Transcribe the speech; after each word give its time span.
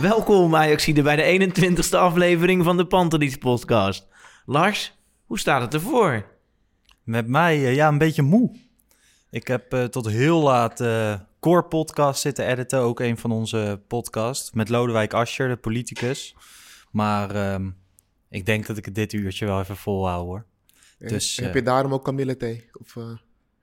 Welkom 0.00 0.56
Ajaxide 0.56 1.02
bij 1.02 1.16
de 1.16 1.52
21ste 1.54 1.98
aflevering 1.98 2.64
van 2.64 2.76
de 2.76 2.86
Pantelis 2.86 3.36
podcast. 3.36 4.06
Lars, 4.46 4.98
hoe 5.24 5.38
staat 5.38 5.60
het 5.60 5.74
ervoor? 5.74 6.26
Met 7.04 7.26
mij, 7.26 7.54
eh, 7.56 7.74
ja, 7.74 7.88
een 7.88 7.98
beetje 7.98 8.22
moe. 8.22 8.56
Ik 9.30 9.46
heb 9.46 9.72
eh, 9.72 9.84
tot 9.84 10.08
heel 10.08 10.42
laat 10.42 10.80
eh 10.80 11.14
Core 11.40 11.64
Podcast 11.64 12.20
zitten 12.20 12.46
editen, 12.46 12.78
ook 12.78 13.00
een 13.00 13.18
van 13.18 13.30
onze 13.30 13.80
podcasts. 13.86 14.52
Met 14.52 14.68
Lodewijk 14.68 15.14
Asscher, 15.14 15.48
de 15.48 15.56
politicus. 15.56 16.34
Maar 16.90 17.34
ehm, 17.34 17.70
ik 18.28 18.46
denk 18.46 18.66
dat 18.66 18.76
ik 18.76 18.84
het 18.84 18.94
dit 18.94 19.12
uurtje 19.12 19.46
wel 19.46 19.60
even 19.60 19.76
volhoud 19.76 20.24
hoor. 20.24 20.46
Dus, 20.98 21.36
heb 21.36 21.54
je 21.54 21.62
daarom 21.62 21.92
ook 21.92 22.04
kamillethee? 22.04 22.68
Of 22.72 22.96
eh, 22.96 23.10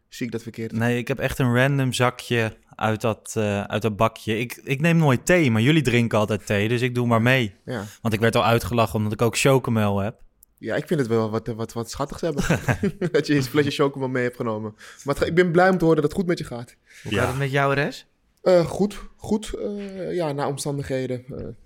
zie 0.09 0.25
ik 0.25 0.31
dat 0.31 0.44
verkeerd? 0.44 0.72
Nee, 0.72 0.97
ik 0.97 1.07
heb 1.07 1.19
echt 1.19 1.39
een 1.39 1.55
random 1.55 1.94
zakje 1.94 2.57
uit 2.78 3.02
dat, 3.02 3.33
eh, 3.38 3.64
uit 3.64 3.81
dat 3.81 3.95
bakje. 3.95 4.39
Ik, 4.39 4.59
ik 4.64 4.81
neem 4.81 4.97
nooit 4.97 5.25
thee, 5.25 5.52
maar 5.52 5.61
jullie 5.61 5.81
drinken 5.81 6.17
altijd 6.17 6.45
thee, 6.45 6.67
dus 6.67 6.81
ik 6.81 6.95
doe 6.95 7.08
maar 7.08 7.22
mee. 7.22 7.56
Ja. 7.66 7.84
Want 8.02 8.14
ik 8.14 8.19
werd 8.19 8.36
al 8.36 8.45
uitgelachen 8.45 8.95
omdat 8.95 9.14
ik 9.14 9.22
ook 9.22 9.38
chocomel 9.38 10.00
heb. 10.00 10.16
ja, 10.58 10.75
ik 10.75 10.88
vind 10.88 11.00
het 11.00 11.09
wel 11.09 11.30
wat, 11.30 11.47
wat, 11.47 11.73
wat 11.73 11.89
schattigs 11.89 12.22
hebben. 12.22 12.44
dat 13.11 13.28
je 13.28 13.36
een 13.36 13.44
flesje 13.44 13.72
chocomel 13.72 14.08
mee 14.08 14.23
hebt 14.23 14.36
genomen. 14.36 14.75
Maar 15.03 15.16
het 15.16 15.28
ik 15.28 15.36
ben 15.36 15.52
blij 15.52 15.69
om 15.69 15.78
te 15.78 15.84
horen 15.86 16.02
dat 16.02 16.09
het 16.11 16.19
goed 16.19 16.28
met 16.28 16.38
je 16.38 16.44
gaat. 16.44 16.75
Hoe 17.03 17.14
gaat 17.14 17.28
het 17.28 17.38
met 17.38 17.52
jou, 17.52 17.73
Res? 17.73 18.06
Eh, 18.42 18.66
goed, 18.66 19.00
goed. 19.16 19.53
eh, 19.53 20.16
ja, 20.16 20.31
na 20.31 20.47
omstandigheden. 20.47 21.23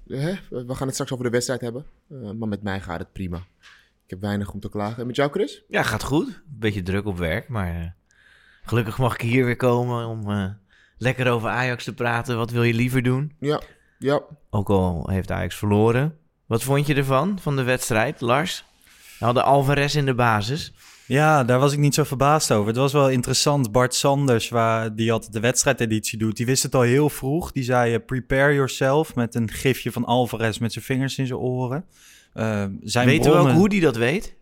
eh, 0.07 0.19
hè? 0.19 0.33
We 0.49 0.75
gaan 0.75 0.85
het 0.85 0.93
straks 0.93 1.11
over 1.11 1.25
de 1.25 1.31
wedstrijd 1.31 1.61
hebben. 1.61 1.85
Eh, 2.09 2.31
maar 2.31 2.47
met 2.47 2.63
mij 2.63 2.79
gaat 2.79 2.99
het 2.99 3.11
prima. 3.13 3.37
Ik 4.05 4.09
heb 4.17 4.21
weinig 4.21 4.53
om 4.53 4.59
te 4.59 4.69
klagen. 4.69 4.97
En 5.01 5.07
met 5.07 5.15
jou, 5.15 5.31
Chris? 5.31 5.63
Ja, 5.67 5.83
gaat 5.83 6.03
goed. 6.03 6.41
Beetje 6.45 6.81
druk 6.83 7.05
op 7.05 7.17
werk, 7.17 7.47
maar 7.47 7.75
eh, 7.75 7.87
gelukkig 8.63 8.97
mag 8.97 9.13
ik 9.13 9.21
hier 9.21 9.45
weer 9.45 9.55
komen 9.55 10.05
om 10.07 10.29
eh, 10.31 10.45
lekker 11.01 11.31
over 11.31 11.49
Ajax 11.49 11.83
te 11.83 11.93
praten. 11.93 12.37
Wat 12.37 12.51
wil 12.51 12.63
je 12.63 12.73
liever 12.73 13.03
doen? 13.03 13.31
Ja, 13.39 13.61
ja. 13.99 14.21
Ook 14.49 14.69
al 14.69 15.09
heeft 15.11 15.31
Ajax 15.31 15.55
verloren. 15.55 16.17
Wat 16.45 16.63
vond 16.63 16.87
je 16.87 16.93
ervan, 16.95 17.39
van 17.41 17.55
de 17.55 17.63
wedstrijd, 17.63 18.21
Lars? 18.21 18.65
We 19.19 19.25
hadden 19.25 19.43
Alvarez 19.43 19.95
in 19.95 20.05
de 20.05 20.13
basis. 20.13 20.73
Ja, 21.05 21.43
daar 21.43 21.59
was 21.59 21.73
ik 21.73 21.79
niet 21.79 21.93
zo 21.93 22.03
verbaasd 22.03 22.51
over. 22.51 22.67
Het 22.67 22.77
was 22.77 22.93
wel 22.93 23.09
interessant. 23.09 23.71
Bart 23.71 23.95
Sanders, 23.95 24.49
waar, 24.49 24.95
die 24.95 25.11
altijd 25.11 25.33
de 25.33 25.39
wedstrijdeditie 25.39 26.17
doet, 26.17 26.37
die 26.37 26.45
wist 26.45 26.63
het 26.63 26.75
al 26.75 26.81
heel 26.81 27.09
vroeg. 27.09 27.51
Die 27.51 27.63
zei, 27.63 27.93
eh, 27.93 28.05
prepare 28.05 28.53
yourself, 28.53 29.15
met 29.15 29.35
een 29.35 29.51
gifje 29.51 29.91
van 29.91 30.05
Alvarez 30.05 30.57
met 30.57 30.73
zijn 30.73 30.85
vingers 30.85 31.17
in 31.17 31.27
zijn 31.27 31.39
oren. 31.39 31.85
Eh, 32.33 32.65
zijn 32.83 33.07
Weten 33.07 33.31
we 33.31 33.37
ook 33.37 33.49
hoe 33.49 33.69
die 33.69 33.81
dat 33.81 33.95
weet? 33.95 34.35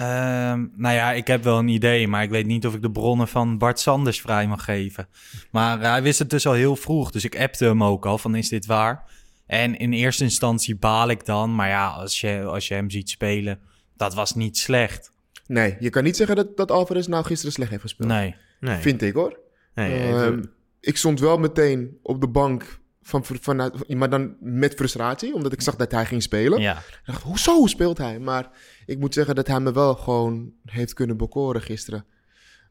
Ehm, 0.00 0.66
nou 0.76 0.94
ja, 0.94 1.12
ik 1.12 1.26
heb 1.26 1.44
wel 1.44 1.58
een 1.58 1.68
idee, 1.68 2.08
maar 2.08 2.22
ik 2.22 2.30
weet 2.30 2.46
niet 2.46 2.66
of 2.66 2.74
ik 2.74 2.82
de 2.82 2.90
bronnen 2.90 3.28
van 3.28 3.58
Bart 3.58 3.80
Sanders 3.80 4.20
vrij 4.20 4.46
mag 4.46 4.64
geven. 4.64 5.08
Maar 5.50 5.80
eh, 5.80 5.90
hij 5.90 6.02
wist 6.02 6.18
het 6.18 6.30
dus 6.30 6.46
al 6.46 6.52
heel 6.52 6.76
vroeg, 6.76 7.10
dus 7.10 7.24
ik 7.24 7.40
appte 7.40 7.64
hem 7.64 7.84
ook 7.84 8.06
al 8.06 8.18
van 8.18 8.34
is 8.34 8.48
dit 8.48 8.66
waar? 8.66 9.04
En 9.46 9.78
in 9.78 9.92
eerste 9.92 10.24
instantie 10.24 10.76
baal 10.76 11.08
ik 11.08 11.24
dan, 11.24 11.54
maar 11.54 11.68
ja, 11.68 11.88
als 11.88 12.20
je, 12.20 12.42
als 12.44 12.68
je 12.68 12.74
hem 12.74 12.90
ziet 12.90 13.10
spelen, 13.10 13.58
dat 13.96 14.14
was 14.14 14.34
niet 14.34 14.58
slecht. 14.58 15.12
Nee, 15.46 15.76
je 15.80 15.90
kan 15.90 16.04
niet 16.04 16.16
zeggen 16.16 16.36
dat, 16.36 16.56
dat 16.56 16.70
Alvarez 16.70 17.06
nou 17.06 17.24
gisteren 17.24 17.52
slecht 17.52 17.70
heeft 17.70 17.82
gespeeld. 17.82 18.08
Nee. 18.08 18.34
Nee. 18.60 18.80
Vind 18.80 19.02
ik 19.02 19.14
hoor. 19.14 19.38
nee 19.74 20.12
Ehm, 20.12 20.42
ik 20.80 20.96
stond 20.96 21.20
wel 21.20 21.38
meteen 21.38 21.98
op 22.02 22.20
de 22.20 22.28
bank, 22.28 22.80
van, 23.02 23.24
vanuit, 23.24 23.94
maar 23.94 24.10
dan 24.10 24.36
met 24.40 24.74
frustratie, 24.74 25.34
omdat 25.34 25.52
ik 25.52 25.60
zag 25.60 25.76
dat 25.76 25.92
hij 25.92 26.06
ging 26.06 26.22
spelen. 26.22 26.60
Ja. 26.60 26.78
Ik 26.78 27.00
dacht, 27.04 27.22
hoezo 27.22 27.56
hoe 27.56 27.68
speelt 27.68 27.98
hij? 27.98 28.18
Maar 28.18 28.50
ik 28.86 28.98
moet 28.98 29.14
zeggen 29.14 29.34
dat 29.34 29.46
hij 29.46 29.60
me 29.60 29.72
wel 29.72 29.94
gewoon 29.94 30.52
heeft 30.64 30.92
kunnen 30.92 31.16
bekoren 31.16 31.62
gisteren. 31.62 32.04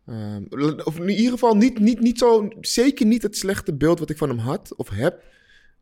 Ehm, 0.05 0.43
of 0.83 0.99
in 0.99 1.09
ieder 1.09 1.31
geval 1.31 1.55
niet, 1.55 1.79
niet, 1.79 1.99
niet 1.99 2.17
zo, 2.17 2.47
zeker 2.61 3.05
niet 3.05 3.21
het 3.21 3.37
slechte 3.37 3.73
beeld 3.73 3.99
wat 3.99 4.09
ik 4.09 4.17
van 4.17 4.29
hem 4.29 4.37
had 4.37 4.75
of 4.75 4.89
heb. 4.89 5.23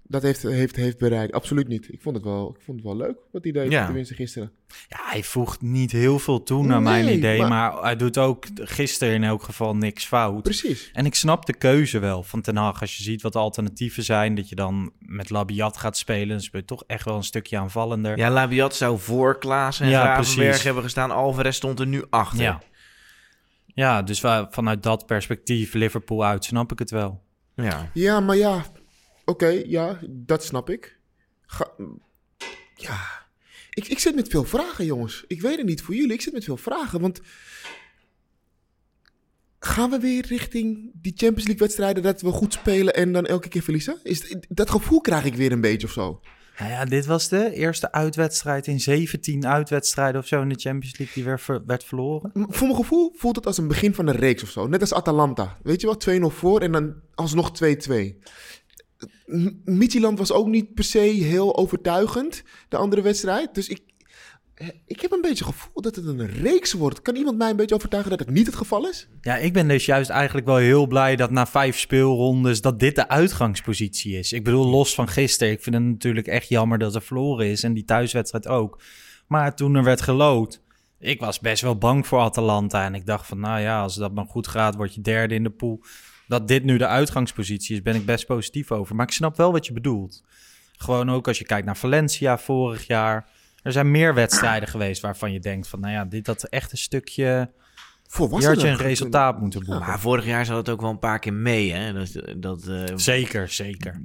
Dat 0.09 0.21
heeft, 0.21 0.41
heeft, 0.41 0.75
heeft 0.75 0.97
bereikt. 0.97 1.33
Absoluut 1.33 1.67
niet. 1.67 1.93
Ik 1.93 2.01
vond 2.01 2.15
het 2.15 2.25
wel, 2.25 2.55
ik 2.57 2.61
vond 2.65 2.77
het 2.77 2.85
wel 2.87 2.97
leuk 2.97 3.17
wat 3.31 3.43
hij 3.43 3.51
deed, 3.51 3.71
Ja. 3.71 3.85
tenminste 3.85 4.13
gisteren. 4.13 4.51
ja, 4.87 4.97
hij 5.01 5.23
voegt 5.23 5.61
niet 5.61 5.91
heel 5.91 6.19
veel 6.19 6.43
toe 6.43 6.65
naar 6.65 6.81
mijn 6.81 7.13
idee, 7.17 7.39
maar- 7.39 7.49
maar... 7.49 7.81
hij 7.83 7.95
doet 7.95 8.17
ook 8.17 8.45
gisteren 8.55 9.13
in 9.13 9.23
elk 9.23 9.43
geval 9.43 9.75
niks 9.75 10.05
fout. 10.05 10.43
Precies. 10.43 10.89
En 10.93 11.05
ik 11.05 11.15
snap 11.15 11.45
de 11.45 11.53
keuze 11.57 11.99
wel 11.99 12.23
van 12.23 12.41
Ten 12.41 12.55
Hag. 12.55 12.81
Als 12.81 12.97
je 12.97 13.03
ziet 13.03 13.21
wat 13.21 13.33
de 13.33 13.39
alternatieven 13.39 14.03
zijn, 14.03 14.35
dat 14.35 14.49
je 14.49 14.55
dan 14.55 14.91
met 14.99 15.29
Labiat 15.29 15.77
gaat 15.77 15.97
spelen, 15.97 16.27
dan 16.27 16.41
speel 16.41 16.59
je 16.59 16.65
toch 16.65 16.83
echt 16.87 17.05
wel 17.05 17.15
een 17.15 17.23
stukje 17.23 17.57
aanvallender. 17.57 18.17
Ja, 18.17 18.29
Labiat 18.29 18.75
zou 18.75 18.99
voor 18.99 19.37
Klaas 19.39 19.79
en 19.79 19.89
Ja, 19.89 20.21
hebben 20.63 20.83
gestaan. 20.83 21.11
Alvarez 21.11 21.55
stond 21.55 21.79
er 21.79 21.87
nu 21.87 22.03
achter. 22.09 22.41
Ja. 22.41 22.61
Ja, 23.65 24.01
dus 24.01 24.19
vanuit 24.49 24.83
dat 24.83 25.05
perspectief, 25.05 25.73
Liverpool 25.73 26.25
uit, 26.25 26.45
snap 26.45 26.71
ik 26.71 26.79
het 26.79 26.91
wel. 26.91 27.21
ja. 27.55 27.89
Ja, 27.93 28.19
maar 28.19 28.35
ja. 28.37 28.63
Oké, 29.29 29.47
ja, 29.65 29.99
dat 30.09 30.43
snap 30.43 30.69
ik. 30.69 30.99
Ga- 31.45 31.71
ja. 32.75 33.25
Ik, 33.69 33.87
ik 33.87 33.99
zit 33.99 34.15
met 34.15 34.27
veel 34.27 34.43
vragen, 34.43 34.85
jongens. 34.85 35.23
Ik 35.27 35.41
weet 35.41 35.57
het 35.57 35.65
niet 35.65 35.81
voor 35.81 35.95
jullie. 35.95 36.13
Ik 36.13 36.21
zit 36.21 36.33
met 36.33 36.43
veel 36.43 36.57
vragen, 36.57 37.01
want... 37.01 37.21
Gaan 39.59 39.89
we 39.89 39.99
weer 39.99 40.25
richting 40.27 40.91
die 40.93 41.13
Champions 41.15 41.43
League 41.45 41.67
wedstrijden 41.67 42.03
dat 42.03 42.21
we 42.21 42.31
goed 42.31 42.53
spelen 42.53 42.93
en 42.95 43.11
dan 43.11 43.25
elke 43.25 43.47
keer 43.47 43.61
verliezen? 43.61 43.99
Is, 44.03 44.35
dat 44.49 44.69
gevoel 44.69 45.01
krijg 45.01 45.25
ik 45.25 45.35
weer 45.35 45.51
een 45.51 45.61
beetje 45.61 45.87
of 45.87 45.93
zo. 45.93 46.19
Nou 46.59 46.71
ja, 46.71 46.85
dit 46.85 47.05
was 47.05 47.29
de 47.29 47.53
eerste 47.53 47.91
uitwedstrijd 47.91 48.67
in 48.67 48.79
17 48.79 49.47
uitwedstrijden 49.47 50.21
of 50.21 50.27
zo 50.27 50.41
in 50.41 50.49
de 50.49 50.59
Champions 50.59 50.97
League 50.97 51.15
die 51.15 51.23
weer 51.23 51.39
ver- 51.39 51.65
werd 51.65 51.83
verloren. 51.83 52.31
Voor 52.33 52.67
mijn 52.67 52.79
gevoel 52.79 53.13
voelt 53.15 53.35
het 53.35 53.45
als 53.45 53.57
een 53.57 53.67
begin 53.67 53.93
van 53.93 54.07
een 54.07 54.15
reeks 54.15 54.43
of 54.43 54.49
zo. 54.49 54.67
Net 54.67 54.81
als 54.81 54.93
Atalanta. 54.93 55.57
Weet 55.63 55.81
je 55.81 55.87
wel, 55.87 56.31
2-0 56.31 56.35
voor 56.35 56.61
en 56.61 56.71
dan 56.71 56.93
alsnog 57.15 57.51
2-2. 57.63 57.65
M- 59.25 59.49
Midtjylland 59.65 60.17
was 60.17 60.31
ook 60.31 60.47
niet 60.47 60.73
per 60.73 60.83
se 60.83 60.99
heel 60.99 61.57
overtuigend, 61.57 62.43
de 62.69 62.77
andere 62.77 63.01
wedstrijd. 63.01 63.55
Dus 63.55 63.67
ik, 63.67 63.81
ik 64.85 65.01
heb 65.01 65.11
een 65.11 65.21
beetje 65.21 65.45
het 65.45 65.53
gevoel 65.55 65.81
dat 65.81 65.95
het 65.95 66.05
een 66.05 66.27
reeks 66.27 66.73
wordt. 66.73 67.01
Kan 67.01 67.15
iemand 67.15 67.37
mij 67.37 67.49
een 67.49 67.55
beetje 67.55 67.75
overtuigen 67.75 68.11
dat 68.11 68.19
het 68.19 68.29
niet 68.29 68.45
het 68.45 68.55
geval 68.55 68.87
is? 68.87 69.07
Ja, 69.21 69.35
ik 69.35 69.53
ben 69.53 69.67
dus 69.67 69.85
juist 69.85 70.09
eigenlijk 70.09 70.47
wel 70.47 70.55
heel 70.55 70.87
blij 70.87 71.15
dat 71.15 71.31
na 71.31 71.47
vijf 71.47 71.79
speelrondes 71.79 72.61
dat 72.61 72.79
dit 72.79 72.95
de 72.95 73.07
uitgangspositie 73.07 74.17
is. 74.17 74.33
Ik 74.33 74.43
bedoel, 74.43 74.67
los 74.67 74.93
van 74.93 75.07
gisteren. 75.07 75.53
Ik 75.53 75.61
vind 75.61 75.75
het 75.75 75.83
natuurlijk 75.83 76.27
echt 76.27 76.49
jammer 76.49 76.77
dat 76.77 76.95
er 76.95 77.01
verloren 77.01 77.47
is 77.47 77.63
en 77.63 77.73
die 77.73 77.85
thuiswedstrijd 77.85 78.47
ook. 78.47 78.81
Maar 79.27 79.55
toen 79.55 79.75
er 79.75 79.83
werd 79.83 80.01
gelood, 80.01 80.61
ik 80.99 81.19
was 81.19 81.39
best 81.39 81.61
wel 81.61 81.77
bang 81.77 82.07
voor 82.07 82.19
Atalanta. 82.19 82.85
En 82.85 82.95
ik 82.95 83.05
dacht 83.05 83.27
van, 83.27 83.39
nou 83.39 83.61
ja, 83.61 83.81
als 83.81 83.95
dat 83.95 84.13
maar 84.13 84.25
goed 84.25 84.47
gaat, 84.47 84.75
word 84.75 84.95
je 84.95 85.01
derde 85.01 85.35
in 85.35 85.43
de 85.43 85.49
pool. 85.49 85.81
Dat 86.27 86.47
dit 86.47 86.63
nu 86.63 86.77
de 86.77 86.87
uitgangspositie 86.87 87.75
is, 87.75 87.81
ben 87.81 87.95
ik 87.95 88.05
best 88.05 88.25
positief 88.25 88.71
over. 88.71 88.95
Maar 88.95 89.05
ik 89.05 89.13
snap 89.13 89.37
wel 89.37 89.51
wat 89.51 89.65
je 89.65 89.73
bedoelt. 89.73 90.23
Gewoon 90.77 91.11
ook 91.11 91.27
als 91.27 91.37
je 91.37 91.45
kijkt 91.45 91.65
naar 91.65 91.77
Valencia 91.77 92.37
vorig 92.37 92.87
jaar. 92.87 93.29
Er 93.63 93.71
zijn 93.71 93.91
meer 93.91 94.13
wedstrijden 94.13 94.69
geweest 94.69 95.01
waarvan 95.01 95.31
je 95.31 95.39
denkt 95.39 95.67
van, 95.67 95.79
nou 95.79 95.93
ja, 95.93 96.05
dit 96.05 96.27
had 96.27 96.43
echt 96.43 96.71
een 96.71 96.77
stukje... 96.77 97.23
Je 97.23 98.13
Volwassen. 98.13 98.53
had 98.53 98.61
je 98.61 98.67
een 98.67 98.77
resultaat 98.77 99.39
moeten 99.39 99.65
boeken. 99.65 99.85
Maar 99.85 99.99
vorig 99.99 100.25
jaar 100.25 100.45
zat 100.45 100.57
het 100.57 100.69
ook 100.69 100.81
wel 100.81 100.89
een 100.89 100.99
paar 100.99 101.19
keer 101.19 101.33
mee, 101.33 101.71
hè? 101.71 101.93
Dat, 101.93 102.21
dat, 102.37 102.67
eh, 102.67 102.83
Zeker, 102.95 103.49
zeker. 103.49 104.01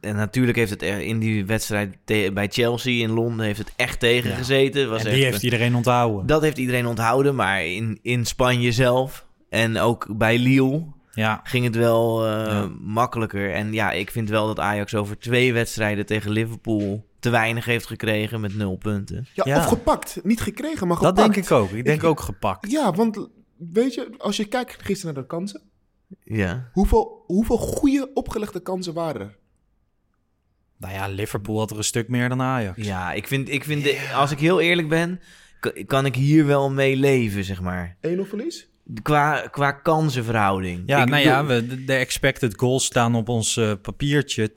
en 0.00 0.16
natuurlijk 0.16 0.56
heeft 0.56 0.70
het 0.70 0.82
er 0.82 1.00
in 1.00 1.18
die 1.18 1.46
wedstrijd 1.46 1.96
bij 2.04 2.48
Chelsea 2.50 3.02
in 3.02 3.10
Londen 3.10 3.46
heeft 3.46 3.58
het 3.58 3.72
echt 3.76 4.00
tegen 4.00 4.30
Ja. 4.30 4.36
Was 4.36 5.00
En 5.00 5.06
echt 5.06 5.14
die 5.14 5.24
heeft 5.24 5.42
iedereen 5.42 5.74
onthouden. 5.74 6.26
Dat 6.26 6.42
heeft 6.42 6.58
iedereen 6.58 6.86
onthouden, 6.86 7.34
maar 7.34 7.64
in, 7.64 7.98
in 8.02 8.24
Spanje 8.24 8.72
zelf 8.72 9.26
en 9.48 9.78
ook 9.78 10.16
bij 10.16 10.38
Lille 10.38 10.84
Ja, 11.12 11.40
ging 11.44 11.64
het 11.64 11.76
wel 11.76 12.26
eh, 12.26 12.30
Ja. 12.46 12.68
makkelijker. 12.80 13.52
En 13.54 13.72
ja, 13.72 13.92
ik 13.92 14.10
vind 14.10 14.28
wel 14.28 14.46
dat 14.46 14.58
Ajax 14.58 14.94
over 14.94 15.18
twee 15.18 15.52
wedstrijden 15.52 16.06
tegen 16.06 16.30
Liverpool 16.30 17.08
te 17.20 17.30
weinig 17.30 17.64
heeft 17.64 17.86
gekregen 17.86 18.40
met 18.40 18.54
nul 18.56 18.76
punten. 18.76 19.26
Ja, 19.34 19.44
Ja. 19.46 19.58
of 19.58 19.64
gepakt. 19.64 20.20
Niet 20.22 20.40
gekregen, 20.40 20.86
maar 20.86 20.96
dat 20.98 21.06
gepakt. 21.06 21.34
denk 21.34 21.46
ik 21.46 21.50
ook. 21.52 21.70
Ik 21.70 21.84
denk 21.84 22.02
Ik- 22.02 22.08
ook 22.08 22.20
gepakt. 22.20 22.70
Ja, 22.70 22.92
want 22.92 23.28
weet 23.56 23.94
je, 23.94 24.14
als 24.18 24.36
je 24.36 24.44
kijkt 24.44 24.82
gisteren 24.82 25.14
naar 25.14 25.22
de 25.22 25.28
kansen. 25.28 25.62
Ja. 26.24 26.68
Hoeveel, 26.72 27.24
hoeveel 27.26 27.56
goede 27.58 28.10
opgelegde 28.14 28.60
kansen 28.60 28.94
waren 28.94 29.20
er? 29.20 29.36
Nou 30.76 30.94
ja, 30.94 31.06
Liverpool 31.08 31.58
had 31.58 31.70
er 31.70 31.76
een 31.76 31.84
stuk 31.84 32.08
meer 32.08 32.28
dan 32.28 32.42
Ajax. 32.42 32.84
Ja, 32.86 33.12
ik 33.12 33.26
vind, 33.26 33.48
ik 33.48 33.64
vind 33.64 33.84
de- 33.84 34.10
als 34.14 34.30
ik 34.30 34.38
heel 34.38 34.60
eerlijk 34.60 34.88
ben, 34.88 35.20
kan 35.86 36.06
ik 36.06 36.14
hier 36.14 36.46
wel 36.46 36.70
mee 36.70 36.96
leven, 36.96 37.44
zeg 37.44 37.60
maar. 37.60 37.96
1-0 38.00 38.24
verlies? 38.24 38.68
Qua, 39.02 39.40
qua 39.50 39.72
kansenverhouding. 39.72 40.82
Ja, 40.86 41.02
Ik 41.02 41.08
nou 41.08 41.22
ja, 41.22 41.44
we, 41.46 41.84
de- 41.84 41.94
expected 41.94 42.58
goals 42.58 42.84
staan 42.84 43.14
op 43.14 43.28
ons 43.28 43.56
eh, 43.56 43.72
papiertje. 43.82 44.50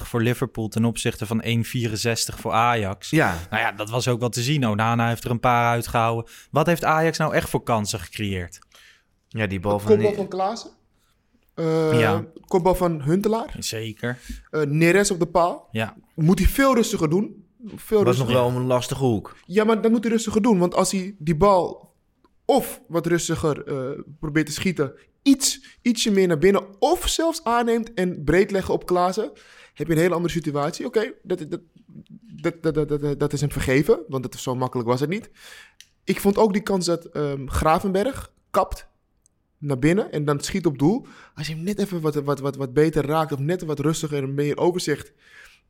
2,58 0.00 0.02
voor 0.08 0.22
Liverpool 0.22 0.68
ten 0.68 0.84
opzichte 0.84 1.26
van 1.26 1.42
1,64 1.44 2.38
voor 2.40 2.52
Ajax. 2.52 3.10
Ja, 3.10 3.36
Nou 3.50 3.62
ja, 3.62 3.72
dat 3.72 3.90
was 3.90 4.08
ook 4.08 4.20
wel 4.20 4.28
te 4.28 4.42
zien. 4.42 4.66
Onana 4.68 5.08
heeft 5.08 5.24
er 5.24 5.30
een 5.30 5.40
paar 5.40 5.70
uitgehouden. 5.70 6.30
Wat 6.50 6.66
heeft 6.66 6.84
Ajax 6.84 7.18
nou 7.18 7.34
echt 7.34 7.48
voor 7.50 7.62
kansen 7.62 8.00
gecreëerd? 8.00 8.58
ja, 9.28 9.46
die 9.46 9.60
bal 9.60 9.78
van... 9.78 9.90
Kopbal 9.90 10.14
van 10.14 10.28
Klaassen. 10.28 10.70
Eh 11.54 12.00
Ja. 12.00 12.24
Kopbal 12.46 12.74
van 12.74 13.02
Huntelaar. 13.02 13.54
Zeker. 13.58 14.18
Eh 14.50 14.62
Neres 14.62 15.10
op 15.10 15.18
de 15.18 15.26
paal. 15.26 15.68
Ja, 15.70 15.96
Moet 16.14 16.38
hij 16.38 16.48
veel 16.48 16.74
rustiger 16.74 17.10
doen. 17.10 17.44
Veel 17.76 18.04
was 18.04 18.18
nog 18.18 18.32
wel 18.32 18.48
een 18.48 18.66
lastige 18.66 19.04
hoek. 19.04 19.36
Ja, 19.46 19.64
maar 19.64 19.80
dat 19.82 19.90
moet 19.90 20.02
hij 20.04 20.12
rustiger 20.12 20.42
doen. 20.42 20.58
Want 20.58 20.74
als 20.74 20.92
hij 20.92 21.14
die 21.18 21.36
bal 21.36 21.89
of 22.50 22.80
wat 22.88 23.06
rustiger 23.06 23.66
eh, 23.66 24.00
probeert 24.20 24.46
te 24.46 24.52
schieten, 24.52 24.92
iets, 25.22 25.78
ietsje 25.82 26.10
meer 26.10 26.26
naar 26.26 26.38
binnen, 26.38 26.80
of 26.80 27.08
zelfs 27.08 27.44
aanneemt 27.44 27.94
en 27.94 28.24
breed 28.24 28.50
leggen 28.50 28.74
op 28.74 28.86
Klaassen, 28.86 29.32
heb 29.74 29.86
je 29.86 29.92
een 29.92 29.98
hele 29.98 30.14
andere 30.14 30.32
situatie. 30.32 30.86
Oké, 30.86 31.12
dat, 31.22 31.38
dat, 31.38 31.60
dat, 32.42 32.62
dat, 32.62 32.74
dat, 32.74 32.88
dat, 32.88 33.20
dat 33.20 33.32
is 33.32 33.40
hem 33.40 33.50
vergeven, 33.50 34.00
want 34.08 34.24
het, 34.24 34.34
zo 34.34 34.54
makkelijk 34.54 34.88
was 34.88 35.00
het 35.00 35.08
niet. 35.08 35.30
Ik 36.04 36.20
vond 36.20 36.38
ook 36.38 36.52
die 36.52 36.62
kans 36.62 36.86
dat 36.86 37.04
ehm, 37.04 37.46
Gravenberg 37.46 38.32
kapt 38.50 38.88
naar 39.58 39.78
binnen 39.78 40.12
en 40.12 40.24
dan 40.24 40.40
schiet 40.40 40.66
op 40.66 40.78
doel. 40.78 41.06
Als 41.34 41.46
je 41.46 41.54
hem 41.54 41.64
net 41.64 41.78
even 41.78 42.00
wat, 42.00 42.14
wat, 42.14 42.40
wat, 42.40 42.56
wat 42.56 42.72
beter 42.72 43.06
raakt 43.06 43.32
of 43.32 43.38
net 43.38 43.62
wat 43.62 43.78
rustiger 43.78 44.22
en 44.22 44.34
meer 44.34 44.56
overzicht, 44.56 45.12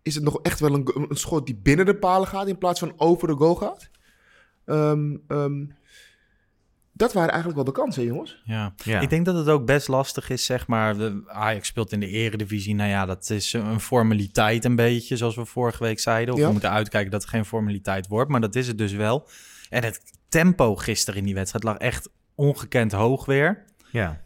is 0.02 0.14
het 0.14 0.24
nog 0.24 0.38
echt 0.42 0.60
wel 0.60 0.74
een, 0.74 1.06
schot 1.08 1.46
die 1.46 1.60
binnen 1.62 1.86
de 1.86 1.96
palen 1.96 2.28
gaat 2.28 2.48
in 2.48 2.58
plaats 2.58 2.80
van 2.80 2.92
over 2.96 3.28
de 3.28 3.34
goal 3.34 3.54
gaat. 3.54 3.90
Ehm, 4.64 5.16
dat 7.00 7.12
waren 7.12 7.28
eigenlijk 7.32 7.56
wel 7.64 7.74
de 7.74 7.80
kansen, 7.80 8.04
jongens. 8.04 8.40
ja. 8.44 8.72
Ja. 8.84 9.00
Ik 9.00 9.10
denk 9.10 9.24
dat 9.24 9.34
het 9.34 9.48
ook 9.48 9.66
best 9.66 9.88
lastig 9.88 10.30
is, 10.30 10.44
zeg 10.44 10.66
maar. 10.66 10.96
De 10.96 11.22
Ajax 11.26 11.68
speelt 11.68 11.92
in 11.92 12.00
de 12.00 12.06
eredivisie. 12.08 12.74
Nou 12.74 12.88
ja, 12.90 13.06
dat 13.06 13.30
is 13.30 13.52
een 13.52 13.80
formaliteit 13.80 14.64
een 14.64 14.76
beetje, 14.76 15.16
zoals 15.16 15.34
we 15.36 15.44
vorige 15.44 15.82
week 15.82 16.00
zeiden. 16.00 16.34
Of 16.34 16.40
Ja. 16.40 16.46
we 16.46 16.52
moeten 16.52 16.70
uitkijken 16.70 17.10
dat 17.10 17.20
het 17.20 17.30
geen 17.30 17.44
formaliteit 17.44 18.06
wordt. 18.06 18.30
Maar 18.30 18.40
dat 18.40 18.54
is 18.54 18.66
het 18.66 18.78
dus 18.78 18.92
wel. 18.92 19.28
En 19.68 19.84
het 19.84 20.00
tempo 20.28 20.76
gisteren 20.76 21.18
in 21.20 21.24
die 21.26 21.34
wedstrijd 21.34 21.64
lag 21.64 21.76
echt 21.76 22.08
ongekend 22.34 22.92
hoog 22.92 23.24
weer. 23.24 23.64
Ja. 23.92 24.20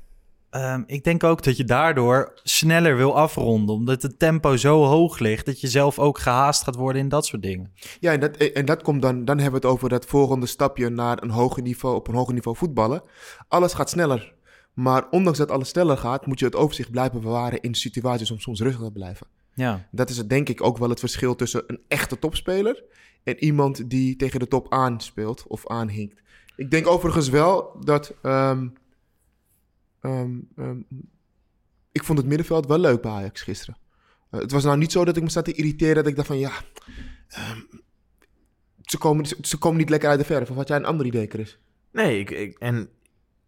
Ehm, 0.55 0.83
ik 0.87 1.05
denk 1.05 1.25
ook 1.25 1.43
dat 1.43 1.57
je 1.57 1.65
daardoor 1.65 2.33
sneller 2.43 2.97
wil 2.97 3.17
afronden. 3.17 3.75
Omdat 3.75 4.03
het 4.03 4.19
tempo 4.19 4.57
zo 4.57 4.85
hoog 4.85 5.19
ligt 5.19 5.47
dat 5.47 5.61
je 5.61 5.69
zelf 5.69 5.99
ook 5.99 6.19
gehaast 6.19 6.63
gaat 6.63 6.75
worden 6.75 7.03
in 7.03 7.09
dat 7.09 7.27
soort 7.27 7.43
dingen. 7.43 7.73
Ja, 8.01 8.13
en 8.13 8.21
dat, 8.21 8.37
en 8.37 8.65
dat 8.65 8.83
komt 8.83 9.03
dan, 9.03 9.25
dan 9.25 9.39
hebben 9.39 9.61
we 9.61 9.67
het 9.67 9.77
over 9.77 9.89
dat 9.89 10.05
volgende 10.05 10.47
stapje 10.47 10.89
naar 10.89 11.23
een 11.23 11.31
hoger 11.31 11.63
niveau, 11.63 11.97
op 11.97 12.09
een 12.09 12.15
hoger 12.15 12.35
niveau 12.35 12.57
voetballen. 12.57 13.03
Alles 13.49 13.73
gaat 13.73 13.91
sneller. 13.91 14.35
Maar 14.75 15.09
ondanks 15.11 15.39
dat 15.39 15.51
alles 15.51 15.69
sneller 15.69 15.97
gaat, 15.97 16.27
moet 16.27 16.39
je 16.39 16.45
het 16.45 16.57
overzicht 16.57 16.91
blijven 16.91 17.21
bewaren 17.21 17.61
in 17.61 17.75
situaties 17.75 18.31
om 18.31 18.39
soms 18.39 18.61
rustig 18.61 18.83
te 18.83 18.93
blijven. 18.93 19.27
Ja, 19.55 19.87
Dat 19.91 20.11
is 20.11 20.17
het, 20.17 20.29
denk 20.31 20.49
ik 20.49 20.63
ook 20.63 20.79
wel 20.79 20.89
het 20.89 21.01
verschil 21.01 21.35
tussen 21.35 21.65
een 21.67 21.81
echte 21.89 22.19
topspeler 22.19 22.83
en 23.25 23.45
iemand 23.45 23.91
die 23.91 24.17
tegen 24.17 24.41
de 24.41 24.49
top 24.49 24.73
aanspeelt 24.73 25.45
of 25.49 25.69
aanhinkt. 25.69 26.23
Ik 26.57 26.71
denk 26.71 26.87
overigens 26.87 27.29
wel 27.29 27.77
dat. 27.85 28.15
ehm, 28.23 28.67
ehm, 30.05 30.39
ehm, 30.57 30.79
ik 31.93 32.05
vond 32.05 32.19
het 32.19 32.27
middenveld 32.27 32.67
wel 32.67 32.79
leuk 32.79 33.03
bij 33.03 33.11
Ajax 33.11 33.43
gisteren. 33.43 33.77
Eh, 34.31 34.41
het 34.41 34.53
was 34.53 34.65
nou 34.65 34.79
niet 34.79 34.93
zo 34.93 35.05
dat 35.05 35.17
ik 35.17 35.23
me 35.23 35.31
zat 35.31 35.45
te 35.45 35.53
irriteren 35.53 35.95
dat 35.95 36.07
ik 36.07 36.17
dacht 36.17 36.27
van 36.27 36.39
ja. 36.39 36.53
ehm, 37.29 37.59
ze, 38.83 38.99
komen, 38.99 39.27
ze, 39.27 39.37
ze 39.41 39.57
komen 39.57 39.79
niet 39.79 39.91
lekker 39.91 40.09
uit 40.09 40.19
de 40.19 40.25
verf. 40.25 40.51
Of 40.51 40.57
had 40.57 40.69
jij 40.69 40.77
een 40.77 40.85
ander 40.85 41.07
idee, 41.07 41.27
Chris? 41.27 41.59
Nee, 41.93 42.19
ik, 42.19 42.31
ik, 42.31 42.59
en 42.59 42.89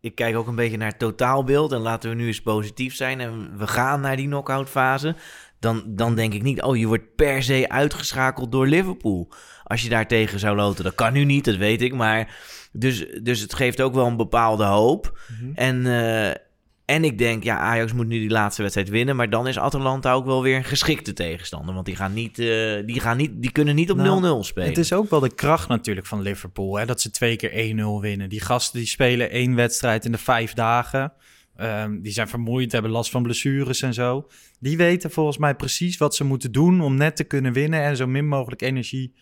ik 0.00 0.14
kijk 0.14 0.36
ook 0.36 0.46
een 0.46 0.54
beetje 0.54 0.76
naar 0.76 0.88
het 0.88 0.98
totaalbeeld. 0.98 1.72
En 1.72 1.80
laten 1.80 2.10
we 2.10 2.16
nu 2.16 2.26
eens 2.26 2.42
positief 2.42 2.94
zijn. 2.94 3.20
En 3.20 3.58
we 3.58 3.66
gaan 3.66 4.00
naar 4.00 4.16
die 4.16 4.26
knock-out 4.26 4.68
fase. 4.68 5.16
Dan, 5.58 5.82
dan 5.86 6.14
denk 6.14 6.34
ik 6.34 6.42
niet, 6.42 6.62
oh, 6.62 6.76
je 6.76 6.86
wordt 6.86 7.14
per 7.16 7.42
se 7.42 7.68
uitgeschakeld 7.68 8.52
door 8.52 8.66
Liverpool. 8.66 9.28
Als 9.64 9.82
je 9.82 9.88
daar 9.88 10.06
tegen 10.06 10.38
zou 10.38 10.56
loten. 10.56 10.84
Dat 10.84 10.94
kan 10.94 11.12
nu 11.12 11.24
niet, 11.24 11.44
dat 11.44 11.56
weet 11.56 11.82
ik. 11.82 11.94
Maar 11.94 12.38
dus, 12.72 13.06
dus 13.22 13.40
het 13.40 13.54
geeft 13.54 13.80
ook 13.80 13.94
wel 13.94 14.06
een 14.06 14.16
bepaalde 14.16 14.64
hoop. 14.64 15.18
En, 15.54 15.86
eh, 15.86 16.45
en 16.86 17.04
ik 17.04 17.18
denk, 17.18 17.42
ja, 17.42 17.58
Ajax 17.58 17.92
moet 17.92 18.06
nu 18.06 18.18
die 18.18 18.30
laatste 18.30 18.62
wedstrijd 18.62 18.88
winnen. 18.88 19.16
Maar 19.16 19.30
dan 19.30 19.48
is 19.48 19.58
Atalanta 19.58 20.12
ook 20.12 20.24
wel 20.24 20.42
weer 20.42 20.56
een 20.56 20.64
geschikte 20.64 21.12
tegenstander. 21.12 21.74
Want 21.74 21.86
die, 21.86 21.96
gaan 21.96 22.12
niet, 22.12 22.38
eh, 22.38 22.86
die, 22.86 23.00
gaan 23.00 23.16
niet, 23.16 23.30
die 23.34 23.52
kunnen 23.52 23.74
niet 23.74 23.90
op 23.90 23.98
0-0 23.98 24.00
Nou, 24.00 24.44
spelen. 24.44 24.68
het 24.68 24.78
is 24.78 24.92
ook 24.92 25.10
wel 25.10 25.20
de 25.20 25.34
kracht 25.34 25.68
natuurlijk 25.68 26.06
van 26.06 26.22
Liverpool. 26.22 26.78
Hè, 26.78 26.86
dat 26.86 27.00
ze 27.00 27.10
twee 27.10 27.36
keer 27.36 27.50
1-0 27.50 28.00
winnen. 28.00 28.28
Die 28.28 28.40
gasten 28.40 28.78
die 28.78 28.88
spelen 28.88 29.30
één 29.30 29.54
wedstrijd 29.54 30.04
in 30.04 30.12
de 30.12 30.18
vijf 30.18 30.52
dagen. 30.52 31.12
Ehm, 31.56 32.00
die 32.00 32.12
zijn 32.12 32.28
vermoeid, 32.28 32.72
hebben 32.72 32.90
last 32.90 33.10
van 33.10 33.22
blessures 33.22 33.82
en 33.82 33.94
zo. 33.94 34.28
Die 34.60 34.76
weten 34.76 35.10
volgens 35.10 35.38
mij 35.38 35.54
precies 35.54 35.96
wat 35.96 36.14
ze 36.14 36.24
moeten 36.24 36.52
doen 36.52 36.80
om 36.80 36.94
net 36.96 37.16
te 37.16 37.24
kunnen 37.24 37.52
winnen 37.52 37.82
en 37.82 37.96
zo 37.96 38.06
min 38.06 38.28
mogelijk 38.28 38.62
energie 38.62 39.14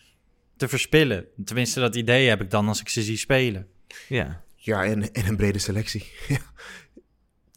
te 0.57 0.67
verspillen. 0.67 1.25
Tenminste, 1.45 1.79
dat 1.79 1.95
idee 1.95 2.29
heb 2.29 2.41
ik 2.41 2.49
dan 2.49 2.67
als 2.67 2.81
ik 2.81 2.89
ze 2.89 3.01
zie 3.01 3.17
spelen. 3.17 3.67
Ja. 4.07 4.43
Ja, 4.55 4.85
en, 4.85 5.13
en 5.13 5.27
een 5.27 5.35
brede 5.35 5.59
selectie. 5.59 6.11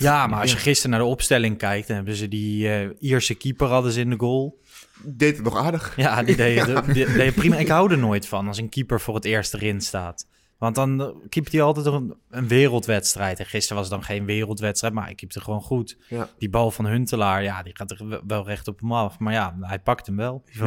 Ja, 0.03 0.27
maar 0.27 0.41
als 0.41 0.53
je 0.53 0.57
gisteren 0.59 0.91
naar 0.91 1.01
de 1.01 1.07
opstelling 1.07 1.59
kijkt, 1.59 1.87
dan 1.87 1.97
hebben 1.97 2.15
ze 2.15 2.29
die 2.29 2.69
eh, 2.73 2.89
Ierse 2.99 3.35
keeper 3.35 3.69
hadden 3.69 3.93
ze 3.93 4.01
in 4.01 4.11
de 4.11 4.17
goal. 4.19 4.61
Deed 5.03 5.35
het 5.37 5.45
nog 5.45 5.57
aardig. 5.57 5.97
Ja, 5.97 6.23
die 6.23 6.37
deed, 6.37 6.65
die- 6.67 6.93
die 6.95 7.13
deed 7.13 7.35
prima. 7.35 7.57
Ik 7.57 7.69
hou 7.69 7.91
er 7.93 7.99
nooit 7.99 8.27
van 8.27 8.47
als 8.49 8.59
een 8.59 8.69
keeper 8.69 9.01
voor 9.01 9.15
het 9.15 9.25
eerst 9.25 9.55
erin 9.55 9.81
staat. 9.81 10.27
Want 10.59 10.75
dan 10.75 11.21
keept 11.29 11.53
hij 11.53 11.63
altijd 11.63 11.87
een, 11.87 12.15
een 12.31 12.49
wereldwedstrijd. 12.49 13.39
En 13.39 13.47
gisteren 13.47 13.77
was 13.83 13.91
het 13.91 13.97
dan 14.01 14.05
geen 14.07 14.25
wereldwedstrijd, 14.25 14.95
maar 14.95 15.05
hij 15.05 15.15
keepte 15.15 15.41
gewoon 15.41 15.61
goed. 15.63 15.97
Ja. 16.09 16.29
Die 16.39 16.51
bal 16.51 16.71
van 16.71 16.87
Huntelaar, 16.87 17.43
ja, 17.43 17.63
die 17.63 17.77
gaat 17.77 17.91
er 17.91 18.21
wel- 18.27 18.45
recht 18.47 18.69
op 18.69 18.81
hem 18.81 18.93
af. 18.93 19.19
Maar 19.19 19.33
ja, 19.33 19.57
hij 19.61 19.79
pakt 19.79 20.07
hem 20.07 20.17
wel. 20.17 20.43
Die 20.47 20.57
van. 20.57 20.67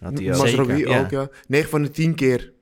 Had 0.00 0.18
hij 0.18 0.58
ook. 0.58 0.66
Ja. 0.88 1.00
ook, 1.00 1.10
ja. 1.10 1.28
9 1.48 1.68
van 1.70 1.82
de 1.82 1.90
10 1.90 2.14
keer 2.14 2.52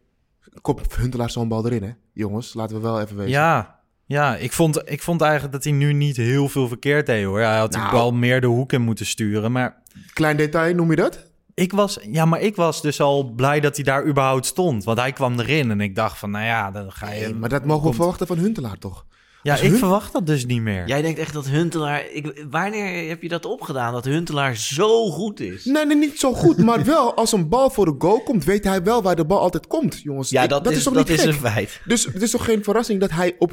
komt 0.60 0.96
Huntelaar 0.96 1.30
zo'n 1.30 1.48
bal 1.48 1.66
erin, 1.66 1.82
hè? 1.82 1.90
Jongens, 2.12 2.54
laten 2.54 2.76
we 2.76 2.82
wel 2.82 3.00
even 3.00 3.16
weten. 3.16 3.32
Ja, 3.32 3.75
ja 4.06 4.36
ik, 4.36 4.52
vond, 4.52 4.90
ik 4.90 5.02
vond 5.02 5.20
eigenlijk 5.20 5.52
dat 5.52 5.64
hij 5.64 5.72
nu 5.72 5.92
niet 5.92 6.16
heel 6.16 6.48
veel 6.48 6.68
verkeerd 6.68 7.06
deed 7.06 7.24
hoor. 7.24 7.40
Hij 7.40 7.58
had 7.58 7.72
die 7.72 7.80
Nou. 7.80 7.92
bal 7.92 8.12
meer 8.12 8.40
de 8.40 8.46
hoek 8.46 8.72
in 8.72 8.82
moeten 8.82 9.06
sturen. 9.06 9.52
Maar 9.52 9.82
Klein 10.12 10.36
detail, 10.36 10.74
noem 10.74 10.90
je 10.90 10.96
dat? 10.96 11.24
ik 11.54 11.72
was, 11.72 11.98
ja, 12.10 12.24
maar 12.24 12.40
ik 12.40 12.56
was 12.56 12.82
dus 12.82 13.00
al 13.00 13.24
blij 13.32 13.60
dat 13.60 13.74
hij 13.76 13.84
daar 13.84 14.06
überhaupt 14.06 14.46
stond. 14.46 14.84
Want 14.84 14.98
hij 14.98 15.12
kwam 15.12 15.38
erin 15.40 15.70
en 15.70 15.80
ik 15.80 15.94
dacht 15.94 16.18
van, 16.18 16.30
nou 16.30 16.44
ja, 16.44 16.70
dan 16.70 16.92
ga 16.92 17.10
je... 17.12 17.20
Nee, 17.20 17.34
maar 17.34 17.48
dat 17.48 17.60
mogen 17.62 17.76
we 17.76 17.82
komt- 17.82 17.96
verwachten 17.96 18.26
van 18.26 18.38
Huntelaar, 18.38 18.78
toch? 18.78 19.04
Ja, 19.46 19.54
ik 19.56 19.70
Hun- 19.70 19.78
verwacht 19.78 20.12
dat 20.12 20.26
dus 20.26 20.46
niet 20.46 20.60
meer. 20.62 20.86
Jij 20.86 21.02
denkt 21.02 21.18
echt 21.18 21.32
dat 21.32 21.46
Huntelaar... 21.48 22.10
Ik, 22.12 22.44
wanneer 22.50 23.08
heb 23.08 23.22
je 23.22 23.28
dat 23.28 23.44
opgedaan? 23.44 23.92
Dat 23.92 24.04
Huntelaar 24.04 24.56
zo 24.56 25.10
goed 25.10 25.40
is? 25.40 25.64
Nee, 25.64 25.86
nee, 25.86 25.96
niet 25.96 26.18
zo 26.18 26.32
goed. 26.32 26.56
Maar 26.58 26.84
wel, 26.84 27.14
als 27.14 27.32
een 27.32 27.48
bal 27.48 27.70
voor 27.70 27.84
de 27.84 27.94
goal 27.98 28.20
komt, 28.22 28.44
weet 28.44 28.64
hij 28.64 28.82
wel 28.82 29.02
waar 29.02 29.16
de 29.16 29.24
bal 29.24 29.38
altijd 29.40 29.66
komt, 29.66 30.00
jongens. 30.02 30.30
Ja, 30.30 30.42
Ik- 30.42 30.48
dat, 30.48 30.70
is, 30.70 30.82
toch 30.82 30.94
dat 30.94 31.08
niet 31.08 31.18
is 31.18 31.24
gek? 31.24 31.32
een 31.34 31.38
feit. 31.40 31.80
Dus 31.84 32.04
het 32.04 32.22
is 32.22 32.30
toch 32.30 32.44
geen 32.44 32.64
verrassing 32.64 33.00
dat 33.00 33.10
hij 33.10 33.34
op, 33.38 33.52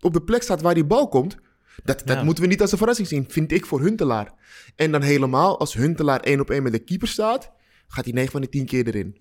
op 0.00 0.12
de 0.12 0.22
plek 0.22 0.42
staat 0.42 0.60
waar 0.62 0.74
die 0.74 0.84
bal 0.84 1.08
komt? 1.08 1.36
Dat, 1.84 2.02
dat 2.04 2.16
Ja. 2.16 2.24
moeten 2.24 2.44
we 2.44 2.50
niet 2.50 2.60
als 2.60 2.72
een 2.72 2.78
verrassing 2.78 3.08
zien, 3.08 3.24
vind 3.28 3.52
ik 3.52 3.66
voor 3.66 3.80
Huntelaar. 3.80 4.32
En 4.76 4.92
dan 4.92 5.02
helemaal, 5.02 5.58
als 5.58 5.74
Huntelaar 5.74 6.20
één 6.20 6.40
op 6.40 6.50
één 6.50 6.62
met 6.62 6.72
de 6.72 6.78
keeper 6.78 7.08
staat, 7.08 7.50
gaat 7.88 8.04
hij 8.04 8.14
9 8.14 8.32
van 8.32 8.40
de 8.40 8.48
10 8.48 8.66
keer 8.66 8.86
erin. 8.86 9.16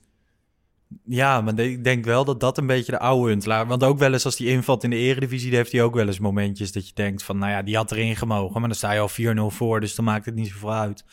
Ja, 1.06 1.42
maar 1.42 1.60
ik 1.60 1.84
denk 1.84 2.06
wel 2.06 2.26
dat 2.26 2.40
dat 2.40 2.58
een 2.58 2.68
beetje 2.68 2.92
de 2.92 3.00
oude 3.00 3.30
Huntelaar... 3.30 3.68
Want 3.68 3.84
ook 3.84 4.00
wel 4.00 4.14
eens 4.14 4.26
als 4.26 4.36
die 4.36 4.48
invalt 4.48 4.84
in 4.84 4.90
de 4.90 4.96
eredivisie... 4.96 5.50
dan 5.50 5.58
heeft 5.58 5.72
hij 5.72 5.84
ook 5.84 5.96
wel 5.96 6.08
eens 6.08 6.20
momentjes 6.20 6.72
dat 6.72 6.88
je 6.88 6.94
denkt 6.96 7.24
van... 7.24 7.38
nou 7.38 7.52
ja, 7.52 7.62
die 7.62 7.76
had 7.76 7.92
erin 7.92 8.16
gemogen. 8.16 8.60
Maar 8.60 8.70
dan 8.70 8.78
sta 8.78 8.92
je 8.92 9.00
al 9.00 9.10
4-0 9.52 9.56
voor, 9.56 9.80
dus 9.80 9.96
dan 9.96 10.06
maakt 10.06 10.26
het 10.26 10.36
niet 10.36 10.48
zoveel 10.48 10.74
uit. 10.74 11.04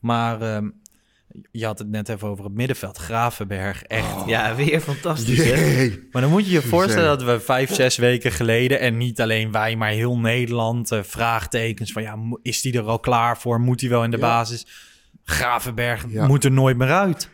Maar 0.00 0.40
ehm, 0.40 0.68
Je 1.50 1.64
had 1.64 1.78
het 1.78 1.88
net 1.88 2.08
even 2.08 2.28
over 2.28 2.44
het 2.44 2.54
middenveld. 2.54 2.96
Gravenberg, 2.98 3.82
echt. 3.82 4.26
Ja, 4.26 4.54
weer 4.54 4.80
fantastisch. 4.80 5.44
Hè? 5.44 5.88
Maar 6.12 6.22
dan 6.22 6.30
moet 6.30 6.46
je 6.46 6.52
je 6.52 6.62
voorstellen 6.62 7.18
dat 7.18 7.22
we 7.22 7.40
vijf, 7.40 7.74
zes 7.74 7.96
weken 7.96 8.32
geleden... 8.32 8.80
en 8.80 8.96
niet 8.96 9.20
alleen 9.20 9.52
wij, 9.52 9.76
maar 9.76 9.90
heel 9.90 10.18
Nederland... 10.18 10.90
eh, 10.92 11.02
vraagtekens 11.02 11.92
van, 11.92 12.02
ja, 12.02 12.16
is 12.42 12.60
die 12.60 12.72
er 12.78 12.82
al 12.84 12.98
klaar 13.00 13.38
voor? 13.38 13.60
Moet 13.60 13.80
hij 13.80 13.90
wel 13.90 14.04
in 14.04 14.10
de 14.10 14.16
Ja. 14.16 14.22
basis? 14.22 14.66
Gravenberg 15.24 16.04
Ja. 16.08 16.26
moet 16.26 16.44
er 16.44 16.52
nooit 16.52 16.76
meer 16.76 16.92
uit. 16.92 17.28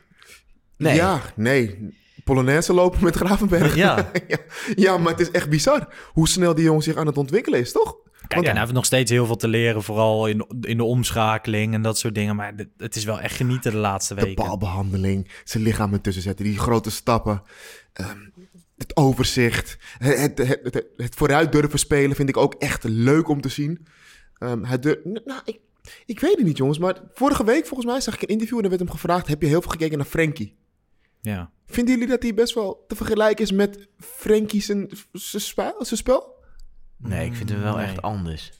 Nee. 0.78 0.94
Ja, 0.94 1.20
nee. 1.36 1.96
Polonaise 2.24 2.72
lopen 2.72 3.04
met 3.04 3.16
Gravenberg. 3.16 3.74
Ja. 3.76 4.10
ja. 4.28 4.38
Ja, 4.74 4.98
maar 4.98 5.10
het 5.12 5.20
is 5.20 5.30
echt 5.30 5.48
bizar 5.48 5.94
hoe 6.12 6.28
snel 6.28 6.54
die 6.54 6.64
jongen 6.64 6.82
zich 6.82 6.96
aan 6.96 7.06
het 7.06 7.16
ontwikkelen 7.18 7.60
is, 7.60 7.72
toch? 7.72 7.96
Kijk, 8.28 8.44
en 8.44 8.50
hij 8.50 8.60
heeft 8.60 8.72
nog 8.72 8.84
steeds 8.84 9.10
heel 9.10 9.26
veel 9.26 9.36
te 9.36 9.48
leren, 9.48 9.82
vooral 9.82 10.26
in, 10.26 10.46
in 10.60 10.76
de 10.76 10.84
omschakeling 10.84 11.74
en 11.74 11.82
dat 11.82 11.98
soort 11.98 12.14
dingen. 12.14 12.36
Maar 12.36 12.54
het 12.76 12.96
is 12.96 13.04
wel 13.04 13.20
echt 13.20 13.36
genieten 13.36 13.72
de 13.72 13.76
laatste 13.78 14.14
De 14.14 14.20
weken. 14.20 14.44
balbehandeling, 14.44 15.30
zijn 15.44 15.62
lichaam 15.62 15.92
ertussen 15.92 16.22
zetten, 16.22 16.44
die 16.44 16.58
grote 16.58 16.90
stappen. 16.90 17.42
ehm, 17.92 18.18
het 18.76 18.96
overzicht, 18.96 19.78
het, 19.98 20.38
het, 20.38 20.62
het, 20.62 20.86
het, 20.96 21.14
vooruit 21.14 21.52
durven 21.52 21.78
spelen 21.78 22.16
vind 22.16 22.28
ik 22.28 22.36
ook 22.36 22.54
echt 22.54 22.84
leuk 22.84 23.28
om 23.28 23.40
te 23.40 23.48
zien. 23.48 23.86
Ehm, 24.38 24.64
hij 24.64 24.78
nou, 25.24 25.40
ik, 25.44 25.60
ik 26.06 26.20
weet 26.20 26.36
het 26.36 26.46
niet, 26.46 26.56
jongens, 26.56 26.78
maar 26.78 27.00
vorige 27.12 27.44
week 27.44 27.66
volgens 27.66 27.90
mij 27.90 28.00
zag 28.00 28.14
ik 28.14 28.22
een 28.22 28.28
interview 28.28 28.56
en 28.56 28.62
er 28.62 28.68
werd 28.68 28.80
hem 28.80 28.90
gevraagd: 28.90 29.26
heb 29.26 29.42
je 29.42 29.48
heel 29.48 29.62
veel 29.62 29.70
gekeken 29.70 29.98
naar 29.98 30.06
Frenkie? 30.06 30.56
Ja. 31.20 31.50
Vinden 31.66 31.94
jullie 31.94 32.08
dat 32.08 32.22
hij 32.22 32.34
best 32.34 32.54
wel 32.54 32.84
te 32.88 32.96
vergelijken 32.96 33.44
is 33.44 33.52
met 33.52 33.88
Frenkie 33.98 34.62
zijn, 34.62 34.90
zijn, 35.12 35.42
spel, 35.42 35.74
zijn 35.84 35.98
spel? 35.98 36.36
Nee, 36.96 37.26
ik 37.26 37.34
vind 37.34 37.48
hem 37.48 37.60
wel 37.62 37.76
Nee. 37.76 37.86
echt 37.86 38.02
anders. 38.02 38.52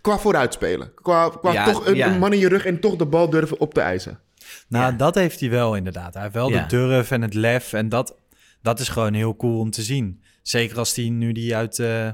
Qua 0.00 0.18
vooruitspelen. 0.18 0.94
Qua, 0.94 1.28
qua 1.28 1.52
Ja, 1.52 1.64
toch 1.72 1.86
een, 1.86 1.94
ja. 1.94 2.12
een 2.12 2.18
man 2.18 2.32
in 2.32 2.38
je 2.38 2.48
rug 2.48 2.64
en 2.64 2.80
toch 2.80 2.96
de 2.96 3.06
bal 3.06 3.30
durven 3.30 3.60
op 3.60 3.74
te 3.74 3.80
eisen. 3.80 4.20
Nou, 4.68 4.92
Ja. 4.92 4.96
dat 4.98 5.14
heeft 5.14 5.40
hij 5.40 5.50
wel 5.50 5.76
inderdaad. 5.76 6.14
Hij 6.14 6.22
heeft 6.22 6.34
wel 6.34 6.50
Ja. 6.50 6.62
de 6.62 6.68
durf 6.76 7.10
en 7.10 7.22
het 7.22 7.34
lef. 7.34 7.72
En 7.72 7.88
dat, 7.88 8.16
dat 8.62 8.80
is 8.80 8.88
gewoon 8.88 9.14
heel 9.14 9.36
cool 9.36 9.58
om 9.58 9.70
te 9.70 9.82
zien. 9.82 10.22
Zeker 10.42 10.78
als 10.78 10.94
hij 10.96 11.08
nu 11.08 11.32
die 11.32 11.56
uit, 11.56 11.78
eh, 11.78 12.10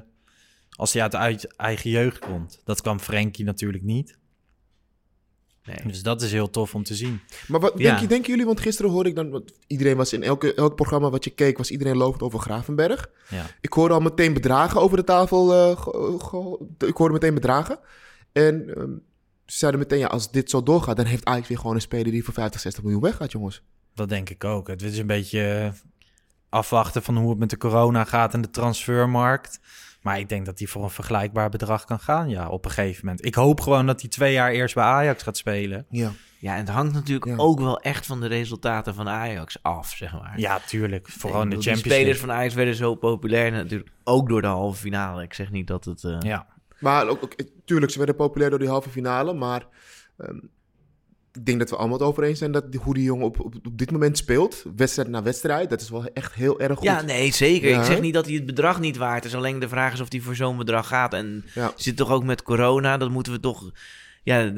als 0.70 0.92
hij 0.92 1.02
uit, 1.02 1.14
uit 1.14 1.56
eigen 1.56 1.90
jeugd 1.90 2.18
komt. 2.18 2.60
Dat 2.64 2.80
kwam 2.80 3.00
Frenkie 3.00 3.44
natuurlijk 3.44 3.84
niet. 3.84 4.18
Nee. 5.74 5.92
Dus 5.92 6.02
dat 6.02 6.22
is 6.22 6.32
heel 6.32 6.50
tof 6.50 6.74
om 6.74 6.82
te 6.82 6.94
zien. 6.94 7.20
Maar 7.48 7.60
wat 7.60 7.72
Ja. 7.76 7.84
denk 7.88 7.98
je, 8.00 8.06
denken 8.06 8.30
jullie, 8.30 8.46
want 8.46 8.60
gisteren 8.60 8.90
hoorde 8.90 9.08
ik 9.08 9.14
dan, 9.14 9.30
want 9.30 9.52
iedereen 9.66 9.96
was 9.96 10.12
in 10.12 10.22
elke, 10.22 10.54
elk 10.54 10.74
programma 10.74 11.10
wat 11.10 11.24
je 11.24 11.30
keek, 11.30 11.58
was 11.58 11.70
iedereen 11.70 11.96
lovend 11.96 12.22
over 12.22 12.38
Gravenberg. 12.38 13.10
Ja. 13.28 13.46
Ik 13.60 13.72
hoorde 13.72 13.94
al 13.94 14.00
meteen 14.00 14.32
bedragen 14.32 14.80
over 14.80 14.96
de 14.96 15.04
tafel, 15.04 15.54
eh, 15.54 16.88
ik 16.88 16.96
hoorde 16.96 17.12
meteen 17.14 17.34
bedragen. 17.34 17.78
En 18.32 18.74
ehm, 18.76 18.90
ze 19.46 19.56
zeiden 19.58 19.80
meteen, 19.80 19.98
ja, 19.98 20.06
als 20.06 20.30
dit 20.30 20.50
zo 20.50 20.62
doorgaat, 20.62 20.96
dan 20.96 21.06
heeft 21.06 21.24
Ajax 21.24 21.48
weer 21.48 21.58
gewoon 21.58 21.74
een 21.74 21.80
speler 21.80 22.12
die 22.12 22.24
voor 22.24 22.34
50, 22.34 22.60
60 22.60 22.82
miljoen 22.82 23.02
weggaat, 23.02 23.32
jongens. 23.32 23.62
Dat 23.94 24.08
denk 24.08 24.30
ik 24.30 24.44
ook. 24.44 24.68
Het 24.68 24.82
is 24.82 24.98
een 24.98 25.06
beetje 25.06 25.42
eh, 25.42 25.70
afwachten 26.48 27.02
van 27.02 27.16
hoe 27.16 27.30
het 27.30 27.38
met 27.38 27.50
de 27.50 27.56
corona 27.56 28.04
gaat 28.04 28.34
en 28.34 28.40
de 28.40 28.50
transfermarkt. 28.50 29.60
Maar 30.00 30.18
ik 30.18 30.28
denk 30.28 30.46
dat 30.46 30.58
hij 30.58 30.68
voor 30.68 30.82
een 30.82 30.90
vergelijkbaar 30.90 31.48
bedrag 31.50 31.84
kan 31.84 32.00
gaan, 32.00 32.28
ja, 32.28 32.48
op 32.48 32.64
een 32.64 32.70
gegeven 32.70 33.04
moment. 33.06 33.24
Ik 33.24 33.34
hoop 33.34 33.60
gewoon 33.60 33.86
dat 33.86 34.00
hij 34.00 34.10
twee 34.10 34.32
jaar 34.32 34.50
eerst 34.50 34.74
bij 34.74 34.84
Ajax 34.84 35.22
gaat 35.22 35.36
spelen. 35.36 35.86
Ja. 35.90 36.10
Ja, 36.38 36.52
en 36.52 36.58
het 36.58 36.68
hangt 36.68 36.92
natuurlijk 36.92 37.30
Ja. 37.30 37.36
ook 37.36 37.60
wel 37.60 37.80
echt 37.80 38.06
van 38.06 38.20
de 38.20 38.26
resultaten 38.26 38.94
van 38.94 39.08
Ajax 39.08 39.56
af, 39.62 39.90
zeg 39.96 40.12
maar. 40.12 40.32
Ja, 40.36 40.58
tuurlijk. 40.66 41.08
Vooral 41.08 41.42
in 41.42 41.48
de 41.48 41.54
Champions 41.54 41.82
Die 41.82 41.92
spelers 41.92 42.06
League. 42.08 42.26
van 42.26 42.36
Ajax 42.36 42.54
werden 42.54 42.74
zo 42.74 42.94
populair, 42.94 43.52
natuurlijk 43.52 43.90
ook 44.04 44.28
door 44.28 44.40
de 44.42 44.46
halve 44.48 44.80
finale. 44.80 45.22
Ik 45.22 45.34
zeg 45.34 45.50
niet 45.50 45.66
dat 45.66 45.84
het... 45.84 46.04
eh, 46.04 46.16
Ja. 46.20 46.46
Maar 46.78 47.08
ook, 47.08 47.24
ook, 47.24 47.34
tuurlijk, 47.64 47.92
ze 47.92 47.98
werden 47.98 48.16
populair 48.16 48.50
door 48.50 48.58
die 48.58 48.68
halve 48.68 48.90
finale, 48.90 49.34
maar 49.34 49.66
ehm, 50.18 50.38
ik 51.40 51.46
denk 51.46 51.58
dat 51.58 51.70
we 51.70 51.76
allemaal 51.76 51.98
het 51.98 52.06
over 52.06 52.22
eens 52.22 52.38
zijn 52.38 52.52
dat 52.52 52.72
die, 52.72 52.80
hoe 52.80 52.94
die 52.94 53.02
jongen 53.04 53.24
op, 53.26 53.40
op, 53.40 53.54
op 53.66 53.78
dit 53.78 53.90
moment 53.90 54.16
speelt, 54.18 54.64
wedstrijd 54.76 55.08
na 55.08 55.22
wedstrijd, 55.22 55.70
dat 55.70 55.80
is 55.80 55.90
wel 55.90 56.04
echt 56.04 56.34
heel 56.34 56.60
erg 56.60 56.74
goed. 56.78 56.82
Ja, 56.86 57.02
nee, 57.02 57.32
zeker. 57.32 57.68
Ja, 57.68 57.78
ik 57.78 57.84
zeg 57.84 58.00
niet 58.00 58.14
dat 58.14 58.26
hij 58.26 58.34
het 58.34 58.46
bedrag 58.46 58.80
niet 58.80 58.96
waard 58.96 59.24
is. 59.24 59.34
Alleen 59.34 59.58
de 59.58 59.68
vraag 59.68 59.92
is 59.92 60.00
of 60.00 60.10
hij 60.12 60.20
voor 60.20 60.34
zo'n 60.34 60.56
bedrag 60.56 60.86
gaat. 60.88 61.14
En 61.14 61.44
Ja. 61.54 61.72
zit 61.76 61.96
toch 61.96 62.10
ook 62.10 62.24
met 62.24 62.42
corona, 62.42 62.96
dat 62.96 63.10
moeten 63.10 63.32
we 63.32 63.40
toch... 63.40 63.70
Ja, 64.22 64.52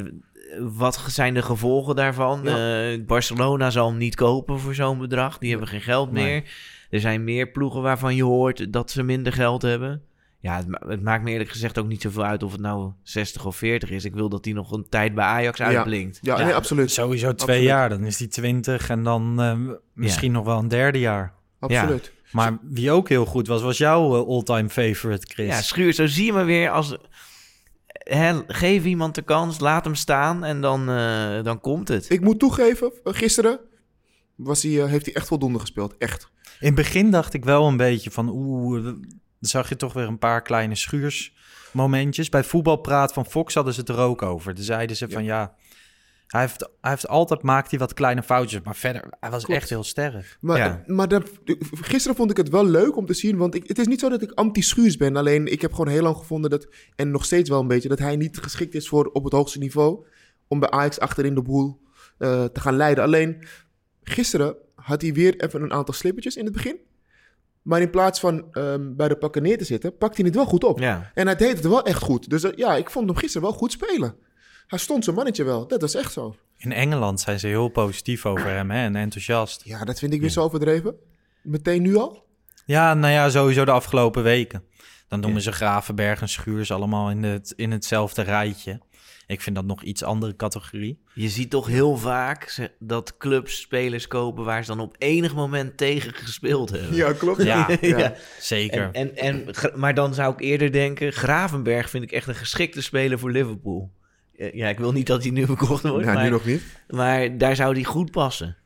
wat 0.59 1.05
zijn 1.09 1.35
de 1.35 1.43
gevolgen 1.43 1.97
daarvan? 1.97 2.49
Eh, 2.49 3.05
Barcelona 3.07 3.71
zal 3.71 3.89
hem 3.89 3.97
niet 3.99 4.15
kopen 4.15 4.59
voor 4.59 4.75
zo'n 4.75 4.99
bedrag. 4.99 5.39
Die 5.39 5.51
hebben 5.51 5.69
geen 5.69 5.81
geld 5.81 6.13
Nee. 6.13 6.25
meer. 6.25 6.43
Er 6.91 7.01
zijn 7.01 7.25
meer 7.25 7.51
ploegen 7.51 7.83
waarvan 7.83 8.15
je 8.17 8.25
hoort 8.25 8.73
dat 8.73 8.91
ze 8.91 9.03
minder 9.03 9.33
geld 9.33 9.63
hebben. 9.63 10.03
Ja, 10.43 10.57
het, 10.57 10.69
ma- 10.69 10.83
het 10.87 11.03
maakt 11.03 11.23
me 11.25 11.31
eerlijk 11.31 11.51
gezegd 11.51 11.79
ook 11.79 11.87
niet 11.87 12.03
zoveel 12.03 12.25
uit 12.25 12.43
of 12.43 12.53
het 12.53 12.61
nou 12.61 12.93
60 13.03 13.47
of 13.47 13.57
40 13.57 13.91
is. 13.91 14.05
Ik 14.05 14.15
wil 14.15 14.29
dat 14.29 14.45
hij 14.45 14.55
nog 14.55 14.73
een 14.73 14.87
tijd 14.89 15.15
bij 15.15 15.25
Ajax 15.25 15.61
uitblinkt. 15.61 16.19
Ja, 16.23 16.43
nee, 16.45 16.55
absoluut. 16.55 16.91
Sowieso 16.91 17.35
twee 17.35 17.49
Absoluut. 17.49 17.63
jaar, 17.63 17.89
dan 17.89 18.05
is 18.05 18.19
hij 18.19 18.29
twintig 18.29 18.89
en 18.89 19.03
dan 19.03 19.41
eh, 19.41 19.59
misschien 19.93 20.33
nog 20.33 20.45
wel 20.45 20.59
een 20.59 20.69
derde 20.69 20.99
jaar. 20.99 21.35
Absoluut. 21.59 22.13
Maar 22.33 22.59
wie 22.63 22.91
ook 22.91 23.09
heel 23.09 23.25
goed 23.25 23.47
was, 23.47 23.63
was 23.63 23.79
jouw 23.79 24.21
eh, 24.23 24.29
all-time 24.29 24.69
favorite, 24.69 25.27
Chris. 25.35 25.47
Ja, 25.49 25.63
Schuur, 25.63 25.93
zo 25.93 26.07
zie 26.07 26.25
je 26.25 26.33
maar 26.33 26.47
weer 26.47 26.71
als... 26.71 26.97
Hè, 27.89 28.41
geef 28.47 28.85
iemand 28.85 29.15
de 29.15 29.23
kans, 29.23 29.61
laat 29.61 29.85
hem 29.85 29.95
staan 29.95 30.45
en 30.45 30.61
dan, 30.61 30.89
eh, 30.91 31.43
dan 31.43 31.61
komt 31.61 31.89
het. 31.89 32.11
Ik 32.11 32.21
moet 32.21 32.39
toegeven, 32.39 32.93
gisteren 33.05 33.61
was 34.35 34.63
hij, 34.63 34.71
heeft 34.73 35.05
hij 35.07 35.15
echt 35.15 35.27
voldoende 35.27 35.59
gespeeld. 35.59 35.95
Echt. 35.99 36.31
In 36.61 36.67
het 36.67 36.75
begin 36.75 37.11
dacht 37.11 37.35
ik 37.35 37.45
wel 37.45 37.67
een 37.67 37.77
beetje 37.77 38.11
van, 38.11 38.29
oeh, 38.29 38.93
dan 39.43 39.51
zag 39.51 39.69
je 39.69 39.77
toch 39.77 39.93
weer 39.93 40.07
een 40.07 40.19
paar 40.19 40.43
kleine 40.43 40.75
schuursmomentjes. 40.75 42.29
Bij 42.29 42.45
voetbalpraat 42.45 43.13
van 43.13 43.27
Fox 43.27 43.55
hadden 43.55 43.75
ze 43.75 43.81
het 43.81 43.89
er 43.89 43.99
ook 43.99 44.23
over. 44.23 44.55
Toen 44.55 44.65
zeiden 44.65 44.97
ze 44.97 45.09
van, 45.09 45.25
ja, 45.25 45.55
hij 46.27 46.41
heeft, 46.41 46.69
hij 46.81 46.91
heeft 46.91 47.09
altijd, 47.09 47.43
maakt 47.43 47.71
hij 47.71 47.79
wat 47.79 47.95
kleine 47.95 48.23
foutjes. 48.23 48.61
Maar 48.65 48.77
verder, 48.77 49.05
hij 49.21 49.31
was 49.31 49.45
Klopt. 49.45 49.61
echt 49.61 49.69
heel 49.71 49.85
sterk. 49.85 50.39
Maar, 50.41 50.59
Ja. 50.59 50.83
maar 50.87 51.09
dat, 51.09 51.31
gisteren 51.81 52.17
vond 52.17 52.31
ik 52.31 52.37
het 52.37 52.49
wel 52.49 52.67
leuk 52.67 52.97
om 52.97 53.07
te 53.07 53.15
zien. 53.15 53.37
Want 53.37 53.55
ik, 53.55 53.69
het 53.69 53.79
is 53.79 53.87
niet 53.87 54.01
zo 54.01 54.09
dat 54.09 54.23
ik 54.23 54.31
anti-schuurs 54.33 54.97
ben. 54.97 55.17
Alleen 55.17 55.47
ik 55.53 55.61
heb 55.61 55.71
gewoon 55.73 55.89
heel 55.93 56.03
lang 56.03 56.17
gevonden 56.17 56.51
dat, 56.51 56.69
en 56.97 57.11
nog 57.11 57.25
steeds 57.25 57.49
wel 57.49 57.61
een 57.61 57.67
beetje, 57.69 57.89
dat 57.89 57.99
hij 57.99 58.17
niet 58.17 58.39
geschikt 58.39 58.75
is 58.75 58.89
voor 58.89 59.07
op 59.07 59.25
het 59.25 59.33
hoogste 59.33 59.59
niveau. 59.59 60.05
Om 60.49 60.61
bij 60.61 60.71
Ajax 60.71 60.99
achterin 60.99 61.35
de 61.35 61.43
boel 61.43 61.81
eh, 62.19 62.45
te 62.45 62.61
gaan 62.61 62.77
leiden. 62.77 63.05
Alleen 63.05 63.47
gisteren 64.03 64.57
had 64.75 65.03
hij 65.03 65.13
weer 65.13 65.41
even 65.41 65.63
een 65.63 65.73
aantal 65.73 65.95
slippertjes 65.95 66.37
in 66.37 66.45
het 66.45 66.53
begin. 66.53 66.77
Maar 67.63 67.81
in 67.81 67.91
plaats 67.91 68.21
van 68.21 68.45
ehm, 68.53 68.95
bij 68.95 69.09
de 69.09 69.17
pakken 69.17 69.43
neer 69.43 69.59
te 69.59 69.65
zitten, 69.65 69.97
pakt 69.97 70.17
hij 70.17 70.27
het 70.27 70.35
wel 70.35 70.45
goed 70.45 70.65
op. 70.65 70.79
Ja. 70.79 71.11
En 71.15 71.27
hij 71.27 71.37
deed 71.37 71.57
het 71.57 71.67
wel 71.67 71.85
echt 71.85 72.03
goed. 72.03 72.31
Dus 72.31 72.45
eh, 72.45 72.53
ja, 72.57 72.77
ik 72.77 72.91
vond 72.91 73.09
hem 73.09 73.17
gisteren 73.17 73.49
wel 73.49 73.57
goed 73.57 73.73
spelen. 73.73 74.15
Hij 74.67 74.79
stond 74.79 75.05
zijn 75.05 75.17
mannetje 75.17 75.45
wel. 75.45 75.67
Dat 75.67 75.81
was 75.81 75.95
echt 75.95 76.13
zo. 76.13 76.37
In 76.57 76.73
Engeland 76.73 77.21
zijn 77.21 77.41
ze 77.41 77.47
heel 77.47 77.69
positief 77.69 78.27
over 78.27 78.47
hem 78.47 78.71
hè, 78.71 78.85
en 78.85 78.97
enthousiast. 78.97 79.63
Ja, 79.65 79.85
dat 79.85 79.99
vind 79.99 80.13
ik 80.13 80.21
weer 80.21 80.31
zo 80.31 80.43
overdreven. 80.43 80.95
Meteen 81.43 81.83
nu 81.83 81.97
al? 81.97 82.27
Ja, 82.65 82.95
nou 82.95 83.13
ja, 83.13 83.31
sowieso 83.31 83.65
de 83.65 83.71
afgelopen 83.71 84.23
weken. 84.23 84.65
Dan 85.09 85.21
noemen 85.21 85.43
ze 85.43 85.53
Gravenberg 85.53 86.21
en 86.21 86.29
Schuurs 86.29 86.71
allemaal 86.71 87.11
in, 87.11 87.23
het, 87.23 87.53
in 87.57 87.71
hetzelfde 87.71 88.23
rijtje. 88.23 88.81
Ik 89.27 89.41
vind 89.41 89.57
dat 89.57 89.65
nog 89.65 89.83
iets 89.83 90.03
andere 90.03 90.37
categorie. 90.37 91.03
Je 91.15 91.29
ziet 91.29 91.51
toch 91.51 91.67
heel 91.67 91.97
vaak 91.97 92.69
dat 92.79 93.17
clubs 93.17 93.61
spelers 93.61 94.07
kopen 94.07 94.45
waar 94.45 94.65
ze 94.65 94.71
dan 94.71 94.81
op 94.81 94.95
enig 94.99 95.35
moment 95.35 95.77
tegen 95.77 96.13
gespeeld 96.15 96.71
hebben. 96.71 96.95
Ja, 96.95 97.13
klopt. 97.13 97.43
Ja, 97.43 97.69
Ja. 97.81 98.15
zeker. 98.41 98.89
En, 98.93 99.17
en, 99.17 99.45
maar 99.75 99.95
dan 99.95 100.15
zou 100.15 100.33
ik 100.33 100.41
eerder 100.41 100.73
denken, 100.73 101.13
Gravenberg 101.13 101.91
vind 101.91 102.05
ik 102.05 102.13
echt 102.13 102.29
een 102.29 102.35
geschikte 102.35 102.83
speler 102.83 103.19
voor 103.19 103.31
Liverpool. 103.31 103.93
Ja, 104.53 104.69
ik 104.69 104.79
wil 104.79 104.93
niet 104.93 105.07
dat 105.07 105.23
hij 105.23 105.33
nu 105.33 105.47
verkocht 105.47 105.83
wordt, 105.83 106.05
Ja, 106.05 106.13
maar, 106.13 106.25
nu 106.25 106.31
nog 106.31 106.45
niet. 106.45 106.63
maar 106.89 107.39
daar 107.39 107.57
zou 107.57 107.75
hij 107.75 107.85
goed 107.85 108.11
passen. 108.11 108.57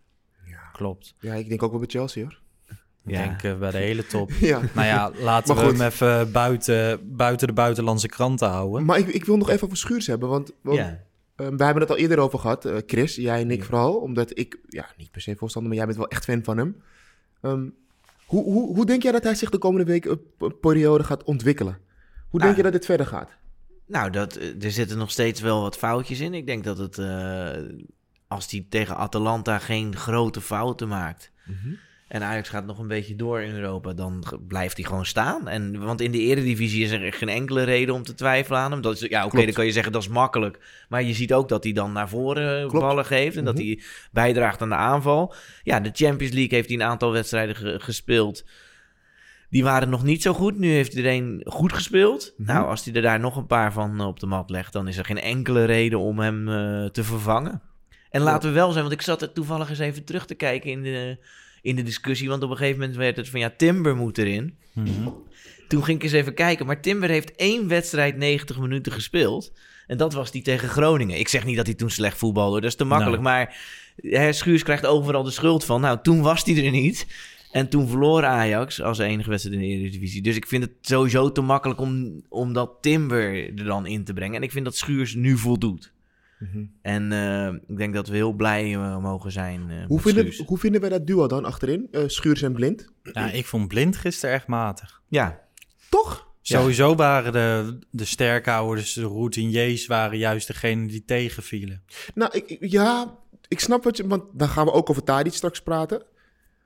Klopt. 0.72 1.14
Ja, 1.20 1.34
ik 1.34 1.48
denk 1.48 1.62
ook 1.62 1.70
wel 1.70 1.80
bij 1.80 1.88
Chelsea 1.88 2.22
hoor. 2.22 2.38
Ik 3.06 3.12
Ja. 3.12 3.22
denk 3.22 3.42
eh, 3.42 3.58
bij 3.58 3.70
de 3.70 3.76
hele 3.76 4.06
top. 4.06 4.30
Ja. 4.40 4.60
Nou 4.75 4.86
ja, 4.86 5.10
laten 5.20 5.54
we 5.56 5.60
hem 5.62 5.80
even 5.80 6.32
buiten, 6.32 7.00
buiten 7.16 7.46
de 7.46 7.52
buitenlandse 7.52 8.08
kranten 8.08 8.48
houden. 8.48 8.84
Maar 8.84 8.98
ik, 8.98 9.06
ik 9.06 9.25
wil 9.25 9.36
nog 9.36 9.50
even 9.50 9.64
over 9.64 9.76
Schuurs 9.76 10.06
hebben, 10.06 10.28
want, 10.28 10.52
want 10.60 10.76
Ja. 10.78 10.88
eh, 11.36 11.46
we 11.46 11.64
hebben 11.64 11.82
het 11.82 11.90
al 11.90 11.96
eerder 11.96 12.18
over 12.18 12.38
gehad. 12.38 12.64
eh, 12.64 12.76
Chris, 12.86 13.14
jij 13.14 13.40
en 13.40 13.50
ik 13.50 13.64
vooral, 13.64 13.94
omdat 13.94 14.38
ik, 14.38 14.58
ja, 14.68 14.86
niet 14.96 15.10
per 15.10 15.20
se 15.20 15.36
voorstander, 15.36 15.70
maar 15.70 15.78
jij 15.78 15.86
bent 15.86 15.98
wel 15.98 16.08
echt 16.10 16.25
fan 16.25 16.44
van 16.44 16.56
hem. 16.58 16.76
Ehm, 17.42 17.64
hoe, 18.26 18.44
hoe, 18.44 18.75
hoe 18.75 18.86
denk 18.86 19.02
jij 19.02 19.12
dat 19.12 19.22
hij 19.22 19.34
zich 19.34 19.50
de 19.50 19.58
komende 19.58 19.86
week 19.92 20.04
een 20.04 20.58
periode 20.60 21.04
gaat 21.04 21.25
ontwikkelen? 21.25 21.78
Hoe 22.28 22.40
denk 22.40 22.50
Ah. 22.52 22.56
je 22.56 22.62
dat 22.62 22.72
dit 22.72 22.84
verder 22.84 23.06
gaat? 23.06 23.30
Nou, 23.86 24.10
dat, 24.10 24.36
eh, 24.36 24.64
er 24.64 24.70
zitten 24.70 24.98
nog 24.98 25.10
steeds 25.10 25.40
wel 25.40 25.60
wat 25.62 25.76
foutjes 25.76 26.20
in. 26.20 26.34
Ik 26.34 26.46
denk 26.46 26.64
dat 26.64 26.78
het, 26.78 26.98
als 28.28 28.50
hij 28.50 28.66
tegen 28.68 28.96
Atalanta 28.96 29.58
geen 29.58 29.96
grote 29.96 30.40
fouten 30.40 30.88
maakt... 30.88 31.30
en 32.08 32.22
Ajax 32.22 32.48
gaat 32.48 32.66
nog 32.66 32.78
een 32.78 32.88
beetje 32.88 33.16
door 33.16 33.40
in 33.40 33.54
Europa... 33.54 33.92
dan 33.92 34.25
blijft 34.48 34.76
hij 34.76 34.86
gewoon 34.86 35.06
staan. 35.06 35.48
En, 35.48 35.78
want 35.84 36.00
in 36.00 36.10
de 36.10 36.18
eredivisie 36.18 36.84
is 36.84 36.90
er 36.90 37.12
geen 37.12 37.28
enkele 37.28 37.62
reden 37.62 37.94
om 37.94 38.02
te 38.02 38.14
twijfelen 38.14 38.60
aan 38.60 38.70
hem. 38.70 38.80
Dat 38.80 38.94
is, 39.02 39.08
ja, 39.08 39.25
oké, 39.25 39.44
dan 39.44 39.52
kan 39.52 39.64
je 39.66 39.72
zeggen 39.72 39.92
dat 39.92 40.02
is 40.02 40.08
makkelijk. 40.08 40.84
Maar 40.88 41.02
je 41.02 41.12
ziet 41.14 41.32
ook 41.32 41.48
dat 41.48 41.64
hij 41.64 41.72
dan 41.72 41.92
naar 41.92 42.08
voren 42.08 42.68
Klopt. 42.68 42.84
ballen 42.86 43.04
geeft... 43.04 43.36
en 43.36 43.44
dat 43.44 43.54
Mhm. 43.54 43.64
hij 43.64 43.80
bijdraagt 44.12 44.62
aan 44.62 44.68
de 44.68 44.75
aanval. 44.75 45.34
Ja, 45.62 45.80
de 45.80 45.90
Champions 45.92 46.34
League 46.34 46.54
heeft 46.56 46.68
hij 46.68 46.76
een 46.76 46.82
aantal 46.86 47.12
wedstrijden 47.12 47.56
ge- 47.56 47.78
gespeeld... 47.80 48.44
Die 49.50 49.64
waren 49.64 49.88
nog 49.88 50.02
niet 50.02 50.22
zo 50.22 50.32
goed. 50.32 50.58
Nu 50.58 50.70
heeft 50.70 50.94
iedereen 50.94 51.42
goed 51.44 51.72
gespeeld. 51.72 52.34
Mhm. 52.36 52.52
Nou, 52.52 52.66
als 52.66 52.84
hij 52.84 52.94
er 52.94 53.02
daar 53.02 53.20
nog 53.20 53.36
een 53.36 53.46
paar 53.46 53.72
van 53.72 54.00
op 54.00 54.20
de 54.20 54.26
mat 54.26 54.50
legt, 54.50 54.72
dan 54.72 54.88
is 54.88 54.96
er 54.96 55.04
geen 55.04 55.20
enkele 55.20 55.64
reden 55.64 55.98
om 55.98 56.18
hem 56.18 56.48
eh, 56.48 56.84
te 56.90 57.04
vervangen. 57.04 57.62
En 58.10 58.20
laten 58.20 58.48
we 58.48 58.54
wel 58.54 58.70
zijn, 58.70 58.82
want 58.84 58.94
ik 58.96 59.02
zat 59.02 59.22
er 59.22 59.32
toevallig 59.32 59.68
eens 59.68 59.78
even 59.78 60.04
terug 60.04 60.26
te 60.26 60.34
kijken 60.34 60.70
in 60.70 60.82
de, 60.82 61.18
in 61.66 61.76
de 61.76 61.82
discussie. 61.82 62.28
Want 62.28 62.42
op 62.42 62.50
een 62.50 62.56
gegeven 62.56 62.80
moment 62.80 62.96
werd 62.96 63.16
het 63.16 63.28
van 63.28 63.40
ja, 63.40 63.52
Timber 63.56 63.96
moet 63.96 64.18
erin. 64.18 64.56
Mhm. 64.73 65.08
Toen 65.68 65.85
ging 65.85 65.99
ik 65.99 66.04
eens 66.04 66.12
even 66.12 66.35
kijken. 66.35 66.66
Maar 66.66 66.80
Timber 66.80 67.08
heeft 67.08 67.37
één 67.37 67.68
wedstrijd 67.68 68.16
90 68.16 68.58
minuten 68.58 68.92
gespeeld. 68.92 69.52
En 69.87 69.96
dat 69.96 70.12
was 70.12 70.30
die 70.30 70.42
tegen 70.42 70.68
Groningen. 70.68 71.18
Ik 71.18 71.28
zeg 71.28 71.44
niet 71.44 71.56
dat 71.56 71.66
hij 71.66 71.75
toen 71.75 71.90
slecht 71.90 72.18
voetbalde, 72.18 72.61
dat 72.61 72.70
is 72.70 72.76
te 72.76 72.85
makkelijk. 72.85 73.23
Maar 73.23 73.56
hè, 73.96 74.32
Schuurs 74.32 74.62
krijgt 74.62 74.87
overal 74.87 75.23
de 75.23 75.30
schuld 75.30 75.64
van. 75.64 75.80
Nou, 75.80 75.99
toen 76.02 76.23
was 76.23 76.44
hij 76.44 76.64
er 76.64 76.70
niet. 76.70 77.06
En 77.52 77.68
toen 77.68 77.88
verloor 77.88 78.25
Ajax 78.25 78.82
als 78.82 78.99
enige 78.99 79.30
wedstrijd 79.30 79.61
in 79.61 79.68
de 79.68 79.75
Eredivisie. 79.75 80.23
Dus 80.23 80.37
ik 80.37 80.46
vind 80.46 80.62
het 80.62 80.73
sowieso 80.80 81.32
te 81.32 81.40
makkelijk 81.40 81.80
om, 81.80 82.23
om 82.28 82.52
dat 82.52 82.70
Timber 82.80 83.58
er 83.58 83.64
dan 83.64 83.87
in 83.87 84.04
te 84.04 84.12
brengen. 84.12 84.37
En 84.37 84.42
ik 84.42 84.52
vind 84.52 84.64
dat 84.64 84.76
Schuurs 84.76 85.14
nu 85.14 85.37
voldoet. 85.38 85.92
Mhm. 86.38 86.64
En 86.83 87.12
eh, 87.12 87.47
ik 87.66 87.76
denk 87.76 87.95
dat 87.95 88.09
we 88.09 88.14
heel 88.16 88.33
blij 88.33 88.75
eh, 88.75 88.99
mogen 88.99 89.33
zijn. 89.33 89.71
eh, 89.71 89.76
Hoe 89.87 89.95
met 89.97 90.02
vinden, 90.05 90.33
Schuurs. 90.33 90.49
hoe 90.49 90.59
vinden 90.59 90.81
wij 90.81 90.90
dat 90.90 91.07
duo 91.07 91.26
dan 91.26 91.45
achterin? 91.45 91.88
Eh 91.90 92.02
Schuurs 92.07 92.43
en 92.43 92.52
Blind? 92.52 92.88
Ja, 93.02 93.31
ik 93.31 93.47
vond 93.47 93.69
Blind 93.69 93.97
gisteren 93.97 94.35
echt 94.35 94.47
matig. 94.47 95.02
Ja, 95.09 95.40
Toch? 95.88 96.25
Ja. 96.40 96.59
Sowieso 96.61 96.95
waren 96.95 97.33
de, 97.33 97.78
de 97.90 98.05
sterkhouders, 98.05 98.93
de 98.93 99.02
routiniers, 99.02 99.87
waren 99.87 100.19
juist 100.19 100.47
degene 100.47 100.87
die 100.87 101.05
tegenvielen. 101.05 101.83
Nou, 102.14 102.31
ik, 102.35 102.50
ik- 102.50 102.71
ja, 102.71 103.19
ik 103.49 103.61
snap 103.61 103.85
wat 103.85 103.97
je... 103.97 104.07
Want 104.07 104.23
dan 104.33 104.49
gaan 104.49 104.64
we 104.64 104.73
ook 104.73 104.90
over 104.90 105.02
Tadic 105.05 105.33
straks 105.33 105.62
praten. 105.62 106.02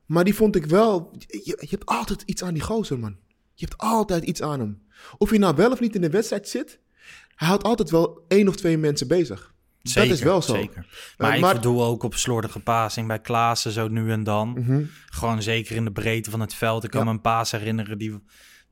Maar 0.06 0.24
die 0.24 0.34
vond 0.34 0.56
ik 0.56 0.66
wel... 0.66 1.10
Je, 1.18 1.40
je 1.60 1.66
hebt 1.70 1.86
altijd 1.86 2.22
iets 2.22 2.42
aan 2.42 2.54
die 2.54 2.62
gozer, 2.62 2.98
man. 2.98 3.16
Je 3.54 3.64
hebt 3.66 3.78
altijd 3.80 4.24
iets 4.24 4.42
aan 4.42 4.60
hem. 4.60 4.82
Of 5.18 5.30
je 5.30 5.38
nou 5.38 5.56
wel 5.56 5.70
of 5.70 5.80
niet 5.80 5.94
in 5.94 6.00
de 6.00 6.10
wedstrijd 6.10 6.48
zit... 6.48 6.78
Hij 7.34 7.48
houdt 7.48 7.64
altijd 7.64 7.90
wel 7.90 8.24
één 8.28 8.48
of 8.48 8.56
twee 8.56 8.78
mensen 8.78 9.08
bezig. 9.08 9.54
Zeker, 9.82 10.08
dat 10.08 10.18
is 10.18 10.24
wel 10.24 10.42
zo. 10.42 10.54
Zeker. 10.54 10.86
Maar, 11.18 11.36
ik 11.38 11.52
bedoel 11.52 11.84
ook 11.84 12.02
op 12.02 12.14
slordige 12.14 12.60
passing 12.60 13.06
bij 13.06 13.20
Klaassen 13.20 13.72
zo 13.72 13.88
nu 13.88 14.10
en 14.10 14.24
dan. 14.24 14.48
Mhm. 14.48 14.82
Gewoon 15.06 15.42
zeker 15.42 15.76
in 15.76 15.84
de 15.84 15.92
breedte 15.92 16.30
van 16.30 16.40
het 16.40 16.54
veld. 16.54 16.84
Ik 16.84 16.90
kan 16.90 17.00
Ja. 17.00 17.06
me 17.06 17.12
een 17.12 17.20
paas 17.20 17.50
herinneren, 17.50 17.98
die, 17.98 18.18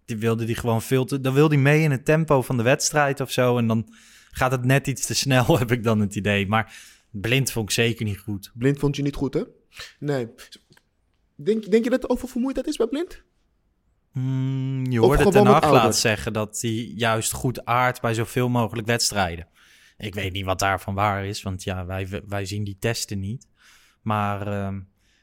die 0.05 0.17
wilde 0.17 0.45
die 0.45 0.55
gewoon 0.55 0.83
veel 0.83 1.05
te... 1.05 1.21
Dan 1.21 1.35
wil 1.35 1.49
hij 1.49 1.59
mee 1.59 1.83
in 1.83 1.91
het 1.91 2.05
tempo 2.05 2.43
van 2.43 2.57
de 2.57 2.63
wedstrijd 2.63 3.21
of 3.21 3.31
zo. 3.31 3.59
En 3.59 3.67
dan 3.67 3.89
gaat 4.31 4.51
het 4.51 4.65
net 4.65 4.87
iets 4.87 5.07
te 5.07 5.15
snel, 5.15 5.59
heb 5.59 5.73
ik 5.73 5.83
dan 5.83 6.01
het 6.01 6.15
idee. 6.15 6.47
Maar 6.47 6.75
blind 7.11 7.53
vond 7.53 7.69
ik 7.69 7.75
zeker 7.75 8.05
niet 8.05 8.19
goed. 8.19 8.51
Blind 8.55 8.79
vond 8.79 8.97
je 8.97 9.03
niet 9.03 9.15
goed, 9.17 9.35
hè? 9.35 9.43
Nee. 9.99 10.29
Denk, 11.35 11.71
denk 11.71 11.85
je 11.85 11.91
dat 11.91 12.03
er 12.03 12.09
oververmoeidheid 12.09 12.67
is 12.67 12.77
bij 12.77 12.87
Blind? 12.87 13.23
Mm, 14.13 14.91
je 14.91 14.99
hoorde 15.01 15.29
Ten 15.31 15.47
Hag 15.47 15.71
laatst 15.71 16.01
zeggen 16.01 16.33
dat 16.33 16.59
hij 16.61 16.93
juist 16.95 17.33
goed 17.33 17.65
aardt 17.65 18.01
bij 18.01 18.15
zoveel 18.15 18.49
mogelijk 18.49 18.87
wedstrijden. 18.87 19.47
Ik 19.99 20.15
weet 20.15 20.33
niet 20.33 20.45
wat 20.45 20.59
daarvan 20.59 20.95
waar 20.95 21.25
is, 21.27 21.43
want 21.43 21.65
ja, 21.65 21.87
wij, 21.87 22.23
wij 22.29 22.45
zien 22.45 22.65
die 22.65 22.77
testen 22.79 23.21
niet. 23.21 23.47
Maar 24.03 24.47
ehm, 24.47 24.81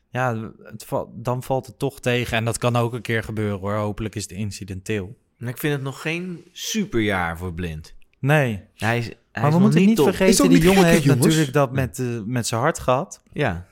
ja, 0.10 0.51
het 0.63 0.86
dan 1.13 1.44
valt 1.44 1.65
het 1.65 1.79
toch 1.79 2.00
tegen. 2.00 2.38
En 2.38 2.46
dat 2.46 2.58
kan 2.58 2.75
ook 2.75 2.94
een 2.94 3.01
keer 3.01 3.24
gebeuren 3.24 3.60
hoor. 3.60 3.74
Hopelijk 3.75 4.15
is 4.15 4.22
het 4.22 4.32
incidenteel. 4.32 5.17
en 5.38 5.48
ik 5.48 5.58
vind 5.58 5.74
het 5.74 5.82
nog 5.82 6.01
geen 6.01 6.44
superjaar 6.51 7.38
voor 7.38 7.53
Blind. 7.53 7.96
Nee, 8.20 8.63
Hij 8.75 8.98
is, 8.98 9.05
hij 9.05 9.15
maar 9.34 9.48
is 9.48 9.53
we 9.55 9.62
moeten 9.62 9.86
niet 9.86 10.00
vergeten, 10.01 10.44
ook 10.44 10.50
die 10.50 10.60
niet 10.60 10.67
jongen 10.67 10.86
heeft 10.86 11.03
jongens? 11.03 11.25
natuurlijk 11.25 11.53
dat 11.53 11.72
met, 11.72 12.00
eh, 12.00 12.22
met 12.25 12.48
zijn 12.48 12.62
hart 12.62 12.79
gehad. 12.79 13.22
Ja, 13.34 13.65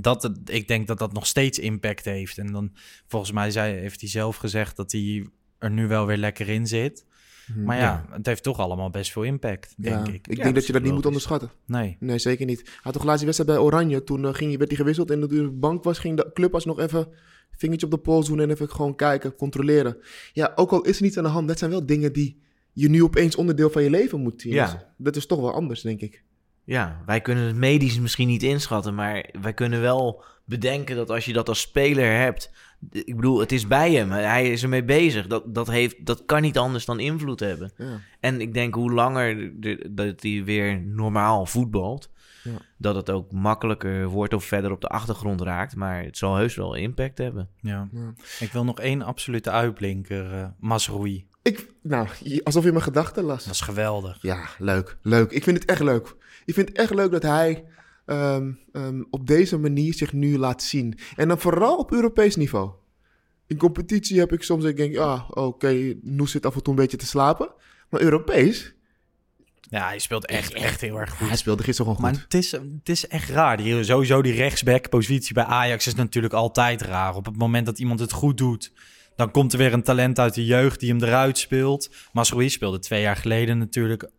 Dat, 0.00 0.22
het- 0.22 0.38
ik 0.50 0.68
denk 0.68 0.86
dat 0.86 0.98
dat 0.98 1.12
nog 1.12 1.26
steeds 1.26 1.58
impact 1.58 2.04
heeft. 2.04 2.38
En 2.38 2.52
dan, 2.52 2.72
volgens 3.06 3.32
mij 3.32 3.50
zei, 3.50 3.74
heeft 3.74 4.00
hij 4.00 4.10
zelf 4.10 4.36
gezegd 4.36 4.76
dat 4.76 4.92
hij 4.92 5.26
er 5.58 5.70
nu 5.70 5.86
wel 5.86 6.06
weer 6.06 6.16
lekker 6.16 6.48
in 6.48 6.66
zit. 6.66 7.06
Maar 7.56 7.76
ja, 7.76 8.06
het 8.10 8.26
heeft 8.26 8.42
toch 8.42 8.58
allemaal 8.58 8.90
best 8.90 9.12
veel 9.12 9.22
impact, 9.22 9.74
denk 9.76 10.06
ja, 10.06 10.12
ik. 10.12 10.26
Ik 10.28 10.36
Ja, 10.36 10.42
denk 10.42 10.54
dat 10.54 10.66
je 10.66 10.72
dat 10.72 10.82
niet 10.82 10.92
moet 10.92 11.06
onderschatten. 11.06 11.50
Nee. 11.66 11.96
Nee, 12.00 12.18
zeker 12.18 12.46
niet. 12.46 12.60
Hij 12.64 12.74
had 12.82 12.92
toch 12.92 13.04
laatst 13.04 13.18
die 13.24 13.26
wedstrijd 13.26 13.58
bij 13.58 13.68
Oranje. 13.68 14.04
Toen 14.04 14.26
eh, 14.26 14.34
ging, 14.34 14.56
werd 14.56 14.68
hij 14.68 14.78
gewisseld 14.78 15.10
en 15.10 15.20
toen 15.20 15.28
de 15.28 15.50
bank 15.50 15.84
was, 15.84 15.98
ging 15.98 16.16
de 16.16 16.30
club 16.34 16.64
nog 16.64 16.78
even 16.78 17.08
vingertje 17.50 17.86
op 17.86 17.92
de 17.92 17.98
pols 17.98 18.26
doen 18.26 18.40
en 18.40 18.50
even 18.50 18.70
gewoon 18.70 18.94
kijken, 18.96 19.36
controleren. 19.36 19.96
Ja, 20.32 20.52
ook 20.54 20.70
al 20.70 20.82
is 20.82 20.96
er 20.96 21.02
niets 21.02 21.16
aan 21.16 21.24
de 21.24 21.30
hand, 21.30 21.48
dat 21.48 21.58
zijn 21.58 21.70
wel 21.70 21.86
dingen 21.86 22.12
die 22.12 22.40
je 22.72 22.88
nu 22.88 23.02
opeens 23.02 23.36
onderdeel 23.36 23.70
van 23.70 23.82
je 23.82 23.90
leven 23.90 24.20
moet 24.20 24.40
zien. 24.40 24.52
Ja. 24.52 24.64
Dus 24.72 24.80
dat 24.96 25.16
is 25.16 25.26
toch 25.26 25.40
wel 25.40 25.52
anders, 25.52 25.80
denk 25.80 26.00
ik. 26.00 26.22
ja, 26.64 27.02
wij 27.06 27.20
kunnen 27.20 27.44
het 27.44 27.56
medisch 27.56 27.98
misschien 27.98 28.28
niet 28.28 28.42
inschatten, 28.42 28.94
maar 28.94 29.28
wij 29.40 29.52
kunnen 29.54 29.80
wel 29.80 30.24
bedenken 30.44 30.96
dat 30.96 31.10
als 31.10 31.24
je 31.24 31.32
dat 31.32 31.48
als 31.48 31.60
speler 31.60 32.16
hebt, 32.18 32.50
ik 32.90 33.16
bedoel, 33.16 33.40
het 33.40 33.52
is 33.52 33.66
bij 33.66 33.92
hem, 33.92 34.10
hij 34.10 34.50
is 34.50 34.62
ermee 34.62 34.84
bezig. 34.84 35.26
Dat, 35.26 35.54
dat, 35.54 35.66
heeft, 35.66 36.06
dat 36.06 36.24
kan 36.24 36.42
niet 36.42 36.58
anders 36.58 36.84
dan 36.84 37.00
invloed 37.00 37.40
hebben. 37.40 37.72
Ja. 37.76 38.00
En 38.20 38.40
ik 38.40 38.54
denk 38.54 38.74
hoe 38.74 38.92
langer 38.92 39.60
de- 39.60 39.88
dat 39.90 40.22
hij 40.22 40.42
weer 40.44 40.80
normaal 40.82 41.46
voetbalt, 41.46 42.10
Ja. 42.44 42.50
dat 42.76 42.94
het 42.94 43.10
ook 43.10 43.32
makkelijker 43.32 44.08
wordt 44.08 44.34
of 44.34 44.44
verder 44.44 44.70
op 44.70 44.80
de 44.80 44.88
achtergrond 44.88 45.40
raakt. 45.40 45.76
Maar 45.76 46.02
het 46.04 46.16
zal 46.18 46.36
heus 46.36 46.54
wel 46.56 46.74
impact 46.74 47.18
hebben. 47.18 47.48
Ja. 47.60 47.88
Ja. 47.92 48.12
Ik 48.40 48.52
wil 48.52 48.64
nog 48.64 48.80
één 48.80 49.02
absolute 49.02 49.50
uitblinker, 49.50 50.32
eh 50.34 50.46
Masroei. 50.58 51.26
Ik, 51.42 51.66
nou, 51.82 52.08
alsof 52.44 52.64
je 52.64 52.70
mijn 52.70 52.82
gedachten 52.82 53.24
las. 53.24 53.44
Dat 53.44 53.54
is 53.54 53.60
geweldig. 53.60 54.18
Ja, 54.22 54.48
leuk. 54.58 54.98
Leuk. 55.02 55.30
Ik 55.30 55.42
vind 55.44 55.58
het 55.58 55.70
echt 55.70 55.80
leuk. 55.80 56.16
Ik 56.44 56.54
vind 56.54 56.68
het 56.68 56.78
echt 56.78 56.94
leuk 56.94 57.10
dat 57.10 57.22
hij 57.22 57.64
ehm, 58.08 58.52
ehm, 58.72 59.02
op 59.10 59.26
deze 59.26 59.58
manier 59.58 59.94
zich 59.94 60.12
nu 60.12 60.38
laat 60.38 60.62
zien. 60.62 60.98
En 61.16 61.28
dan 61.28 61.38
vooral 61.38 61.76
op 61.76 61.92
Europees 61.92 62.36
niveau. 62.36 62.70
In 63.46 63.56
competitie 63.56 64.18
heb 64.18 64.32
ik 64.32 64.42
soms, 64.42 64.64
ik 64.64 64.76
denk, 64.76 64.96
ah, 64.96 65.22
oké, 65.30 65.94
Noes 66.02 66.30
zit 66.30 66.46
af 66.46 66.54
en 66.54 66.62
toe 66.62 66.74
een 66.74 66.80
beetje 66.80 66.96
te 66.96 67.06
slapen. 67.06 67.50
Maar 67.90 68.00
Europees, 68.00 68.74
Ja, 69.60 69.86
hij 69.86 69.98
speelt 69.98 70.26
echt, 70.26 70.52
echt 70.52 70.80
heel 70.80 71.00
erg 71.00 71.10
goed. 71.16 71.28
hij 71.28 71.36
speelde 71.36 71.62
gisteren 71.62 71.92
gewoon 71.94 72.10
Maar 72.10 72.20
goed. 72.20 72.32
het 72.32 72.34
is, 72.44 72.52
het 72.52 72.88
is 72.88 73.06
echt 73.06 73.28
raar. 73.30 73.56
Die, 73.56 73.84
sowieso 73.84 74.22
die 74.22 74.32
rechtsback-positie 74.34 75.34
bij 75.34 75.44
Ajax 75.44 75.86
is 75.86 75.94
natuurlijk 75.94 76.34
altijd 76.34 76.82
raar. 76.82 77.14
Op 77.14 77.24
het 77.24 77.36
moment 77.36 77.66
dat 77.66 77.78
iemand 77.78 78.00
het 78.00 78.12
goed 78.12 78.38
doet, 78.38 78.72
dan 79.16 79.30
komt 79.30 79.52
er 79.52 79.58
weer 79.58 79.72
een 79.72 79.82
talent 79.82 80.18
uit 80.18 80.34
de 80.34 80.44
jeugd 80.44 80.80
die 80.80 80.90
hem 80.90 81.02
eruit 81.02 81.38
speelt. 81.38 81.90
Masroei 82.12 82.48
speelde 82.48 82.78
twee 82.78 83.00
jaar 83.00 83.16
geleden 83.16 83.58
natuurlijk 83.58 84.10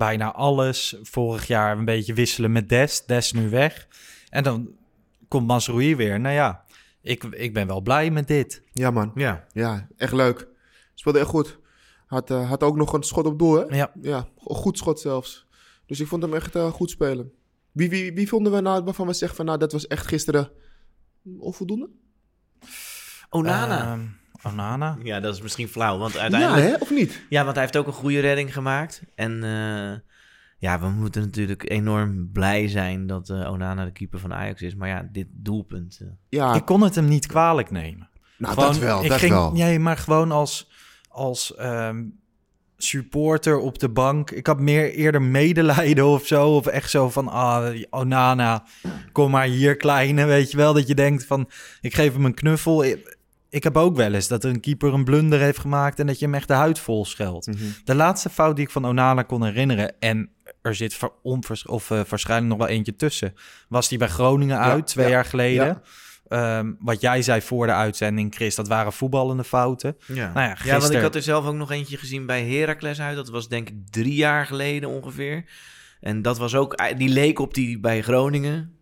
bijna 0.00 0.32
alles. 0.32 0.96
Vorig 1.02 1.46
jaar 1.46 1.78
een 1.78 1.84
beetje 1.84 2.14
wisselen 2.14 2.52
met 2.52 2.68
Des. 2.68 3.06
Des 3.06 3.32
nu 3.32 3.50
weg. 3.50 3.88
En 4.28 4.42
dan 4.42 4.70
komt 5.28 5.46
Masroei 5.46 5.96
weer. 5.96 6.20
Nou 6.20 6.34
ja, 6.34 6.64
ik, 7.02 7.24
ik 7.24 7.54
ben 7.54 7.66
wel 7.66 7.80
blij 7.80 8.10
met 8.10 8.28
dit. 8.28 8.62
Ja, 8.72 8.90
man. 8.90 9.12
Ja, 9.14 9.46
Ja, 9.52 9.88
echt 9.96 10.12
leuk. 10.12 10.48
Speelde 10.94 11.18
echt 11.18 11.28
goed. 11.28 11.58
Had, 12.06 12.30
eh, 12.30 12.48
had 12.48 12.62
ook 12.62 12.76
nog 12.76 12.92
een 12.92 13.02
schot 13.02 13.26
op 13.26 13.38
doel, 13.38 13.54
hè? 13.54 13.76
Ja, 13.76 13.92
Ja, 14.02 14.28
een 14.46 14.56
goed 14.56 14.78
schot 14.78 15.00
zelfs. 15.00 15.46
Dus 15.86 16.00
ik 16.00 16.06
vond 16.06 16.22
hem 16.22 16.34
echt 16.34 16.54
eh, 16.56 16.72
goed 16.72 16.90
spelen. 16.90 17.32
Wie, 17.72 17.90
wie, 17.90 18.12
wie 18.12 18.28
vonden 18.28 18.52
we 18.52 18.60
nou 18.60 18.84
waarvan 18.84 19.06
we 19.06 19.12
zeggen 19.12 19.36
van, 19.36 19.46
nou, 19.46 19.58
dat 19.58 19.72
was 19.72 19.86
echt 19.86 20.06
gisteren 20.06 20.50
onvoldoende? 21.38 21.90
Onana. 23.30 23.92
Ehm, 23.92 24.06
Onana. 24.42 24.98
ja, 25.02 25.20
dat 25.20 25.34
is 25.34 25.42
misschien 25.42 25.68
flauw, 25.68 25.98
want 25.98 26.12
Ja, 26.12 26.20
uiteindelijk... 26.20 26.66
hè? 26.66 26.74
Of 26.78 26.90
niet? 26.90 27.20
Ja, 27.28 27.42
want 27.42 27.54
hij 27.54 27.62
heeft 27.64 27.76
ook 27.76 27.86
een 27.86 27.92
goede 27.92 28.20
redding 28.20 28.52
gemaakt. 28.52 29.02
En 29.14 29.44
eh, 29.44 29.98
ja, 30.58 30.80
we 30.80 30.88
moeten 30.88 31.22
natuurlijk 31.22 31.70
enorm 31.70 32.30
blij 32.32 32.68
zijn 32.68 33.06
dat 33.06 33.28
eh, 33.28 33.50
Onana 33.52 33.84
de 33.84 33.92
keeper 33.92 34.18
van 34.18 34.34
Ajax 34.34 34.62
is. 34.62 34.74
Maar 34.74 34.88
ja, 34.88 35.08
dit 35.12 35.26
doelpunt... 35.32 35.98
eh, 36.02 36.08
Ja, 36.28 36.54
Ik 36.54 36.64
kon 36.64 36.80
het 36.82 36.94
hem 36.94 37.08
niet 37.08 37.26
kwalijk 37.26 37.70
nemen. 37.70 38.08
nou, 38.38 38.54
Gewoon, 38.54 38.68
dat 38.68 38.78
wel, 38.78 39.02
ik 39.02 39.08
dat 39.08 39.18
ging, 39.18 39.32
wel. 39.32 39.52
Nee, 39.52 39.78
maar 39.78 39.96
gewoon 39.96 40.32
als, 40.32 40.70
als 41.08 41.54
ehm, 41.54 42.02
supporter 42.76 43.58
op 43.58 43.78
de 43.78 43.88
bank. 43.88 44.30
Ik 44.30 44.46
had 44.46 44.60
meer 44.60 44.90
eerder 44.92 45.22
medelijden 45.22 46.06
of 46.06 46.26
zo. 46.26 46.48
Of 46.48 46.66
echt 46.66 46.90
zo 46.90 47.10
van, 47.10 47.28
ah, 47.28 47.82
Onana, 47.90 48.64
kom 49.12 49.30
maar 49.30 49.46
hier, 49.46 49.76
kleine. 49.76 50.24
Weet 50.24 50.50
je 50.50 50.56
wel, 50.56 50.72
dat 50.72 50.86
je 50.88 50.94
denkt 50.94 51.24
van, 51.26 51.48
ik 51.80 51.94
geef 51.94 52.12
hem 52.12 52.24
een 52.24 52.34
knuffel. 52.34 52.84
Ik, 53.50 53.62
heb 53.62 53.76
ook 53.76 53.96
wel 53.96 54.14
eens 54.14 54.28
dat 54.28 54.44
een 54.44 54.60
keeper 54.60 54.94
een 54.94 55.04
blunder 55.04 55.40
heeft 55.40 55.58
gemaakt... 55.58 55.98
en 55.98 56.06
dat 56.06 56.18
je 56.18 56.24
hem 56.24 56.34
echt 56.34 56.48
de 56.48 56.54
huid 56.54 56.78
vol 56.78 57.04
scheldt. 57.04 57.46
Mhm. 57.46 57.56
De 57.84 57.94
laatste 57.94 58.30
fout 58.30 58.56
die 58.56 58.64
ik 58.64 58.70
van 58.70 58.86
Onana 58.86 59.22
kon 59.22 59.44
herinneren... 59.44 59.94
en 59.98 60.30
er 60.62 60.74
zit 60.74 60.94
ver- 60.94 61.12
onvers- 61.22 61.66
of, 61.66 61.90
eh, 61.90 62.00
waarschijnlijk 62.08 62.50
nog 62.50 62.66
wel 62.66 62.76
eentje 62.76 62.96
tussen... 62.96 63.34
was 63.68 63.88
die 63.88 63.98
bij 63.98 64.08
Groningen 64.08 64.56
Ja, 64.56 64.62
uit, 64.62 64.86
twee 64.86 65.04
ja, 65.04 65.10
jaar 65.10 65.24
geleden... 65.24 65.66
ja. 65.66 65.82
Ehm, 66.30 66.72
wat 66.78 67.00
jij 67.00 67.22
zei 67.22 67.40
voor 67.40 67.66
de 67.66 67.72
uitzending, 67.72 68.34
Chris, 68.34 68.54
dat 68.54 68.68
waren 68.68 68.92
voetballende 68.92 69.44
fouten. 69.44 69.96
Ja. 70.06 70.32
Nou 70.32 70.48
ja, 70.48 70.56
ja, 70.64 70.78
want 70.78 70.92
ik 70.92 71.00
had 71.00 71.14
er 71.14 71.22
zelf 71.22 71.46
ook 71.46 71.54
nog 71.54 71.70
eentje 71.70 71.96
gezien 71.96 72.26
bij 72.26 72.48
Heracles 72.48 73.00
uit. 73.00 73.16
Dat 73.16 73.28
was 73.28 73.48
denk 73.48 73.68
ik 73.68 73.74
drie 73.90 74.14
jaar 74.14 74.46
geleden 74.46 74.88
ongeveer. 74.88 75.44
En 76.00 76.22
dat 76.22 76.38
was 76.38 76.54
ook, 76.54 76.96
die 76.96 77.08
leek 77.08 77.38
op 77.38 77.54
die 77.54 77.80
bij 77.80 78.02
Groningen. 78.02 78.79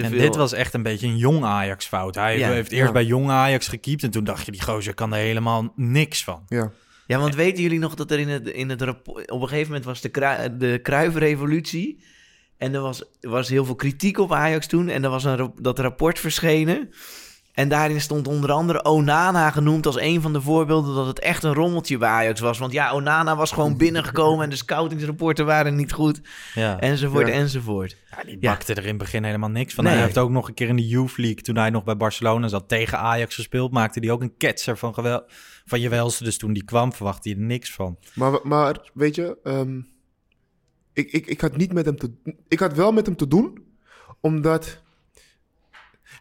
Te 0.00 0.04
En 0.04 0.10
veel. 0.10 0.20
dit 0.20 0.36
was 0.36 0.52
echt 0.52 0.74
een 0.74 0.82
beetje 0.82 1.06
een 1.06 1.16
jong 1.16 1.44
Ajax 1.44 1.86
fout. 1.86 2.14
Hij 2.14 2.38
Ja, 2.38 2.48
heeft 2.50 2.72
eerst 2.72 2.86
ja. 2.86 2.92
bij 2.92 3.04
jong 3.04 3.30
Ajax 3.30 3.68
gekiept 3.68 4.02
en 4.02 4.10
toen 4.10 4.24
dacht 4.24 4.46
je, 4.46 4.52
die 4.52 4.62
gozer 4.62 4.94
kan 4.94 5.12
er 5.12 5.18
helemaal 5.18 5.72
niks 5.76 6.24
van. 6.24 6.42
Ja. 6.48 6.70
Ja, 7.06 7.18
want 7.18 7.34
weten 7.34 7.62
jullie 7.62 7.78
nog 7.78 7.94
dat 7.94 8.10
er 8.10 8.18
in 8.18 8.28
het, 8.28 8.48
in 8.48 8.68
het 8.70 8.82
rapport... 8.82 9.30
Op 9.30 9.40
een 9.42 9.48
gegeven 9.48 9.66
moment 9.68 9.84
was 9.84 10.00
de, 10.00 10.10
Crui- 10.10 10.56
de 10.56 10.80
Cruyff-revolutie. 10.82 12.02
En 12.58 12.74
er 12.74 12.80
was, 12.80 13.02
was 13.20 13.48
heel 13.48 13.64
veel 13.64 13.74
kritiek 13.74 14.18
op 14.18 14.32
Ajax 14.32 14.66
toen. 14.66 14.88
En 14.88 15.04
er 15.04 15.10
was 15.10 15.24
een, 15.24 15.52
dat 15.60 15.78
rapport 15.78 16.18
verschenen. 16.18 16.90
En 17.56 17.68
daarin 17.68 18.00
stond 18.00 18.28
onder 18.28 18.52
andere 18.52 18.84
Onana 18.84 19.50
genoemd 19.50 19.86
als 19.86 20.00
een 20.00 20.20
van 20.20 20.32
de 20.32 20.40
voorbeelden 20.40 20.94
dat 20.94 21.06
het 21.06 21.18
echt 21.20 21.42
een 21.42 21.54
rommeltje 21.54 21.98
bij 21.98 22.08
Ajax 22.08 22.40
was. 22.40 22.58
Want 22.58 22.72
ja, 22.72 22.94
Onana 22.94 23.36
was 23.36 23.52
gewoon 23.52 23.76
binnengekomen 23.76 24.44
en 24.44 24.50
de 24.50 24.56
scoutingsrapporten 24.56 25.46
waren 25.46 25.74
niet 25.76 25.92
goed. 25.92 26.20
Ja. 26.54 26.80
Enzovoort, 26.80 27.26
Ja. 27.28 27.32
enzovoort. 27.34 27.96
Ja, 28.10 28.22
die 28.24 28.36
Ja. 28.40 28.50
bakte 28.50 28.72
er 28.74 28.82
in 28.82 28.88
het 28.88 28.98
begin 28.98 29.24
helemaal 29.24 29.48
niks 29.48 29.74
van. 29.74 29.84
Nee. 29.84 29.92
Hij 29.92 30.02
heeft 30.02 30.18
ook 30.18 30.30
nog 30.30 30.48
een 30.48 30.54
keer 30.54 30.68
in 30.68 30.76
de 30.76 30.86
Youth 30.86 31.16
League, 31.16 31.42
toen 31.42 31.56
hij 31.56 31.70
nog 31.70 31.84
bij 31.84 31.96
Barcelona 31.96 32.48
zat, 32.48 32.68
tegen 32.68 32.98
Ajax 32.98 33.34
gespeeld. 33.34 33.72
Maakte 33.72 34.00
hij 34.00 34.10
ook 34.10 34.20
een 34.22 34.36
ketser 34.36 34.76
van, 34.78 34.94
gewel 34.94 35.22
van 35.64 35.80
je 35.80 35.88
welste. 35.88 36.24
Dus 36.24 36.38
toen 36.38 36.52
die 36.52 36.64
kwam, 36.64 36.92
verwachtte 36.92 37.28
hij 37.28 37.38
er 37.38 37.44
niks 37.44 37.72
van. 37.72 37.98
Maar, 38.14 38.38
maar 38.42 38.90
weet 38.94 39.14
je, 39.14 39.38
ehm, 39.42 39.80
ik, 40.92 41.10
ik, 41.12 41.26
ik 41.26 41.40
had 41.40 41.56
niet 41.56 41.72
met 41.72 41.86
hem 41.86 41.96
te 41.96 42.12
Ik 42.48 42.58
had 42.58 42.74
wel 42.74 42.92
met 42.92 43.06
hem 43.06 43.16
te 43.16 43.28
doen, 43.28 43.58
omdat 44.20 44.84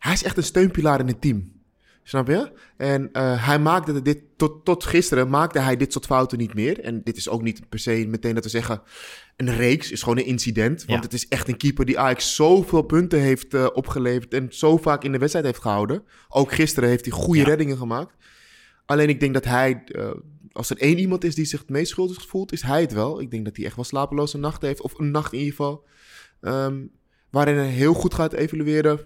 hij 0.05 0.13
is 0.13 0.23
echt 0.23 0.37
een 0.37 0.43
steunpilaar 0.43 0.99
in 0.99 1.07
het 1.07 1.21
team. 1.21 1.53
Snap 2.03 2.27
je? 2.27 2.51
En 2.77 3.11
eh, 3.11 3.47
hij 3.47 3.59
maakte 3.59 4.01
dit, 4.01 4.19
tot, 4.37 4.65
tot 4.65 4.83
gisteren 4.83 5.29
maakte 5.29 5.59
hij 5.59 5.77
dit 5.77 5.91
soort 5.91 6.05
fouten 6.05 6.37
niet 6.37 6.53
meer. 6.53 6.79
En 6.79 7.01
dit 7.03 7.17
is 7.17 7.29
ook 7.29 7.41
niet 7.41 7.69
per 7.69 7.79
se 7.79 8.05
meteen 8.09 8.35
dat 8.35 8.43
we 8.43 8.49
zeggen, 8.49 8.81
een 9.35 9.55
reeks 9.55 9.91
is 9.91 10.01
gewoon 10.01 10.17
een 10.17 10.25
incident. 10.25 10.85
Want 10.85 10.99
Ja. 10.99 11.05
het 11.05 11.13
is 11.13 11.27
echt 11.27 11.47
een 11.47 11.57
keeper 11.57 11.85
die 11.85 11.95
eigenlijk 11.95 12.25
zoveel 12.27 12.81
punten 12.81 13.19
heeft 13.19 13.53
eh, 13.53 13.67
opgeleverd 13.73 14.33
en 14.33 14.47
zo 14.49 14.77
vaak 14.77 15.03
in 15.03 15.11
de 15.11 15.17
wedstrijd 15.17 15.45
heeft 15.45 15.61
gehouden. 15.61 16.03
Ook 16.29 16.53
gisteren 16.53 16.89
heeft 16.89 17.05
hij 17.05 17.13
goede 17.13 17.39
Ja. 17.39 17.45
reddingen 17.45 17.77
gemaakt. 17.77 18.13
Alleen 18.85 19.09
ik 19.09 19.19
denk 19.19 19.33
dat 19.33 19.45
hij, 19.45 19.83
eh, 19.85 20.09
als 20.51 20.69
er 20.69 20.77
één 20.77 20.97
iemand 20.99 21.23
is 21.23 21.35
die 21.35 21.45
zich 21.45 21.59
het 21.59 21.69
meest 21.69 21.89
schuldig 21.91 22.27
voelt, 22.27 22.51
is 22.51 22.61
hij 22.61 22.81
het 22.81 22.93
wel. 22.93 23.21
Ik 23.21 23.31
denk 23.31 23.45
dat 23.45 23.55
hij 23.55 23.65
echt 23.65 23.75
wel 23.75 23.85
slapeloze 23.85 24.37
nachten 24.37 24.67
heeft, 24.67 24.81
of 24.81 24.99
een 24.99 25.11
nacht 25.11 25.33
in 25.33 25.39
ieder 25.39 25.53
geval. 25.55 25.85
ehm, 26.41 26.81
waarin 27.29 27.55
hij 27.55 27.67
heel 27.67 27.93
goed 27.93 28.13
gaat 28.13 28.33
evalueren 28.33 28.99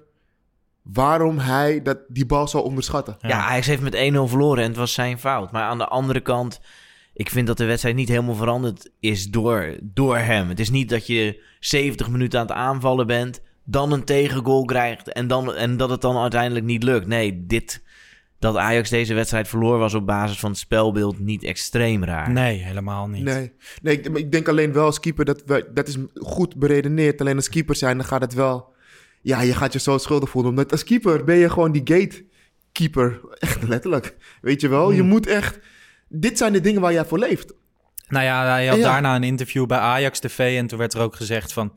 waarom 0.83 1.37
hij 1.37 1.81
dat, 1.81 1.97
die 2.07 2.25
bal 2.25 2.47
zou 2.47 2.63
onderschatten. 2.63 3.17
Ja, 3.21 3.43
Ajax 3.43 3.67
heeft 3.67 3.81
met 3.81 3.95
1-0 3.95 3.97
verloren 4.29 4.63
en 4.63 4.69
het 4.69 4.77
was 4.77 4.93
zijn 4.93 5.19
fout. 5.19 5.51
Maar 5.51 5.63
aan 5.63 5.77
de 5.77 5.87
andere 5.87 6.19
kant, 6.19 6.61
ik 7.13 7.29
vind 7.29 7.47
dat 7.47 7.57
de 7.57 7.65
wedstrijd 7.65 7.95
niet 7.95 8.09
helemaal 8.09 8.35
veranderd 8.35 8.91
is 8.99 9.29
door, 9.29 9.77
door 9.81 10.17
hem. 10.17 10.49
Het 10.49 10.59
is 10.59 10.69
niet 10.69 10.89
dat 10.89 11.07
je 11.07 11.43
70 11.59 12.09
minuten 12.09 12.39
aan 12.39 12.45
het 12.45 12.55
aanvallen 12.55 13.07
bent, 13.07 13.41
dan 13.63 13.91
een 13.91 14.03
tegengoal 14.03 14.65
krijgt 14.65 15.11
en, 15.11 15.27
dan, 15.27 15.55
en 15.55 15.77
dat 15.77 15.89
het 15.89 16.01
dan 16.01 16.17
uiteindelijk 16.17 16.65
niet 16.65 16.83
lukt. 16.83 17.07
Nee, 17.07 17.45
dit, 17.45 17.83
dat 18.39 18.55
Ajax 18.55 18.89
deze 18.89 19.13
wedstrijd 19.13 19.47
verloor 19.47 19.77
was 19.77 19.93
op 19.93 20.05
basis 20.05 20.39
van 20.39 20.49
het 20.49 20.59
spelbeeld 20.59 21.19
niet 21.19 21.43
extreem 21.43 22.03
raar. 22.03 22.31
Nee, 22.31 22.57
helemaal 22.57 23.07
niet. 23.07 23.23
Nee, 23.23 23.51
nee 23.81 23.97
ik, 23.97 24.17
ik 24.17 24.31
denk 24.31 24.47
alleen 24.47 24.73
wel 24.73 24.85
als 24.85 24.99
keeper, 24.99 25.25
dat, 25.25 25.43
we, 25.45 25.69
dat 25.73 25.87
is 25.87 25.97
goed 26.13 26.55
beredeneerd. 26.55 27.21
Alleen 27.21 27.35
als 27.35 27.49
keeper 27.49 27.75
zijn, 27.75 27.97
dan 27.97 28.05
gaat 28.05 28.21
het 28.21 28.33
wel... 28.33 28.77
Ja, 29.21 29.41
je 29.41 29.53
gaat 29.53 29.73
je 29.73 29.79
zo 29.79 29.97
schuldig 29.97 30.29
voelen. 30.29 30.51
Omdat 30.51 30.71
als 30.71 30.83
keeper 30.83 31.23
ben 31.23 31.35
je 31.35 31.49
gewoon 31.49 31.71
die 31.71 31.81
gatekeeper. 31.85 33.19
Echt 33.39 33.63
letterlijk. 33.63 34.17
Weet 34.41 34.61
je 34.61 34.67
wel? 34.67 34.91
Je 34.91 35.03
moet 35.03 35.27
echt... 35.27 35.59
Dit 36.07 36.37
zijn 36.37 36.53
de 36.53 36.61
dingen 36.61 36.81
waar 36.81 36.93
jij 36.93 37.05
voor 37.05 37.19
leeft. 37.19 37.53
Nou 38.07 38.25
ja, 38.25 38.45
hij 38.45 38.67
had 38.67 38.77
Ja. 38.77 38.83
daarna 38.83 39.15
een 39.15 39.23
interview 39.23 39.65
bij 39.65 39.77
Ajax 39.77 40.19
TV 40.19 40.57
en 40.57 40.67
toen 40.67 40.77
werd 40.77 40.93
er 40.93 41.01
ook 41.01 41.15
gezegd 41.15 41.53
van... 41.53 41.73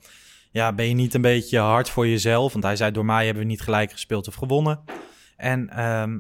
Ja, 0.50 0.72
ben 0.72 0.88
je 0.88 0.94
niet 0.94 1.14
een 1.14 1.20
beetje 1.20 1.58
hard 1.58 1.88
voor 1.90 2.06
jezelf? 2.08 2.52
Want 2.52 2.64
hij 2.64 2.76
zei, 2.76 2.90
door 2.90 3.04
mij 3.04 3.24
hebben 3.24 3.42
we 3.42 3.48
niet 3.48 3.60
gelijk 3.60 3.90
gespeeld 3.92 4.28
of 4.28 4.34
gewonnen. 4.34 4.80
En 5.36 5.68
ehm, 5.68 6.18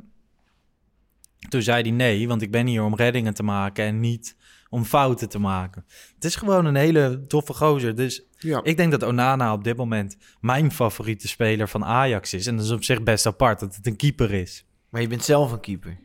toen 1.48 1.62
zei 1.62 1.82
hij 1.82 1.90
nee, 1.90 2.28
want 2.28 2.42
ik 2.42 2.50
ben 2.50 2.66
hier 2.66 2.82
om 2.82 2.96
reddingen 2.96 3.34
te 3.34 3.42
maken 3.42 3.84
en 3.84 4.00
niet 4.00 4.36
om 4.72 4.84
fouten 4.84 5.28
te 5.28 5.38
maken. 5.38 5.84
Het 6.14 6.24
is 6.24 6.36
gewoon 6.36 6.64
een 6.64 6.74
hele 6.74 7.24
toffe 7.26 7.52
gozer. 7.54 7.94
Dus 7.94 8.22
Ja. 8.38 8.60
ik 8.62 8.76
denk 8.76 8.90
dat 8.90 9.02
Onana 9.02 9.52
op 9.52 9.64
dit 9.64 9.76
moment 9.76 10.16
mijn 10.40 10.72
favoriete 10.72 11.28
speler 11.28 11.68
van 11.68 11.84
Ajax 11.84 12.34
is. 12.34 12.46
En 12.46 12.56
dat 12.56 12.64
is 12.64 12.70
op 12.70 12.84
zich 12.84 13.02
best 13.02 13.26
apart 13.26 13.60
dat 13.60 13.76
het 13.76 13.86
een 13.86 13.96
keeper 13.96 14.32
is. 14.32 14.64
Maar 14.90 15.00
je 15.00 15.06
bent 15.08 15.24
zelf 15.24 15.52
een 15.52 15.60
keeper. 15.60 15.98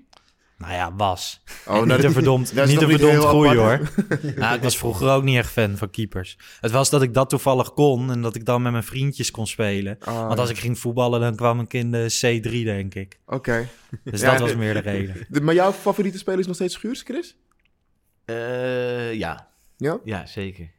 Nou 0.58 0.74
ja, 0.74 0.94
was. 0.96 1.44
Oh, 1.68 1.74
niet 1.78 1.86
nou, 1.86 1.98
een 1.98 2.02
dat- 2.02 2.12
verdomd, 2.12 2.54
niet 2.54 2.62
een 2.64 2.68
niet 2.68 2.80
verdomd 3.00 3.26
apart, 3.26 3.58
hoor. 3.58 3.80
nou, 4.42 4.56
ik 4.56 4.62
was 4.64 4.78
vroeger 4.78 5.10
ook 5.10 5.24
niet 5.24 5.38
echt 5.38 5.52
fan 5.52 5.78
van 5.78 5.90
keepers. 5.90 6.38
Het 6.62 6.72
was 6.72 6.90
dat 6.90 7.02
ik 7.02 7.14
dat 7.14 7.30
toevallig 7.30 7.74
kon 7.74 8.12
en 8.12 8.22
dat 8.22 8.36
ik 8.36 8.46
dan 8.46 8.62
met 8.62 8.72
mijn 8.72 8.84
vriendjes 8.84 9.32
kon 9.32 9.48
spelen. 9.48 9.98
Ah, 10.00 10.28
Want 10.28 10.40
als 10.40 10.50
ik 10.50 10.58
ging 10.58 10.80
voetballen, 10.80 11.20
dan 11.20 11.36
kwam 11.36 11.60
ik 11.60 11.74
in 11.74 11.92
de 11.92 12.40
C3, 12.42 12.50
denk 12.64 12.96
ik. 12.96 13.20
Oké. 13.26 13.68
Dus 14.04 14.22
Ja. 14.22 14.32
dat 14.32 14.40
was 14.40 14.56
meer 14.56 14.74
de 14.74 14.80
reden. 14.80 15.26
De- 15.30 15.42
Maar 15.42 15.54
jouw 15.54 15.72
favoriete 15.72 16.18
speler 16.18 16.40
is 16.40 16.46
nog 16.48 16.56
steeds 16.56 16.74
Schuurs, 16.74 17.02
Chris? 17.02 17.36
Eh, 18.28 19.14
ja. 19.14 19.48
Ja? 19.78 20.00
Ja, 20.04 20.26
zeker. 20.26 20.70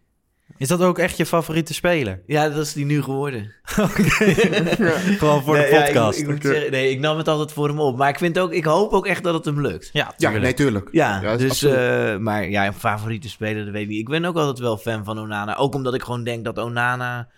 Is 0.56 0.68
dat 0.68 0.80
ook 0.80 0.98
echt 0.98 1.16
je 1.16 1.26
favoriete 1.26 1.74
speler? 1.74 2.20
Ja, 2.26 2.48
dat 2.48 2.66
is 2.66 2.72
die 2.72 2.84
nu 2.84 3.02
geworden. 3.02 3.52
Gewoon 3.62 5.42
voor 5.42 5.56
Nee, 5.56 5.70
de 5.70 5.76
ja, 5.76 5.84
podcast. 5.84 6.18
ik, 6.18 6.24
ik 6.24 6.30
moet 6.30 6.44
Oké. 6.44 6.48
zeggen, 6.54 6.70
nee, 6.70 6.90
ik 6.90 6.98
nam 6.98 7.16
het 7.18 7.28
altijd 7.28 7.52
voor 7.52 7.68
hem 7.68 7.80
op. 7.80 7.96
Maar 7.96 8.08
ik, 8.08 8.18
vind 8.18 8.38
ook, 8.38 8.52
ik 8.52 8.64
hoop 8.64 8.92
ook 8.92 9.06
echt 9.06 9.22
dat 9.22 9.34
het 9.34 9.44
hem 9.44 9.61
lukt. 9.61 9.90
Ja, 9.92 10.04
Ja, 10.04 10.14
tuurlijk. 10.16 10.42
nee, 10.42 10.54
tuurlijk. 10.54 10.88
Ja, 10.92 11.22
is 11.22 11.38
dus, 11.38 11.62
eh, 11.62 12.16
maar 12.16 12.48
ja, 12.48 12.66
een 12.66 12.74
favoriete 12.74 13.28
speler, 13.28 13.64
dat 13.64 13.72
weet 13.72 13.82
ik 13.82 13.88
niet. 13.88 13.98
Ik 14.00 14.08
ben 14.08 14.24
ook 14.24 14.37
altijd 14.37 14.58
wel 14.58 14.76
fan 14.76 15.04
van 15.04 15.18
Onana. 15.18 15.56
Ook 15.56 15.74
omdat 15.74 15.94
ik 15.94 16.02
gewoon 16.02 16.24
denk 16.24 16.44
dat 16.44 16.58
Onana 16.58 17.28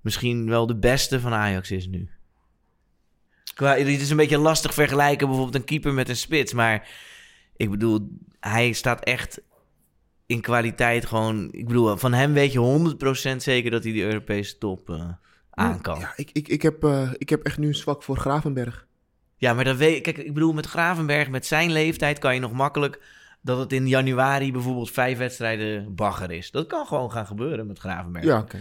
misschien 0.00 0.48
wel 0.48 0.66
de 0.66 0.76
beste 0.76 1.20
van 1.20 1.32
Ajax 1.32 1.70
is 1.70 1.86
nu. 1.86 2.10
Qua, 3.54 3.76
het 3.76 3.86
is 3.86 4.10
een 4.10 4.16
beetje 4.16 4.38
lastig 4.38 4.74
vergelijken 4.74 5.26
bijvoorbeeld 5.26 5.56
een 5.56 5.64
keeper 5.64 5.92
met 5.92 6.08
een 6.08 6.16
spits. 6.16 6.52
Maar 6.52 6.88
ik 7.56 7.70
bedoel, 7.70 8.08
hij 8.40 8.72
staat 8.72 9.04
echt 9.04 9.40
in 10.26 10.40
kwaliteit 10.40 11.06
gewoon... 11.06 11.48
Ik 11.52 11.66
bedoel, 11.66 11.96
van 11.96 12.12
hem 12.12 12.32
weet 12.32 12.52
je 12.52 12.94
100% 13.32 13.36
zeker 13.36 13.70
dat 13.70 13.82
hij 13.82 13.92
die 13.92 14.04
Europese 14.04 14.58
top 14.58 14.90
eh, 14.90 15.08
aan 15.50 15.80
kan. 15.80 15.98
Ja, 15.98 16.12
ik, 16.16 16.30
ik, 16.32 16.48
ik, 16.48 16.62
heb, 16.62 16.84
eh, 16.84 17.10
ik 17.16 17.28
heb 17.28 17.42
echt 17.42 17.58
nu 17.58 17.66
een 17.66 17.74
zwak 17.74 18.02
voor 18.02 18.16
Gravenberg. 18.16 18.86
Ja, 19.36 19.54
maar 19.54 19.64
dat 19.64 19.76
weet 19.76 20.02
Kijk, 20.02 20.18
ik 20.18 20.34
bedoel, 20.34 20.52
met 20.52 20.66
Gravenberg, 20.66 21.28
met 21.28 21.46
zijn 21.46 21.72
leeftijd, 21.72 22.18
kan 22.18 22.34
je 22.34 22.40
nog 22.40 22.52
makkelijk 22.52 23.00
dat 23.40 23.58
het 23.58 23.72
in 23.72 23.88
januari 23.88 24.52
bijvoorbeeld 24.52 24.90
vijf 24.90 25.18
wedstrijden 25.18 25.94
bagger 25.94 26.30
is. 26.30 26.50
Dat 26.50 26.66
kan 26.66 26.86
gewoon 26.86 27.12
gaan 27.12 27.26
gebeuren 27.26 27.66
met 27.66 27.78
Gravenberg. 27.78 28.24
Ja, 28.24 28.38
oké. 28.38 28.58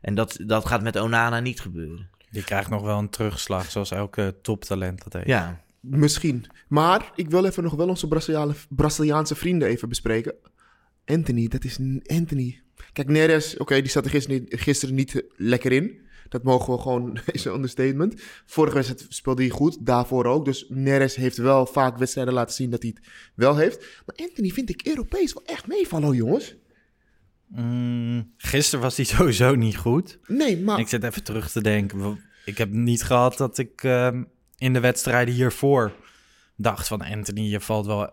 En 0.00 0.14
dat, 0.14 0.38
dat 0.46 0.66
gaat 0.66 0.82
met 0.82 0.96
Onana 0.96 1.40
niet 1.40 1.60
gebeuren. 1.60 2.10
Die 2.30 2.44
krijgt 2.44 2.70
nog 2.70 2.82
wel 2.82 2.98
een 2.98 3.10
terugslag, 3.10 3.70
zoals 3.70 3.90
elke 3.90 4.34
toptalent 4.42 5.04
dat 5.04 5.12
heeft. 5.12 5.26
Ja. 5.26 5.60
Misschien. 5.90 6.44
Maar 6.68 7.12
ik 7.14 7.30
wil 7.30 7.44
even 7.44 7.62
nog 7.62 7.74
wel 7.74 7.88
onze 7.88 8.08
Braziliaanse, 8.08 8.66
Braziliaanse 8.68 9.34
vrienden 9.34 9.68
even 9.68 9.88
bespreken. 9.88 10.34
Anthony, 11.04 11.48
dat 11.48 11.64
is 11.64 11.78
Anthony. 12.06 12.60
Kijk, 12.92 13.08
Neres, 13.08 13.56
oké, 13.56 13.80
die 13.80 13.90
zat 13.90 14.04
er 14.04 14.10
gisteren 14.10 14.40
niet, 14.40 14.60
gisteren 14.60 14.94
niet 14.94 15.22
lekker 15.36 15.72
in. 15.72 16.04
Dat 16.28 16.42
mogen 16.42 16.74
we 16.74 16.80
gewoon, 16.80 17.18
is 17.32 17.44
een 17.44 17.54
understatement. 17.54 18.14
Vorige 18.46 18.74
wedstrijd 18.74 19.06
speelde 19.08 19.42
hij 19.42 19.50
goed, 19.50 19.86
daarvoor 19.86 20.24
ook. 20.24 20.44
Dus 20.44 20.66
Neres 20.68 21.16
heeft 21.16 21.36
wel 21.36 21.66
vaak 21.66 21.98
wedstrijden 21.98 22.34
laten 22.34 22.54
zien 22.54 22.70
dat 22.70 22.82
hij 22.82 22.92
het 22.94 23.08
wel 23.34 23.56
heeft. 23.56 24.02
Maar 24.06 24.16
Anthony 24.28 24.48
vind 24.48 24.70
ik 24.70 24.86
Europees 24.86 25.32
wel 25.32 25.44
echt 25.44 25.66
meevallen, 25.66 26.16
jongens. 26.16 26.56
Mm, 27.46 28.32
gisteren 28.36 28.80
was 28.80 28.96
hij 28.96 29.04
sowieso 29.16 29.54
niet 29.54 29.76
goed. 29.76 30.18
Nee, 30.26 30.58
maar... 30.58 30.78
Ik 30.78 30.88
zit 30.88 31.04
even 31.04 31.24
terug 31.24 31.50
te 31.50 31.62
denken. 31.62 32.24
Ik 32.44 32.58
heb 32.58 32.70
niet 32.72 33.02
gehad 33.02 33.36
dat 33.36 33.58
ik 33.58 33.82
ehm, 33.82 34.22
in 34.58 34.72
de 34.72 34.80
wedstrijden 34.80 35.34
hiervoor 35.34 35.92
dacht 36.56 36.88
van 36.88 37.00
Anthony, 37.00 37.40
je 37.40 37.60
valt 37.60 37.86
wel, 37.86 38.10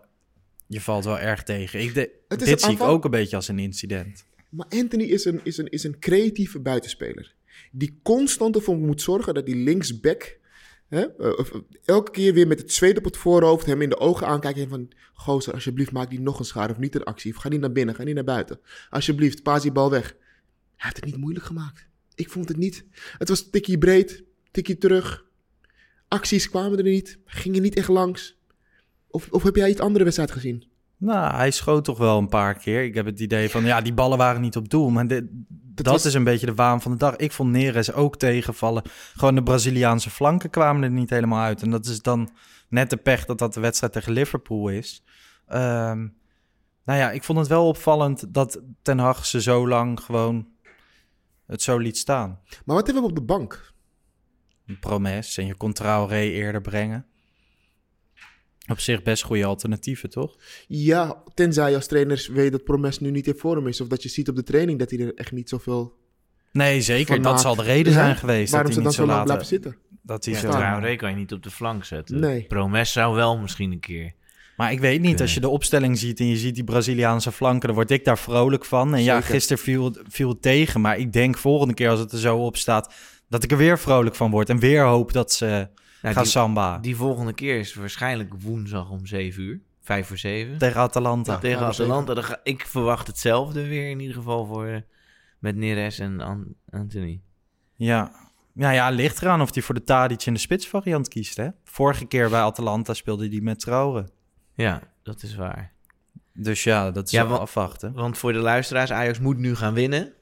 je 0.66 0.80
valt 0.80 1.04
wel 1.04 1.18
erg 1.18 1.42
tegen. 1.42 1.80
Ik 1.80 1.94
de, 1.94 2.10
dit 2.28 2.60
zie 2.60 2.72
ik 2.72 2.80
ook 2.80 3.04
een 3.04 3.10
beetje 3.10 3.36
als 3.36 3.48
een 3.48 3.58
incident. 3.58 4.24
Maar 4.48 4.66
Anthony 4.68 5.02
is 5.02 5.24
een, 5.24 5.40
is, 5.42 5.58
een, 5.58 5.68
is 5.68 5.84
een 5.84 5.98
creatieve 5.98 6.60
buitenspeler. 6.60 7.34
Die 7.72 8.00
constant 8.02 8.56
ervoor 8.56 8.76
moet 8.76 9.02
zorgen 9.02 9.34
dat 9.34 9.46
die 9.46 9.56
linksback... 9.56 10.42
Hè, 10.88 11.00
eh, 11.00 11.38
eh, 11.38 11.60
elke 11.84 12.10
keer 12.10 12.34
weer 12.34 12.46
met 12.46 12.58
het 12.58 12.72
zweet 12.72 12.98
op 12.98 13.04
het 13.04 13.16
voorhoofd... 13.16 13.66
hem 13.66 13.82
in 13.82 13.88
de 13.88 13.98
ogen 13.98 14.26
aankijken 14.26 14.62
en 14.62 14.68
van... 14.68 14.88
Gozer, 15.14 15.54
alsjeblieft, 15.54 15.92
maak 15.92 16.10
die 16.10 16.20
nog 16.20 16.38
een 16.38 16.44
schade 16.44 16.72
of 16.72 16.78
niet 16.78 16.94
een 16.94 17.04
actie. 17.04 17.32
Of 17.34 17.40
ga 17.40 17.48
niet 17.48 17.60
naar 17.60 17.72
binnen, 17.72 17.94
ga 17.94 18.02
niet 18.02 18.14
naar 18.14 18.24
buiten. 18.24 18.60
Alsjeblieft, 18.90 19.42
paas 19.42 19.62
die 19.62 19.72
bal 19.72 19.90
weg. 19.90 20.06
Hij 20.06 20.16
heeft 20.76 20.96
het 20.96 21.04
niet 21.04 21.16
moeilijk 21.16 21.44
gemaakt. 21.44 21.86
Ik 22.14 22.30
vond 22.30 22.48
het 22.48 22.56
niet. 22.56 22.84
Het 23.18 23.28
was 23.28 23.50
tikkie 23.50 23.78
breed, 23.78 24.24
tikkie 24.50 24.78
terug. 24.78 25.24
Acties 26.14 26.50
kwamen 26.50 26.78
er 26.78 26.84
niet. 26.84 27.18
Gingen 27.24 27.62
niet 27.62 27.74
echt 27.76 27.88
langs. 27.88 28.36
Of, 29.10 29.28
of 29.30 29.42
heb 29.42 29.56
jij 29.56 29.70
iets 29.70 29.80
andere 29.80 30.04
wedstrijd 30.04 30.30
gezien? 30.30 30.64
Nou, 30.96 31.34
hij 31.34 31.50
schoot 31.50 31.84
toch 31.84 31.98
wel 31.98 32.18
een 32.18 32.28
paar 32.28 32.54
keer. 32.54 32.82
Ik 32.84 32.94
heb 32.94 33.06
het 33.06 33.20
idee 33.20 33.50
van, 33.50 33.64
ja, 33.64 33.80
die 33.80 33.94
ballen 33.94 34.18
waren 34.18 34.40
niet 34.40 34.56
op 34.56 34.68
doel. 34.68 34.90
Maar 34.90 35.06
dit- 35.06 35.24
dat 35.74 35.86
was- 35.86 36.04
is 36.04 36.14
een 36.14 36.24
beetje 36.24 36.46
de 36.46 36.54
waan 36.54 36.82
van 36.82 36.92
de 36.92 36.98
dag. 36.98 37.16
Ik 37.16 37.32
vond 37.32 37.50
Neres 37.50 37.92
ook 37.92 38.16
tegenvallen. 38.16 38.82
Gewoon 39.14 39.34
de 39.34 39.42
Braziliaanse 39.42 40.10
flanken 40.10 40.50
kwamen 40.50 40.82
er 40.82 40.90
niet 40.90 41.10
helemaal 41.10 41.42
uit. 41.42 41.62
En 41.62 41.70
dat 41.70 41.86
is 41.86 42.00
dan 42.02 42.30
net 42.68 42.90
de 42.90 42.96
pech 42.96 43.24
dat 43.24 43.38
dat 43.38 43.54
de 43.54 43.60
wedstrijd 43.60 43.92
tegen 43.92 44.12
Liverpool 44.12 44.68
is. 44.68 45.04
Ehm, 45.46 45.98
nou 46.84 46.98
ja, 46.98 47.10
ik 47.10 47.22
vond 47.22 47.38
het 47.38 47.48
wel 47.48 47.66
opvallend 47.68 48.34
dat 48.34 48.60
Ten 48.82 48.98
Hag 48.98 49.26
ze 49.26 49.40
zo 49.42 49.68
lang 49.68 50.00
gewoon 50.00 50.46
het 51.46 51.62
zo 51.62 51.78
liet 51.78 51.98
staan. 51.98 52.40
Maar 52.64 52.76
wat 52.76 52.84
hebben 52.86 53.02
we 53.04 53.08
op 53.10 53.16
de 53.16 53.22
bank? 53.24 53.72
Een 54.66 54.78
promes 54.78 55.38
en 55.38 55.46
je 55.46 55.54
kon 55.54 55.72
Traoré 55.72 56.20
eerder 56.20 56.60
brengen. 56.60 57.06
Op 58.68 58.80
zich 58.80 59.02
best 59.02 59.22
goede 59.22 59.44
alternatieven, 59.44 60.10
toch? 60.10 60.36
Ja, 60.68 61.22
tenzij 61.34 61.70
je 61.70 61.76
als 61.76 61.86
trainer 61.86 62.28
weet 62.32 62.52
dat 62.52 62.64
Promes 62.64 62.98
nu 63.00 63.10
niet 63.10 63.26
in 63.26 63.34
vorm 63.36 63.66
is. 63.66 63.80
Of 63.80 63.88
dat 63.88 64.02
je 64.02 64.08
ziet 64.08 64.28
op 64.28 64.36
de 64.36 64.42
training 64.42 64.78
dat 64.78 64.90
hij 64.90 65.00
er 65.00 65.14
echt 65.14 65.32
niet 65.32 65.48
zoveel... 65.48 65.96
Nee, 66.52 66.80
zeker. 66.82 67.06
Van 67.14 67.22
Dat 67.22 67.24
maakt. 67.32 67.40
zal 67.44 67.54
de 67.54 67.62
reden 67.62 67.92
Ja, 67.92 67.98
zijn 67.98 68.16
geweest. 68.16 68.50
Waarom 68.52 68.70
dat 68.72 68.82
ze 68.82 68.88
hij 68.90 68.96
dan 68.98 69.06
niet 69.06 69.10
zo 69.16 69.16
lang 69.18 69.28
laten- 69.28 69.46
blijven 69.46 69.46
zitten? 69.46 69.98
Dat 70.02 70.24
hij 70.24 70.34
Ja, 70.34 70.40
zo... 70.40 70.50
Traoré 70.50 70.96
kan 70.96 71.10
je 71.10 71.16
niet 71.16 71.32
op 71.32 71.42
de 71.42 71.50
flank 71.50 71.84
zetten. 71.84 72.20
Nee. 72.20 72.42
Promes 72.44 72.92
zou 72.92 73.14
wel 73.14 73.38
misschien 73.38 73.72
een 73.72 73.80
keer. 73.80 74.12
Maar 74.56 74.72
ik 74.72 74.80
weet 74.80 75.00
niet, 75.00 75.20
als 75.20 75.34
je 75.34 75.40
de 75.40 75.48
opstelling 75.48 75.98
ziet 75.98 76.20
en 76.20 76.26
je 76.26 76.36
ziet 76.36 76.54
die 76.54 76.64
Braziliaanse 76.64 77.32
flanken, 77.32 77.66
dan 77.66 77.76
word 77.76 77.90
ik 77.90 78.04
daar 78.04 78.18
vrolijk 78.18 78.64
van. 78.64 78.94
En 78.94 79.02
ja, 79.02 79.20
gisteren 79.20 79.62
viel, 79.62 79.94
viel 80.08 80.28
het 80.28 80.42
tegen, 80.42 80.80
maar 80.80 80.98
ik 80.98 81.12
denk 81.12 81.36
volgende 81.38 81.74
keer 81.74 81.88
als 81.88 82.00
het 82.00 82.12
er 82.12 82.18
zo 82.18 82.36
op 82.38 82.56
staat, 82.56 82.94
dat 83.34 83.42
ik 83.44 83.50
er 83.50 83.56
weer 83.56 83.78
vrolijk 83.78 84.14
van 84.14 84.30
word. 84.30 84.48
En 84.48 84.58
weer 84.58 84.84
hoop 84.84 85.12
dat 85.12 85.32
ze 85.32 85.46
Nou, 86.02 86.14
gaan 86.14 86.22
die, 86.22 86.32
samba 86.32 86.78
die 86.78 86.96
volgende 86.96 87.32
keer 87.32 87.58
is 87.58 87.74
waarschijnlijk 87.74 88.32
woensdag 88.42 88.90
om 88.90 89.06
7 89.06 89.42
uur. 89.42 89.60
5 89.82 90.06
voor 90.06 90.18
7. 90.18 90.58
tegen 90.58 90.80
Atalanta. 90.80 91.38
tegen 91.38 91.58
vijf 91.58 91.70
Atalanta. 91.70 92.14
Dan 92.14 92.24
ga- 92.24 92.40
ik 92.42 92.66
verwacht 92.66 93.06
hetzelfde 93.06 93.66
weer 93.68 93.90
in 93.90 94.00
ieder 94.00 94.16
geval 94.16 94.46
voor, 94.46 94.66
eh, 94.66 94.80
met 95.38 95.56
Neres 95.56 95.98
en 95.98 96.20
An- 96.20 96.54
Anthony. 96.70 97.20
Ja. 97.76 98.10
Ja, 98.54 98.70
ja, 98.70 98.88
ligt 98.90 99.22
eraan 99.22 99.40
of 99.40 99.54
hij 99.54 99.62
voor 99.62 99.74
de 99.74 99.84
Tadic 99.84 100.22
in 100.26 100.32
de 100.32 100.38
spitsvariant 100.38 101.08
kiest. 101.08 101.36
Hè? 101.36 101.48
Vorige 101.64 102.04
keer 102.04 102.30
bij 102.30 102.40
Atalanta 102.40 102.94
speelde 102.94 103.28
hij 103.28 103.40
met 103.40 103.60
Traore. 103.60 104.08
Ja, 104.54 104.80
dat 105.02 105.22
is 105.22 105.34
waar. 105.36 105.72
Dus 106.32 106.64
ja, 106.64 106.90
dat 106.90 107.04
is 107.06 107.10
Ja, 107.10 107.24
afwachten 107.24 107.92
Want 107.92 108.18
voor 108.18 108.32
de 108.32 108.38
luisteraars, 108.38 108.92
Ajax 108.92 109.18
moet 109.18 109.38
nu 109.38 109.54
gaan 109.56 109.74
winnen. 109.74 110.12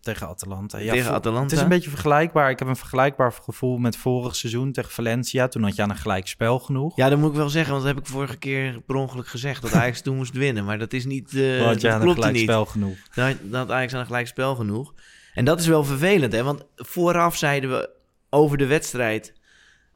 Tegen 0.00 0.28
Atalanta. 0.28 0.78
Ja, 0.78 0.92
tegen 0.92 1.12
Atalanta. 1.12 1.42
Het 1.42 1.52
is 1.52 1.60
een 1.60 1.68
beetje 1.68 1.90
vergelijkbaar. 1.90 2.50
Ik 2.50 2.58
heb 2.58 2.68
een 2.68 2.76
vergelijkbaar 2.76 3.32
gevoel 3.32 3.78
met 3.78 3.96
vorig 3.96 4.36
seizoen 4.36 4.72
tegen 4.72 4.90
Valencia. 4.90 5.48
Toen 5.48 5.62
had 5.62 5.76
je 5.76 5.82
aan 5.82 5.90
een 5.90 5.96
gelijk 5.96 6.26
spel 6.26 6.58
genoeg. 6.58 6.96
Ja, 6.96 7.08
dat 7.08 7.18
moet 7.18 7.30
ik 7.30 7.36
wel 7.36 7.48
zeggen, 7.48 7.72
want 7.72 7.84
dat 7.84 7.94
heb 7.94 8.04
ik 8.04 8.10
vorige 8.10 8.36
keer 8.36 8.80
per 8.86 8.94
ongeluk 8.96 9.26
gezegd. 9.26 9.62
Dat 9.62 9.72
Ajax 9.72 10.00
toen 10.02 10.16
moest 10.16 10.32
winnen. 10.34 10.64
Maar 10.64 10.78
dat 10.78 10.92
is 10.92 11.04
niet... 11.04 11.28
Toen 11.30 11.60
had 11.66 11.80
je 11.80 11.90
aan 11.90 12.00
een 12.08 12.14
gelijk 12.14 12.36
spel 12.38 12.66
genoeg. 12.66 12.96
Dat 13.14 13.26
had- 13.26 13.36
dat 13.42 13.70
Ajax 13.70 13.94
aan 13.94 14.00
een 14.00 14.06
gelijk 14.06 14.26
spel 14.26 14.54
genoeg. 14.54 14.94
En 15.34 15.44
dat 15.44 15.60
is 15.60 15.66
wel 15.66 15.84
vervelend, 15.84 16.32
hè? 16.32 16.42
Want 16.42 16.64
vooraf 16.76 17.36
zeiden 17.36 17.70
we 17.70 17.90
over 18.30 18.58
de 18.58 18.66
wedstrijd 18.66 19.32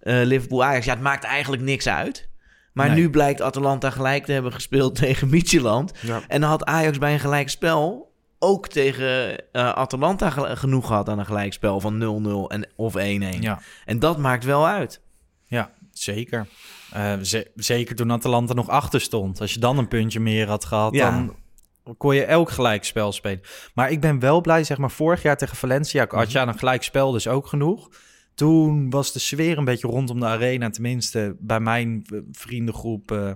eh, 0.01 0.21
Liverpool-Ajax... 0.23 0.85
ja, 0.85 0.93
het 0.93 1.03
maakt 1.03 1.25
eigenlijk 1.25 1.63
niks 1.63 1.89
uit. 1.89 2.29
Maar 2.73 2.87
Nee. 2.89 2.97
nu 2.97 3.11
blijkt 3.11 3.41
Atalanta 3.41 3.91
gelijk 3.91 4.25
te 4.25 4.33
hebben 4.33 4.53
gespeeld 4.53 4.95
tegen. 5.01 5.29
Ja. 6.01 6.21
En 6.29 6.41
dan 6.41 6.51
had 6.51 6.65
Ajax 6.65 6.99
bij 6.99 7.13
een 7.13 7.21
gelijk 7.21 7.49
spel 7.49 8.13
ook 8.45 8.69
tegen 8.69 9.39
eh, 9.53 9.69
Atalanta 9.73 10.31
genoeg 10.57 10.87
gehad 10.87 11.09
aan 11.09 11.19
een 11.19 11.27
gelijkspel 11.27 11.81
van 11.81 11.95
0-0 12.49 12.53
en, 12.53 12.69
of 12.77 12.95
1-1. 12.97 12.99
Ja. 13.41 13.61
En 13.85 13.99
dat 13.99 14.19
maakt 14.19 14.45
wel 14.45 14.67
uit. 14.67 15.01
Ja, 15.47 15.73
zeker. 15.93 16.47
Eh, 16.93 17.19
ze- 17.23 17.51
zeker 17.55 17.97
toen 17.97 18.13
Atalanta 18.13 18.55
nog 18.55 18.69
achter 18.69 19.01
stond. 19.01 19.41
Als 19.41 19.55
je 19.55 19.61
dan 19.61 19.79
een 19.79 19.89
puntje 19.89 20.21
meer 20.21 20.49
had 20.49 20.65
gehad, 20.65 20.95
Ja. 20.95 21.11
dan 21.11 21.37
kon 21.97 22.15
je 22.15 22.25
elk 22.25 22.51
gelijkspel 22.51 23.13
spelen. 23.13 23.41
Maar 23.75 23.91
ik 23.91 24.01
ben 24.01 24.19
wel 24.19 24.41
blij, 24.41 24.65
zeg 24.65 24.79
maar, 24.79 24.91
vorig 24.91 25.23
jaar 25.23 25.37
tegen 25.37 25.57
Valencia 25.57 26.07
had 26.09 26.33
je 26.33 26.39
aan 26.39 26.49
een 26.49 26.59
gelijkspel 26.59 27.11
dus 27.13 27.29
ook 27.29 27.47
genoeg. 27.47 27.89
Toen 28.35 28.91
was 28.91 29.13
de 29.13 29.19
sfeer 29.19 29.59
een 29.59 29.65
beetje 29.65 29.89
rondom 29.89 30.21
de 30.21 30.27
arena, 30.27 30.71
tenminste 30.71 31.37
bij 31.39 31.61
mijn 31.61 32.05
vriendengroep, 32.33 33.11
eh, 33.11 33.31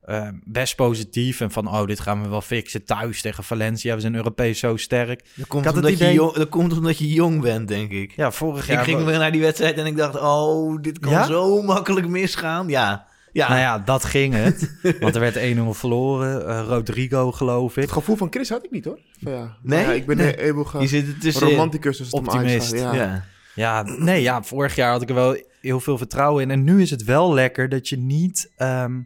eh, 0.00 0.28
best 0.44 0.76
positief. 0.76 1.40
En 1.40 1.50
van, 1.50 1.68
oh, 1.68 1.86
dit 1.86 2.00
gaan 2.00 2.22
we 2.22 2.28
wel 2.28 2.40
fixen 2.40 2.84
thuis 2.84 3.20
tegen 3.22 3.44
Valencia. 3.44 3.94
We 3.94 4.00
zijn 4.00 4.14
Europees 4.14 4.58
zo 4.58 4.76
sterk. 4.76 5.24
Dat 5.34 5.46
komt, 5.46 5.72
omdat, 5.74 5.98
je 5.98 6.12
jong, 6.12 6.32
dat 6.32 6.48
komt 6.48 6.72
omdat 6.72 6.98
je 6.98 7.08
jong 7.08 7.40
bent, 7.40 7.68
denk 7.68 7.90
ik. 7.90 8.12
Ja, 8.16 8.30
vorig 8.30 8.68
ik 8.68 8.74
jaar... 8.74 8.84
ging 8.84 9.04
weer 9.04 9.18
naar 9.18 9.32
die 9.32 9.40
wedstrijd 9.40 9.76
en 9.76 9.86
ik 9.86 9.96
dacht, 9.96 10.20
oh, 10.20 10.82
dit 10.82 10.98
kan 10.98 11.10
Ja? 11.12 11.26
zo 11.26 11.62
makkelijk 11.62 12.08
misgaan. 12.08 12.68
Ja, 12.68 13.08
ja. 13.32 13.48
Nou 13.48 13.60
ja, 13.60 13.78
dat 13.78 14.04
ging 14.04 14.34
het. 14.34 14.78
Want 15.00 15.14
er 15.14 15.20
werd 15.20 15.38
1-0 15.38 15.60
verloren. 15.70 16.46
Eh, 16.48 16.64
Rodrigo, 16.66 17.32
geloof 17.32 17.76
ik. 17.76 17.82
Het 17.82 17.92
gevoel 17.92 18.16
van 18.16 18.26
Chris 18.30 18.48
had 18.48 18.64
ik 18.64 18.70
niet 18.70 18.84
hoor. 18.84 18.98
Van, 19.22 19.32
ja. 19.32 19.56
Nee? 19.62 19.84
Ja, 19.84 19.92
ik 19.92 20.06
ben 20.06 20.16
Nee. 20.16 20.38
eeuwige 20.38 20.78
je 20.78 20.86
zit 20.86 21.24
er 21.24 21.42
romanticus. 21.42 21.98
als 21.98 22.10
Optimist. 22.10 22.72
Ja. 22.72 22.94
Ja. 22.94 23.24
Ja, 23.54 23.82
nee, 23.82 24.22
ja, 24.22 24.42
vorig 24.42 24.74
jaar 24.74 24.90
had 24.90 25.02
ik 25.02 25.08
er 25.08 25.14
wel 25.14 25.36
heel 25.60 25.80
veel 25.80 25.98
vertrouwen 25.98 26.42
in. 26.42 26.50
En 26.50 26.64
nu 26.64 26.82
is 26.82 26.90
het 26.90 27.04
wel 27.04 27.34
lekker 27.34 27.68
dat 27.68 27.88
je 27.88 27.96
niet, 27.96 28.50
ehm, 28.56 29.00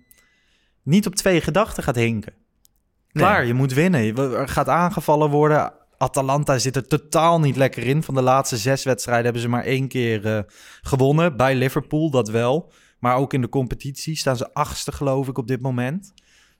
niet 0.84 1.06
op 1.06 1.14
twee 1.14 1.40
gedachten 1.40 1.82
gaat 1.82 1.94
hinken. 1.96 2.32
Klaar, 3.12 3.38
Nee. 3.38 3.46
je 3.46 3.54
moet 3.54 3.72
winnen. 3.72 4.16
Er 4.16 4.48
gaat 4.48 4.68
aangevallen 4.68 5.30
worden. 5.30 5.72
Atalanta 5.98 6.58
zit 6.58 6.76
er 6.76 6.86
totaal 6.86 7.40
niet 7.40 7.56
lekker 7.56 7.82
in. 7.86 8.02
Van 8.02 8.14
de 8.14 8.22
laatste 8.22 8.56
zes 8.56 8.84
wedstrijden 8.84 9.24
hebben 9.24 9.42
ze 9.42 9.48
maar 9.48 9.64
één 9.64 9.88
keer 9.88 10.26
eh, 10.26 10.42
gewonnen. 10.82 11.36
Bij 11.36 11.54
Liverpool, 11.54 12.10
dat 12.10 12.28
wel. 12.28 12.72
Maar 12.98 13.16
ook 13.16 13.32
in 13.32 13.40
de 13.40 13.48
competitie 13.48 14.16
staan 14.16 14.36
ze 14.36 14.52
achtste, 14.54 14.92
geloof 14.92 15.28
ik, 15.28 15.38
op 15.38 15.48
dit 15.48 15.60
moment. 15.60 16.12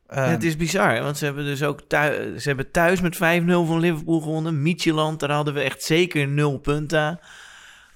Ja, 0.08 0.14
Ehm, 0.14 0.30
het 0.30 0.44
is 0.44 0.56
bizar, 0.56 1.02
want 1.02 1.18
ze 1.18 1.24
hebben 1.24 1.44
dus 1.44 1.62
ook 1.62 1.80
thuis, 1.80 2.42
ze 2.42 2.48
hebben 2.48 2.70
thuis 2.70 3.00
met 3.00 3.16
5-0 3.16 3.18
van 3.66 3.78
Liverpool 3.78 4.20
gewonnen. 4.20 4.62
Mietjeland, 4.62 5.20
daar 5.20 5.30
hadden 5.30 5.54
we 5.54 5.60
echt 5.60 5.82
zeker 5.82 6.28
nul 6.28 6.58
punten 6.58 7.18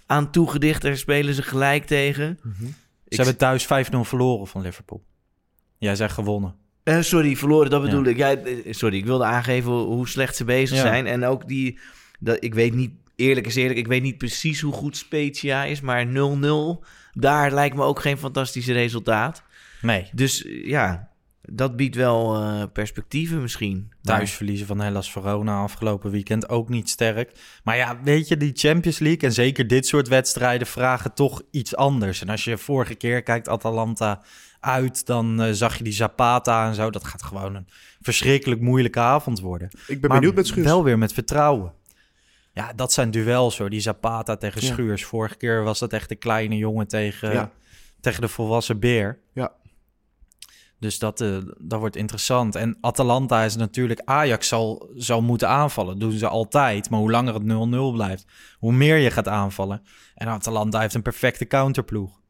aan 0.07 0.31
toegedicht. 0.31 0.83
Daar 0.83 0.97
spelen 0.97 1.35
ze 1.35 1.43
gelijk 1.43 1.85
tegen. 1.87 2.39
ze 2.43 2.65
Ik- 3.09 3.17
hebben 3.17 3.37
thuis 3.37 3.67
5-0 3.67 4.05
verloren 4.05 4.47
van 4.47 4.61
Liverpool. 4.63 5.03
Jij 5.79 5.95
zegt 5.97 6.15
gewonnen. 6.15 6.55
Eh, 6.83 7.01
sorry, 7.01 7.37
verloren, 7.37 7.71
dat 7.71 7.83
bedoel 7.83 8.05
Ja. 8.05 8.11
ik. 8.11 8.17
Ja, 8.17 8.35
eh, 8.37 8.73
sorry, 8.73 8.97
ik 8.97 9.05
wilde 9.05 9.25
aangeven 9.25 9.73
hoe 9.73 10.09
slecht 10.09 10.37
ze 10.37 10.45
bezig 10.45 10.77
Ja. 10.77 10.83
zijn. 10.83 11.07
En 11.07 11.25
ook 11.25 11.49
die, 11.49 11.79
dat, 12.19 12.45
ik 12.45 12.55
weet 12.55 12.75
niet, 12.75 12.91
eerlijk 13.17 13.47
is 13.47 13.57
eerlijk, 13.57 13.79
ik 13.79 13.87
weet 13.87 14.03
niet 14.03 14.19
precies 14.19 14.61
hoe 14.61 14.73
goed 14.73 14.97
Spezia 14.97 15.65
is, 15.65 15.81
maar 15.81 16.07
0-0, 16.07 16.85
daar 17.13 17.53
lijkt 17.53 17.77
me 17.77 17.83
ook 17.83 18.01
geen 18.01 18.19
fantastisch 18.19 18.67
resultaat. 18.67 19.43
Nee, 19.83 20.09
Dus 20.13 20.45
eh, 20.45 20.67
ja, 20.67 21.09
dat 21.43 21.77
biedt 21.77 21.97
wel 21.97 22.41
perspectieven 22.73 23.43
misschien. 23.43 23.93
Thuis 24.03 24.33
verliezen 24.33 24.67
van 24.67 24.81
Hellas 24.81 25.13
Verona 25.13 25.59
afgelopen 25.63 26.11
weekend 26.11 26.49
ook 26.49 26.69
niet 26.69 26.89
sterk. 26.91 27.33
Maar 27.65 27.77
ja, 27.77 27.99
weet 28.03 28.29
je, 28.29 28.37
die 28.37 28.53
Champions 28.55 28.99
League 28.99 29.21
en 29.21 29.33
zeker 29.33 29.67
dit 29.67 29.87
soort 29.87 30.09
wedstrijden 30.09 30.67
vragen 30.67 31.15
toch 31.15 31.43
iets 31.51 31.77
anders. 31.77 32.21
En 32.23 32.29
als 32.29 32.45
je 32.45 32.59
vorige 32.59 32.95
keer 32.95 33.23
kijkt 33.23 33.49
Atalanta 33.49 34.23
uit, 34.61 35.07
dan 35.07 35.43
eh, 35.43 35.53
zag 35.53 35.79
je 35.79 35.85
die 35.85 35.93
Zapata 35.93 36.69
en 36.69 36.75
zo. 36.75 36.91
Dat 36.91 37.05
gaat 37.05 37.23
gewoon 37.23 37.55
een 37.55 37.69
verschrikkelijk 38.01 38.61
moeilijke 38.61 39.01
avond 39.01 39.41
worden. 39.41 39.69
Ik 39.87 40.01
ben 40.01 40.11
maar 40.11 40.19
benieuwd 40.19 40.37
met 40.37 40.47
Schuurs. 40.47 40.67
wel 40.67 40.85
weer 40.85 40.99
met 40.99 41.13
vertrouwen. 41.13 41.73
Ja, 42.53 42.73
dat 42.73 42.93
zijn 42.93 43.11
duels 43.11 43.59
hoor. 43.59 43.71
Die 43.71 43.81
Zapata 43.81 44.37
tegen 44.37 44.61
Ja. 44.63 44.73
Schuurs. 44.73 45.05
Vorige 45.05 45.37
keer 45.37 45.63
was 45.63 45.79
dat 45.79 45.93
echt 45.93 46.09
de 46.09 46.15
kleine 46.17 46.57
jongen 46.57 46.89
tegen, 46.89 47.33
Ja. 47.33 47.51
tegen 48.01 48.21
de 48.21 48.29
volwassen 48.29 48.79
beer. 48.79 49.19
Ja. 49.35 49.53
Dus 50.81 50.99
dat, 50.99 51.21
eh, 51.21 51.37
dat 51.59 51.79
wordt 51.81 51.97
interessant. 51.97 52.55
En 52.55 52.77
Atalanta 52.81 53.43
is 53.43 53.57
natuurlijk... 53.57 54.01
Ajax 54.05 54.49
zal, 54.49 54.91
zal 54.97 55.23
moeten 55.23 55.49
aanvallen. 55.49 55.99
Dat 55.99 56.11
doen 56.11 56.19
ze 56.19 56.29
altijd. 56.29 56.91
Maar 56.91 57.01
hoe 57.01 57.11
langer 57.11 57.35
het 57.35 57.43
0-0 57.45 57.93
blijft, 57.93 58.27
hoe 58.59 58.73
meer 58.73 58.97
je 58.97 59.11
gaat 59.11 59.29
aanvallen. 59.29 59.83
En 60.15 60.29
Atalanta 60.29 60.81
heeft 60.81 60.95
een 60.95 61.03
perfecte 61.03 61.47
counterploeg. 61.47 62.21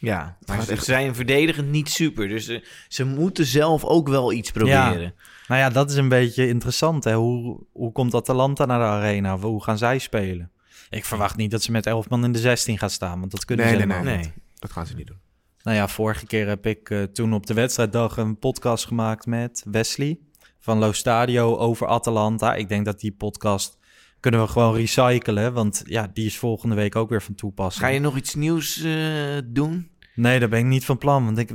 Ja, 0.00 0.36
maar 0.46 0.62
ze 0.62 0.72
echt- 0.72 0.84
zijn 0.84 1.14
verdedigend 1.14 1.68
niet 1.68 1.88
super. 1.90 2.28
Dus 2.28 2.44
ze, 2.44 2.66
ze 2.88 3.04
moeten 3.04 3.46
zelf 3.46 3.84
ook 3.84 4.08
wel 4.08 4.32
iets 4.32 4.50
proberen. 4.50 5.14
Nou 5.48 5.60
ja, 5.60 5.70
dat 5.70 5.90
is 5.90 5.96
een 5.96 6.08
beetje 6.08 6.48
interessant. 6.48 7.04
Hè? 7.04 7.14
Hoe, 7.14 7.60
hoe 7.72 7.92
komt 7.92 8.14
Atalanta 8.14 8.64
naar 8.64 8.78
de 8.78 8.84
arena? 8.84 9.38
Hoe 9.38 9.62
gaan 9.62 9.78
zij 9.78 9.98
spelen? 9.98 10.50
Ik 10.90 11.04
verwacht 11.04 11.36
niet 11.36 11.50
dat 11.50 11.62
ze 11.62 11.70
met 11.70 11.86
11 11.86 12.08
man 12.08 12.24
in 12.24 12.32
de 12.32 12.38
16 12.38 12.78
gaan 12.78 12.90
staan. 12.90 13.18
Want 13.20 13.30
dat 13.30 13.44
kunnen 13.44 13.66
Nee, 13.66 13.74
ze 13.74 13.80
nee, 13.80 13.94
helemaal 13.96 14.14
nee. 14.14 14.24
niet. 14.24 14.34
Dat 14.58 14.72
gaan 14.72 14.86
ze 14.86 14.94
niet 14.94 15.06
doen. 15.06 15.18
Nou 15.62 15.76
ja, 15.76 15.88
vorige 15.88 16.26
keer 16.26 16.46
heb 16.48 16.66
ik 16.66 16.90
eh, 16.90 17.02
toen 17.02 17.32
op 17.34 17.46
de 17.46 17.54
wedstrijddag 17.54 18.16
een 18.16 18.38
podcast 18.38 18.86
gemaakt 18.86 19.26
met 19.26 19.62
Wesley 19.70 20.18
van 20.60 20.78
Lo 20.78 20.92
Stadio 20.92 21.56
over 21.56 21.86
Atalanta. 21.86 22.54
Ik 22.54 22.68
denk 22.68 22.84
dat 22.84 23.00
die 23.00 23.12
podcast 23.12 23.77
kunnen 24.20 24.40
we 24.40 24.48
gewoon 24.48 24.74
recyclen, 24.74 25.52
want 25.52 25.82
ja, 25.86 26.10
die 26.12 26.26
is 26.26 26.38
volgende 26.38 26.74
week 26.74 26.96
ook 26.96 27.08
weer 27.08 27.22
van 27.22 27.34
toepassing. 27.34 27.84
Ga 27.84 27.90
je 27.92 28.00
nog 28.00 28.16
iets 28.16 28.34
nieuws 28.34 28.82
eh, 28.82 29.38
doen? 29.44 29.90
Nee, 30.14 30.38
daar 30.38 30.48
ben 30.48 30.58
ik 30.58 30.64
niet 30.64 30.84
van 30.84 30.98
plan, 30.98 31.24
want 31.24 31.38
ik, 31.38 31.50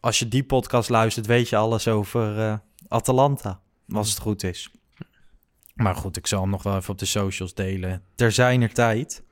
als 0.00 0.18
je 0.18 0.28
die 0.28 0.44
podcast 0.44 0.88
luistert, 0.88 1.26
weet 1.26 1.48
je 1.48 1.56
alles 1.56 1.88
over 1.88 2.38
eh, 2.38 2.54
Atalanta, 2.88 3.60
als 3.92 4.08
het 4.10 4.18
goed 4.18 4.42
is. 4.42 4.70
Maar 5.74 5.94
goed, 5.96 6.16
ik 6.16 6.26
zal 6.26 6.40
hem 6.40 6.50
nog 6.50 6.62
wel 6.62 6.76
even 6.76 6.90
op 6.90 6.98
de 6.98 7.04
socials 7.04 7.54
delen. 7.54 8.02
Ter 8.14 8.32
zijner 8.32 8.72
tijd. 8.72 9.22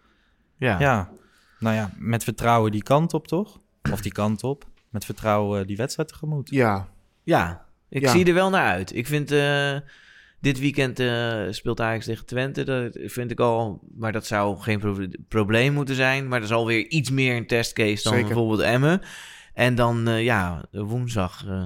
Ja. 0.58 0.78
Ja, 0.80 1.10
nou 1.58 1.74
ja, 1.76 1.90
met 1.96 2.24
vertrouwen 2.24 2.72
die 2.72 2.82
kant 2.82 3.14
op, 3.14 3.26
toch? 3.26 3.58
Of 3.92 4.00
die 4.00 4.12
kant 4.12 4.44
op. 4.44 4.64
Met 4.90 5.04
vertrouwen 5.04 5.66
die 5.66 5.76
wedstrijd 5.76 6.08
tegemoet. 6.08 6.50
Ja, 6.50 6.88
Ja, 7.22 7.64
ik 7.88 8.02
Ja. 8.02 8.10
zie 8.10 8.24
er 8.24 8.34
wel 8.34 8.50
naar 8.50 8.64
uit. 8.72 8.94
Ik 8.96 9.06
vind 9.06 9.30
eh, 9.30 9.76
dit 10.40 10.58
weekend 10.58 11.00
eh, 11.00 11.42
speelt 11.50 11.80
Ajax 11.80 12.04
tegen 12.04 12.26
Twente. 12.26 12.64
Dat 12.64 12.98
vind 13.04 13.30
ik 13.30 13.40
al, 13.40 13.80
maar 13.96 14.12
dat 14.12 14.26
zou 14.26 14.58
geen 14.58 14.78
pro- 14.78 15.06
probleem 15.28 15.72
moeten 15.72 15.94
zijn. 15.94 16.28
Maar 16.28 16.40
dat 16.40 16.48
is 16.48 16.54
alweer 16.54 16.86
iets 16.88 17.10
meer 17.10 17.36
een 17.36 17.46
testcase 17.46 18.02
dan 18.02 18.12
Zeker. 18.12 18.26
bijvoorbeeld 18.26 18.60
Emmen. 18.60 19.00
En 19.54 19.74
dan 19.74 20.08
eh, 20.08 20.24
ja, 20.24 20.64
woensdag 20.70 21.44
eh, 21.46 21.64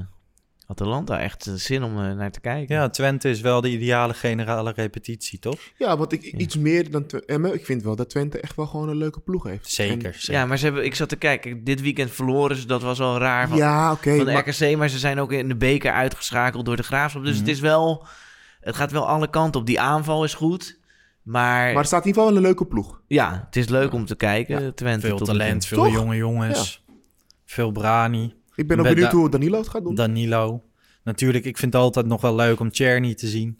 Atalanta. 0.67 1.21
Echt 1.21 1.51
zin 1.55 1.83
om 1.83 1.95
naar 1.95 2.31
te 2.31 2.41
kijken. 2.41 2.75
Ja, 2.77 2.89
Twente 2.89 3.31
is 3.31 3.41
wel 3.41 3.61
de 3.61 3.71
ideale 3.71 4.15
generale 4.15 4.73
repetitie, 4.77 5.39
toch? 5.39 5.59
ja 5.79 5.97
want 5.97 6.13
ik, 6.13 6.23
iets 6.23 6.57
meer 6.57 6.91
dan 6.91 7.07
Emmen. 7.27 7.55
Ik 7.55 7.65
vind 7.65 7.83
wel 7.83 7.97
dat 7.97 8.11
Twente 8.11 8.41
echt 8.41 8.57
wel 8.57 8.67
gewoon 8.67 8.89
een 8.89 8.97
leuke 8.97 9.21
ploeg 9.21 9.45
heeft. 9.45 9.71
Zeker. 9.71 10.07
En- 10.07 10.15
zeker. 10.21 10.33
Ja, 10.41 10.47
maar 10.47 10.59
ze 10.59 10.65
hebben, 10.65 10.85
ik 10.85 10.95
zat 10.95 11.09
te 11.09 11.17
kijken. 11.17 11.65
Dit 11.65 11.81
weekend 11.81 12.11
verloren 12.11 12.57
ze. 12.57 12.67
Dat 12.67 12.83
was 12.83 13.01
al 13.01 13.19
raar 13.19 13.49
van, 13.49 13.57
ja, 13.57 13.93
oké. 13.93 14.17
van 14.17 14.25
de 14.27 14.33
maar- 14.33 14.49
RKC. 14.49 14.77
Maar 14.77 14.89
ze 14.89 14.99
zijn 14.99 15.19
ook 15.21 15.33
in 15.33 15.49
de 15.49 15.57
beker 15.57 15.93
uitgeschakeld 15.93 16.65
door 16.65 16.77
de 16.77 16.83
Graafschap. 16.83 17.23
Dus 17.25 17.31
Mhm. 17.33 17.41
het 17.41 17.51
is 17.51 17.61
wel... 17.61 18.07
Het 18.63 18.77
gaat 18.77 18.93
wel 18.93 19.09
alle 19.09 19.31
kanten 19.31 19.61
op. 19.61 19.67
Die 19.67 19.81
aanval 19.81 20.25
is 20.25 20.35
goed. 20.35 20.81
Maar, 21.23 21.67
Maar 21.73 21.77
er 21.83 21.85
staat 21.85 22.01
in 22.01 22.07
ieder 22.07 22.23
geval 22.23 22.27
wel 22.27 22.37
een 22.37 22.43
leuke 22.43 22.67
ploeg. 22.67 23.01
ja, 23.07 23.43
het 23.47 23.57
is 23.57 23.69
leuk 23.69 23.93
om 23.93 24.05
te 24.07 24.15
kijken. 24.17 24.75
Twente 24.75 25.07
Veel 25.07 25.17
tot 25.17 25.27
talent, 25.27 25.67
veel 25.67 25.85
Toch? 25.85 25.93
jonge 25.93 26.17
jongens. 26.17 26.85
Veel 27.45 27.71
Brani. 27.71 28.35
Ik 28.55 28.67
ben 28.69 28.79
ook 28.79 28.85
benieuwd 28.87 29.11
da- 29.11 29.17
hoe 29.17 29.31
Danilo 29.31 29.59
het 29.59 29.69
gaat 29.69 29.83
doen. 29.85 29.95
Danilo. 29.95 30.63
Natuurlijk, 31.05 31.45
ik 31.45 31.59
vind 31.59 31.73
het 31.73 31.83
altijd 31.83 32.07
nog 32.07 32.21
wel 32.21 32.35
leuk 32.35 32.61
om 32.61 32.71
Czerny 32.71 33.15
te 33.15 33.27
zien. 33.27 33.59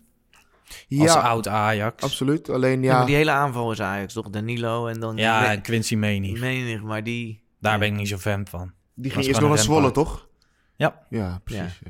Als 0.69 1.13
ja, 1.13 1.21
oud 1.21 1.49
Ajax. 1.49 2.03
absoluut. 2.03 2.51
Alleen 2.51 2.83
Ja, 2.83 2.91
ja, 2.91 2.97
maar 2.97 3.07
die 3.07 3.15
hele 3.15 3.31
aanval 3.31 3.73
is 3.73 3.81
Ajax, 3.81 4.13
toch? 4.13 4.31
Danilo 4.31 4.87
en 4.87 5.01
dan... 5.01 5.17
Ja, 5.17 5.51
en 5.53 5.63
Quincy 5.63 5.95
Menig. 5.95 6.41
menig, 6.41 6.83
maar 6.83 7.03
die... 7.05 7.43
Daar 7.61 7.79
ben 7.79 7.89
ik 7.89 7.95
niet 7.95 8.09
zo 8.09 8.17
fan 8.19 8.47
van. 8.47 8.73
die 8.95 9.11
ging 9.11 9.25
eerst 9.25 9.41
nog 9.41 9.49
naar 9.49 9.59
een 9.59 9.65
Zwolle, 9.65 9.91
toch? 9.91 10.29
Ja. 10.77 11.07
Ja, 11.11 11.41
precies. 11.45 11.81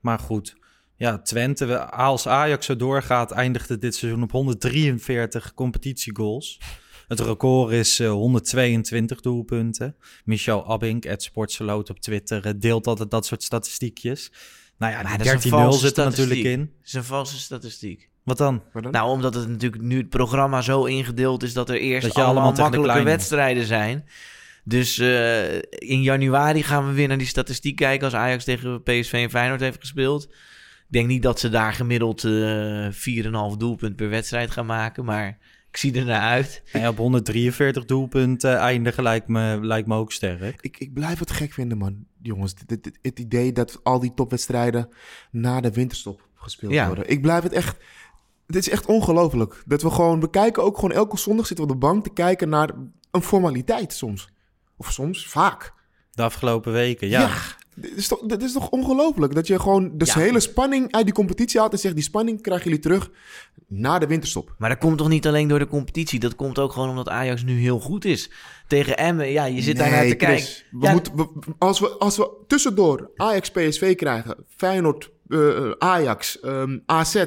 Maar 0.00 0.18
goed. 0.18 0.56
Ja, 1.00 1.18
Twente, 1.18 1.64
we- 1.66 1.90
als 1.90 2.26
Ajax 2.26 2.66
zo 2.66 2.76
doorgaat, 2.76 3.30
eindigt 3.30 3.68
het 3.68 3.80
dit 3.80 3.94
seizoen 3.94 4.22
op 4.22 4.30
143 4.30 5.54
competitiegoals. 5.54 6.60
Het 7.08 7.20
record 7.20 7.72
is 7.72 8.00
eh, 8.00 8.10
122 8.10 9.20
doelpunten. 9.20 9.96
Michel 10.24 10.70
Abink, 10.70 11.04
het 11.04 11.22
Sportseloot 11.22 11.90
op 11.90 12.00
Twitter, 12.00 12.46
eh, 12.46 12.52
deelt 12.56 12.86
altijd 12.86 13.10
dat 13.10 13.26
soort 13.26 13.42
statistiekjes. 13.42 14.32
Nou 14.78 14.92
ja, 14.92 15.02
Maar 15.02 15.16
die 15.18 15.26
dat 15.26 15.26
is 15.26 15.44
een 15.44 15.50
13-0 15.50 15.58
valse 15.58 15.78
zit 15.86 15.98
er 15.98 16.04
natuurlijk 16.04 16.40
in. 16.40 16.60
Het 16.60 16.86
is 16.86 16.92
een 16.92 17.04
valse 17.04 17.38
statistiek. 17.38 18.08
Wat 18.24 18.38
dan? 18.38 18.62
Nou, 18.72 19.10
omdat 19.10 19.34
het 19.34 19.48
natuurlijk 19.48 19.82
nu 19.82 19.98
het 19.98 20.08
programma 20.08 20.62
zo 20.62 20.84
ingedeeld 20.84 21.42
is 21.42 21.52
dat 21.52 21.68
er 21.68 21.80
eerst 21.80 22.06
Dat 22.06 22.16
je 22.16 22.22
allemaal, 22.22 22.42
allemaal 22.42 22.60
makkelijke 22.62 23.02
wedstrijden 23.02 23.64
zijn. 23.66 24.08
Dus 24.64 24.98
eh, 24.98 25.54
in 25.68 26.02
januari 26.02 26.62
gaan 26.62 26.86
we 26.86 26.92
weer 26.92 27.08
naar 27.08 27.18
die 27.18 27.26
statistiek 27.26 27.76
kijken 27.76 28.04
als 28.04 28.14
Ajax 28.14 28.44
tegen 28.44 28.82
PSV 28.82 29.12
en 29.12 29.30
Feyenoord 29.30 29.60
heeft 29.60 29.80
gespeeld. 29.80 30.28
Ik 30.90 30.96
denk 30.96 31.08
niet 31.08 31.22
dat 31.22 31.40
ze 31.40 31.48
daar 31.48 31.72
gemiddeld 31.72 32.24
eh 32.24 32.88
4,5 33.52 33.56
doelpunt 33.56 33.96
per 33.96 34.08
wedstrijd 34.08 34.50
gaan 34.50 34.66
maken, 34.66 35.04
maar 35.04 35.38
ik 35.70 35.76
zie 35.76 35.98
er 35.98 36.04
naar 36.04 36.20
uit. 36.20 36.62
En 36.72 36.88
op 36.88 36.96
143 36.96 37.84
doelpunten 37.84 38.56
eindigen 38.56 39.02
lijkt 39.02 39.28
me, 39.28 39.58
lijkt 39.62 39.88
me 39.88 39.94
ook 39.96 40.12
sterk. 40.12 40.58
Ik, 40.62 40.78
ik 40.78 40.92
blijf 40.92 41.18
het 41.18 41.30
gek 41.30 41.52
vinden, 41.52 41.78
man. 41.78 42.04
Jongens, 42.22 42.54
dit, 42.54 42.68
dit- 42.68 42.84
dit- 42.84 42.98
het 43.02 43.18
idee 43.18 43.52
dat 43.52 43.80
al 43.82 44.00
die 44.00 44.14
topwedstrijden 44.14 44.88
na 45.30 45.60
de 45.60 45.70
winterstop 45.72 46.28
gespeeld 46.34 46.72
Ja. 46.72 46.86
worden. 46.86 47.08
Ik 47.08 47.22
blijf 47.22 47.42
het 47.42 47.52
echt... 47.52 47.76
Dit 48.46 48.66
is 48.66 48.70
echt 48.70 48.86
ongelooflijk. 48.86 49.62
Dat 49.66 49.82
we 49.82 49.90
gewoon... 49.90 50.20
We 50.20 50.30
kijken 50.30 50.62
ook 50.62 50.74
gewoon 50.74 50.92
elke 50.92 51.18
zondag 51.18 51.46
zitten 51.46 51.66
we 51.66 51.72
op 51.72 51.80
de 51.80 51.86
bank 51.86 52.04
te 52.04 52.12
kijken 52.12 52.48
naar 52.48 52.70
een 53.10 53.22
formaliteit 53.22 53.92
soms. 53.92 54.28
Of 54.76 54.92
soms, 54.92 55.26
vaak. 55.26 55.72
De 56.10 56.22
afgelopen 56.22 56.72
weken, 56.72 57.08
ja. 57.08 57.30
Dit 57.80 57.96
is 57.96 58.08
toch, 58.08 58.20
dit 58.26 58.42
is 58.42 58.52
toch 58.52 58.68
ongelooflijk? 58.70 59.34
Dat 59.34 59.46
je 59.46 59.60
gewoon 59.60 59.90
de 59.94 60.04
Ja. 60.04 60.14
hele 60.18 60.40
spanning 60.40 60.92
uit 60.92 61.04
die 61.04 61.14
competitie 61.14 61.60
haalt 61.60 61.72
en 61.72 61.78
zegt... 61.78 61.94
die 61.94 62.04
spanning 62.04 62.42
krijgen 62.42 62.64
jullie 62.64 62.80
terug 62.82 63.10
na 63.68 63.98
de 63.98 64.06
winterstop. 64.06 64.54
Maar 64.58 64.68
dat 64.68 64.78
komt 64.78 64.98
toch 64.98 65.08
niet 65.08 65.26
alleen 65.26 65.48
door 65.48 65.58
de 65.58 65.66
competitie, 65.66 66.20
dat 66.20 66.34
komt 66.34 66.58
ook 66.58 66.72
gewoon 66.72 66.88
omdat 66.88 67.08
Ajax 67.08 67.42
nu 67.44 67.60
heel 67.60 67.80
goed 67.80 68.04
is. 68.04 68.30
Tegen 68.66 68.96
Emmen, 68.96 69.30
ja, 69.30 69.44
je 69.44 69.62
zit 69.62 69.76
daar 69.76 69.90
naar 69.90 70.06
te 70.06 70.14
kijken. 70.14 70.46
We 70.70 70.86
Ja, 70.86 70.92
moeten, 70.92 71.16
we- 71.16 71.28
als, 71.58 71.80
we, 71.80 71.88
als 71.88 72.16
we 72.16 72.30
tussendoor 72.46 73.10
Ajax 73.16 73.50
PSV 73.50 73.94
krijgen, 73.96 74.36
Feyenoord 74.56 75.10
eh, 75.28 75.70
Ajax, 75.78 76.40
ehm, 76.40 76.78
AZ 76.86 77.24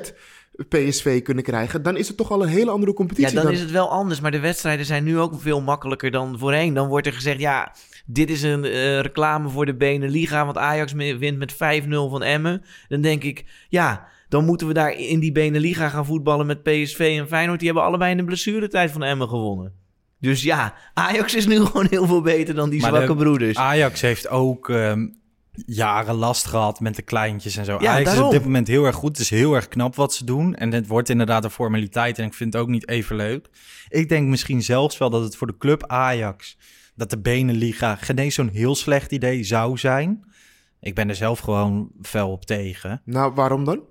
PSV 0.70 1.22
kunnen 1.22 1.44
krijgen, 1.44 1.84
dan 1.84 1.98
is 1.98 2.08
het 2.08 2.18
toch 2.18 2.32
al 2.32 2.42
een 2.44 2.48
hele 2.50 2.72
andere 2.72 2.92
Ja, 2.92 2.98
competitie. 2.98 3.36
dan 3.42 3.52
is 3.52 3.60
het 3.60 3.72
wel 3.72 3.90
anders. 3.90 4.20
Maar 4.20 4.32
de 4.32 4.40
wedstrijden 4.40 4.86
zijn 4.86 5.04
nu 5.04 5.20
ook 5.20 5.34
veel 5.42 5.62
makkelijker 5.62 6.12
dan 6.12 6.40
voorheen. 6.40 6.74
Dan 6.74 6.88
wordt 6.88 7.08
er 7.08 7.14
gezegd, 7.14 7.40
ja, 7.40 7.76
dit 8.06 8.30
is 8.30 8.42
een 8.42 8.64
eh, 8.66 9.00
reclame 9.00 9.50
voor 9.50 9.66
de 9.66 9.76
Beneliga. 9.76 10.46
Want 10.46 10.58
Ajax 10.58 10.94
wint 10.94 11.38
met 11.38 11.54
5-0 11.54 11.58
van 11.90 12.24
Emmen. 12.24 12.64
Dan 12.88 13.02
denk 13.02 13.24
ik, 13.24 13.46
ja, 13.70 14.08
dan 14.30 14.46
moeten 14.46 14.68
we 14.68 14.74
daar 14.74 14.92
in 14.98 15.20
die 15.20 15.32
Beneliga 15.32 15.90
gaan 15.90 16.06
voetballen 16.06 16.46
met 16.46 16.64
PSV 16.64 17.16
en 17.20 17.28
Feyenoord. 17.28 17.60
Die 17.60 17.68
hebben 17.68 17.88
allebei 17.88 18.12
in 18.12 18.18
de 18.18 18.24
blessuretijd 18.24 18.92
van 18.92 19.04
Emmen 19.04 19.28
gewonnen. 19.28 19.74
Dus 20.20 20.44
ja, 20.44 20.74
Ajax 20.94 21.36
is 21.36 21.46
nu 21.48 21.60
gewoon 21.66 21.88
heel 21.90 22.08
veel 22.08 22.22
beter 22.22 22.56
dan 22.56 22.70
die 22.70 22.82
Maar 22.82 22.90
zwakke 22.90 23.08
de- 23.16 23.24
broeders. 23.24 23.58
Ajax 23.58 24.02
heeft 24.02 24.28
ook 24.28 24.70
ehm, 24.70 25.08
jaren 25.66 26.16
last 26.16 26.46
gehad 26.46 26.80
met 26.80 26.96
de 26.96 27.02
kleintjes 27.02 27.58
en 27.58 27.66
zo. 27.66 27.78
Ja, 27.82 27.92
Ajax 27.92 28.14
is 28.14 28.20
op 28.20 28.32
dit 28.32 28.44
moment 28.44 28.68
heel 28.68 28.86
erg 28.86 28.96
goed. 28.96 29.10
Het 29.10 29.20
is 29.20 29.30
heel 29.30 29.54
erg 29.54 29.68
knap 29.68 29.96
wat 29.96 30.14
ze 30.14 30.26
doen. 30.26 30.56
En 30.56 30.72
het 30.72 30.88
wordt 30.88 31.10
inderdaad 31.10 31.44
een 31.44 31.50
formaliteit. 31.50 32.20
En 32.20 32.26
ik 32.26 32.34
vind 32.34 32.54
het 32.54 32.62
ook 32.62 32.70
niet 32.70 32.88
even 32.88 33.16
leuk. 33.16 33.50
Ik 33.90 34.10
denk 34.10 34.28
misschien 34.28 34.62
zelfs 34.64 34.98
wel 34.98 35.10
dat 35.10 35.24
het 35.24 35.36
voor 35.36 35.48
de 35.48 35.58
club 35.58 35.88
Ajax... 35.88 36.58
dat 36.96 37.10
de 37.10 37.20
Beneliga 37.20 37.96
geen 37.96 38.32
zo'n 38.32 38.50
heel 38.50 38.76
slecht 38.76 39.12
idee 39.12 39.44
zou 39.44 39.78
zijn. 39.78 40.24
Ik 40.80 40.96
ben 40.96 41.10
er 41.10 41.16
zelf 41.16 41.40
gewoon 41.40 41.92
fel 42.02 42.32
op 42.32 42.46
tegen. 42.46 43.02
Nou, 43.06 43.34
waarom 43.34 43.64
dan? 43.66 43.82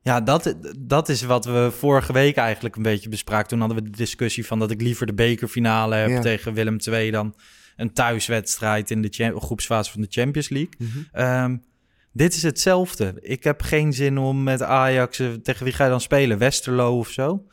Ja, 0.00 0.20
dat, 0.20 0.54
dat 0.78 1.08
is 1.08 1.22
wat 1.22 1.44
we 1.44 1.68
vorige 1.78 2.12
week 2.12 2.36
eigenlijk 2.36 2.76
een 2.76 2.82
beetje 2.82 3.08
bespraken. 3.08 3.48
Toen 3.48 3.58
hadden 3.58 3.76
we 3.78 3.90
de 3.90 3.96
discussie 3.96 4.46
van 4.46 4.58
dat 4.58 4.70
ik 4.70 4.80
liever 4.80 5.06
de 5.06 5.14
bekerfinale 5.14 5.94
heb 5.94 6.08
Ja. 6.10 6.20
tegen 6.20 6.54
Willem 6.54 6.76
II 6.88 7.10
dan 7.10 7.34
een 7.76 7.92
thuiswedstrijd 7.92 8.90
in 8.90 9.02
de 9.02 9.32
groepsfase 9.40 9.90
van 9.90 10.00
de 10.00 10.06
Champions 10.10 10.48
League. 10.48 10.72
Mhm. 10.78 10.98
Ehm, 11.12 11.56
dit 12.12 12.34
is 12.34 12.42
hetzelfde. 12.42 13.14
Ik 13.20 13.44
heb 13.44 13.62
geen 13.62 13.92
zin 13.92 14.18
om 14.18 14.42
met 14.42 14.62
Ajax, 14.62 15.18
eh, 15.18 15.28
tegen 15.32 15.64
wie 15.64 15.72
ga 15.72 15.84
je 15.84 15.90
dan 15.90 16.00
spelen? 16.00 16.38
Westerlo 16.38 16.98
of 16.98 17.08
zo? 17.08 17.46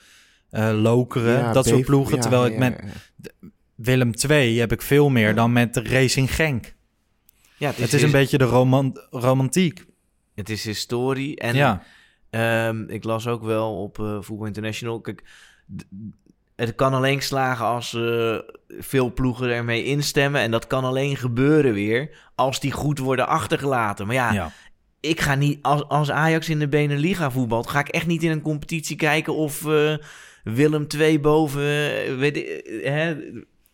Eh, 0.50 0.72
Lokeren, 0.82 1.40
Ja, 1.40 1.54
dat 1.54 1.66
soort 1.68 1.86
ploegen. 1.86 2.20
terwijl 2.20 2.46
ja, 2.46 2.52
ik 2.52 2.58
met. 2.58 2.82
Willem 3.82 4.12
II 4.30 4.60
heb 4.60 4.72
ik 4.72 4.82
veel 4.82 5.10
meer 5.10 5.36
dan 5.36 5.54
met 5.54 5.78
Racing 5.78 6.36
Genk. 6.36 6.74
ja, 7.58 7.72
Het 7.76 7.94
is 7.94 8.02
een 8.02 8.12
beetje 8.12 8.38
de 8.38 8.44
roman 8.44 9.02
romantiek. 9.10 9.86
Het 10.36 10.50
is 10.50 10.64
historie. 10.64 11.38
En 11.38 11.56
ja. 11.56 11.84
Ehm, 12.30 12.84
ik 12.88 13.04
las 13.04 13.28
ook 13.28 13.44
wel 13.44 13.82
op 13.82 13.96
Voetbal 14.20 14.46
International. 14.46 15.02
Kijk, 15.02 15.24
het 16.56 16.76
kan 16.76 16.94
alleen 16.94 17.22
slagen 17.22 17.66
als 17.66 17.94
eh, 17.94 18.38
veel 18.68 19.14
ploegen 19.14 19.50
ermee 19.50 19.84
instemmen. 19.84 20.42
En 20.42 20.52
dat 20.52 20.68
kan 20.68 20.84
alleen 20.84 21.18
gebeuren 21.18 21.74
weer 21.74 22.32
als 22.36 22.60
die 22.60 22.72
goed 22.72 23.00
worden 23.00 23.28
achtergelaten. 23.28 24.06
Maar 24.06 24.16
ja, 24.16 24.32
ja. 24.32 24.52
ik 25.00 25.22
ga 25.22 25.36
niet, 25.36 25.60
als, 25.62 25.88
als 25.88 26.12
Ajax 26.12 26.50
in 26.50 26.60
de 26.60 26.68
Beneliga 26.68 27.32
voetbalt, 27.32 27.70
ga 27.70 27.80
ik 27.80 27.88
echt 27.88 28.08
niet 28.08 28.24
in 28.24 28.32
een 28.32 28.42
competitie 28.42 28.96
kijken 28.96 29.36
of 29.36 29.66
eh, 29.66 29.96
Willem 30.44 30.88
II 30.98 31.20
boven. 31.20 31.62
weet 32.18 32.38
ik, 32.38 32.80
hè, 32.84 33.16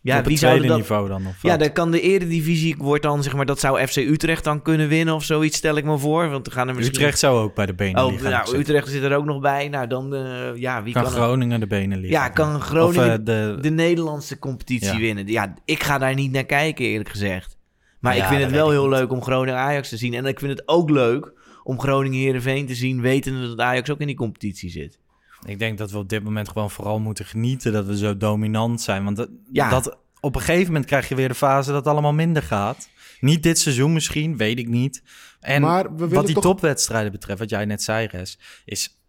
ja, 0.06 0.16
het 0.16 0.38
zouden 0.38 0.38
tweede 0.38 0.66
dat, 0.66 0.76
niveau 0.76 1.08
dan? 1.08 1.26
Of 1.26 1.42
ja, 1.42 1.56
dan 1.56 1.72
kan 1.72 1.90
de 1.90 2.00
eredivisie 2.00 2.74
wordt 2.78 3.02
dan 3.02 3.22
zeg 3.22 3.34
maar 3.34 3.46
dat 3.46 3.60
zou 3.60 3.86
FC 3.86 3.96
Utrecht 3.96 4.44
dan 4.44 4.62
kunnen 4.62 4.88
winnen 4.88 5.14
of 5.14 5.24
zoiets 5.24 5.56
stel 5.56 5.76
ik 5.76 5.84
me 5.84 5.98
voor, 5.98 6.30
want 6.30 6.52
gaan 6.52 6.68
er 6.68 6.74
misschien 6.74 6.96
Utrecht 6.96 7.18
zou 7.18 7.38
ook 7.40 7.54
bij 7.54 7.66
de 7.66 7.74
benen 7.74 8.04
Oh, 8.04 8.10
liggen. 8.10 8.30
nou, 8.30 8.56
Utrecht 8.56 8.88
zit 8.88 9.02
er 9.02 9.16
ook 9.16 9.24
nog 9.24 9.40
bij. 9.40 9.68
Nou, 9.68 9.86
dan, 9.86 10.14
eh, 10.14 10.56
ja, 10.56 10.82
wie 10.82 10.92
kan, 10.92 11.02
kan, 11.02 11.12
er- 11.12 11.18
Groningen 11.18 11.60
de 11.60 11.66
benen 11.66 11.98
liggen. 11.98 12.20
Ja, 12.20 12.28
kan 12.28 12.60
Groningen 12.60 13.04
Of, 13.12 13.18
eh, 13.18 13.24
de, 13.24 13.58
de 13.60 13.70
Nederlandse 13.70 14.38
competitie 14.38 14.92
Ja. 14.92 14.98
winnen? 14.98 15.26
Ja, 15.26 15.54
ik 15.64 15.82
ga 15.82 15.98
daar 15.98 16.14
niet 16.14 16.32
naar 16.32 16.44
kijken, 16.44 16.84
eerlijk 16.84 17.08
gezegd. 17.10 17.56
Maar 18.00 18.16
Ja, 18.16 18.22
ik 18.22 18.28
vind 18.28 18.42
het 18.42 18.50
wel 18.50 18.70
heel 18.70 18.88
niet. 18.88 18.98
leuk 18.98 19.10
om 19.12 19.22
Groningen-Ajax 19.22 19.88
te 19.88 19.96
zien. 19.96 20.14
En 20.14 20.26
ik 20.26 20.38
vind 20.38 20.50
het 20.50 20.68
ook 20.68 20.90
leuk 20.90 21.32
om 21.62 21.80
Groningen-Herenveen 21.80 22.66
te 22.66 22.74
zien, 22.74 23.00
wetende 23.00 23.46
dat 23.48 23.58
Ajax 23.60 23.90
ook 23.90 24.00
in 24.00 24.06
die 24.06 24.16
competitie 24.16 24.70
zit. 24.70 24.98
Ik 25.44 25.58
denk 25.58 25.78
dat 25.78 25.90
we 25.90 25.98
op 25.98 26.08
dit 26.08 26.22
moment 26.24 26.48
gewoon 26.48 26.70
vooral 26.70 26.98
moeten 26.98 27.24
genieten 27.24 27.72
dat 27.72 27.86
we 27.86 27.96
zo 27.96 28.16
dominant 28.16 28.80
zijn. 28.80 29.04
Want 29.04 29.16
dat, 29.16 29.28
Ja. 29.52 29.68
dat, 29.70 29.98
op 30.20 30.34
een 30.34 30.40
gegeven 30.40 30.66
moment 30.66 30.84
krijg 30.84 31.08
je 31.08 31.14
weer 31.14 31.28
de 31.28 31.34
fase 31.34 31.68
dat 31.68 31.84
het 31.84 31.92
allemaal 31.92 32.12
minder 32.12 32.42
gaat. 32.42 32.88
Niet 33.20 33.42
dit 33.42 33.58
seizoen 33.58 33.92
misschien, 33.92 34.36
weet 34.36 34.58
ik 34.58 34.68
niet. 34.68 35.02
En 35.40 35.62
wat 35.96 36.26
die 36.26 36.34
toch- 36.34 36.42
topwedstrijden 36.42 37.12
betreft, 37.12 37.38
wat 37.38 37.50
jij 37.50 37.64
net 37.64 37.82
zei, 37.82 38.06
Res, 38.06 38.38
is... 38.64 39.00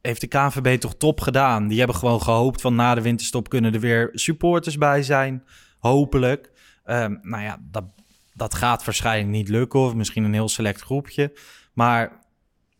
Heeft 0.00 0.20
de 0.20 0.26
KNVB 0.26 0.78
toch 0.80 0.94
top 0.94 1.20
gedaan? 1.20 1.68
Die 1.68 1.78
hebben 1.78 1.96
gewoon 1.96 2.22
gehoopt 2.22 2.60
van 2.60 2.74
na 2.74 2.94
de 2.94 3.00
winterstop 3.02 3.48
kunnen 3.48 3.74
er 3.74 3.80
weer 3.80 4.08
supporters 4.12 4.78
bij 4.78 5.02
zijn. 5.02 5.44
Hopelijk. 5.78 6.50
Ehm, 6.84 7.16
nou 7.22 7.42
ja, 7.42 7.58
dat, 7.70 7.84
dat 8.34 8.54
gaat 8.54 8.84
waarschijnlijk 8.84 9.28
niet 9.30 9.48
lukken. 9.48 9.80
Of 9.80 9.94
misschien 9.94 10.24
een 10.24 10.32
heel 10.32 10.48
select 10.48 10.80
groepje. 10.80 11.32
Maar 11.72 12.21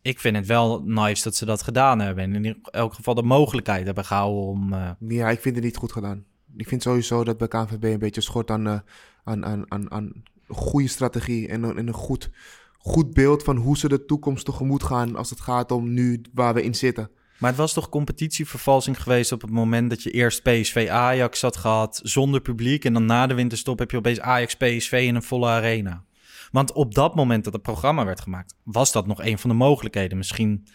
ik 0.02 0.20
vind 0.20 0.36
het 0.36 0.46
wel 0.46 0.82
nice 0.84 1.22
dat 1.22 1.36
ze 1.36 1.44
dat 1.44 1.62
gedaan 1.62 1.98
hebben. 2.00 2.34
En 2.34 2.44
in 2.44 2.58
elk 2.62 2.94
geval 2.94 3.14
de 3.14 3.22
mogelijkheid 3.22 3.84
hebben 3.86 4.04
gehouden 4.04 4.42
om... 4.42 4.72
eh, 4.72 4.90
Ja, 4.98 5.30
ik 5.30 5.40
vind 5.40 5.54
het 5.54 5.64
niet 5.64 5.76
goed 5.76 5.92
gedaan. 5.92 6.24
Ik 6.56 6.68
vind 6.68 6.82
sowieso 6.82 7.24
dat 7.24 7.38
bij 7.38 7.48
KNVB 7.48 7.84
een 7.84 7.98
beetje 7.98 8.20
schort 8.20 8.50
aan, 8.50 8.66
eh, 8.66 8.78
aan, 9.24 9.44
aan, 9.44 9.64
aan, 9.68 9.92
aan 9.92 10.04
een 10.48 10.54
goede 10.54 10.88
strategie 10.88 11.48
en 11.48 11.62
een, 11.62 11.76
en 11.78 11.86
een 11.86 11.94
goed, 11.94 12.30
goed 12.78 13.14
beeld 13.14 13.42
van 13.42 13.56
hoe 13.56 13.78
ze 13.78 13.88
de 13.88 14.04
toekomst 14.04 14.44
tegemoet 14.44 14.82
gaan 14.82 15.16
als 15.16 15.30
het 15.30 15.40
gaat 15.40 15.70
om 15.70 15.92
nu 15.92 16.20
waar 16.34 16.54
we 16.54 16.62
in 16.62 16.74
zitten. 16.74 17.10
Maar 17.38 17.50
het 17.50 17.60
was 17.60 17.72
toch 17.72 17.88
competitievervalsing 17.88 19.02
geweest 19.02 19.32
op 19.32 19.40
het 19.40 19.50
moment 19.50 19.90
dat 19.90 20.02
je 20.02 20.10
eerst 20.10 20.42
PSV 20.42 20.88
Ajax 20.90 21.40
had 21.42 21.56
gehad 21.56 22.00
zonder 22.02 22.40
publiek. 22.40 22.84
En 22.84 22.92
dan 22.92 23.04
na 23.06 23.26
de 23.26 23.34
winterstop 23.34 23.78
heb 23.78 23.90
je 23.90 23.96
opeens 23.96 24.20
Ajax 24.20 24.56
PSV 24.56 25.04
in 25.06 25.14
een 25.14 25.22
volle 25.22 25.48
arena. 25.48 26.04
Want 26.52 26.72
op 26.72 26.94
dat 26.94 27.14
moment 27.14 27.44
dat 27.44 27.52
het 27.52 27.62
programma 27.62 28.04
werd 28.04 28.20
gemaakt, 28.20 28.54
was 28.64 28.92
dat 28.92 29.06
nog 29.06 29.22
een 29.24 29.38
van 29.38 29.50
de 29.50 29.56
mogelijkheden. 29.56 30.18
Misschien, 30.18 30.66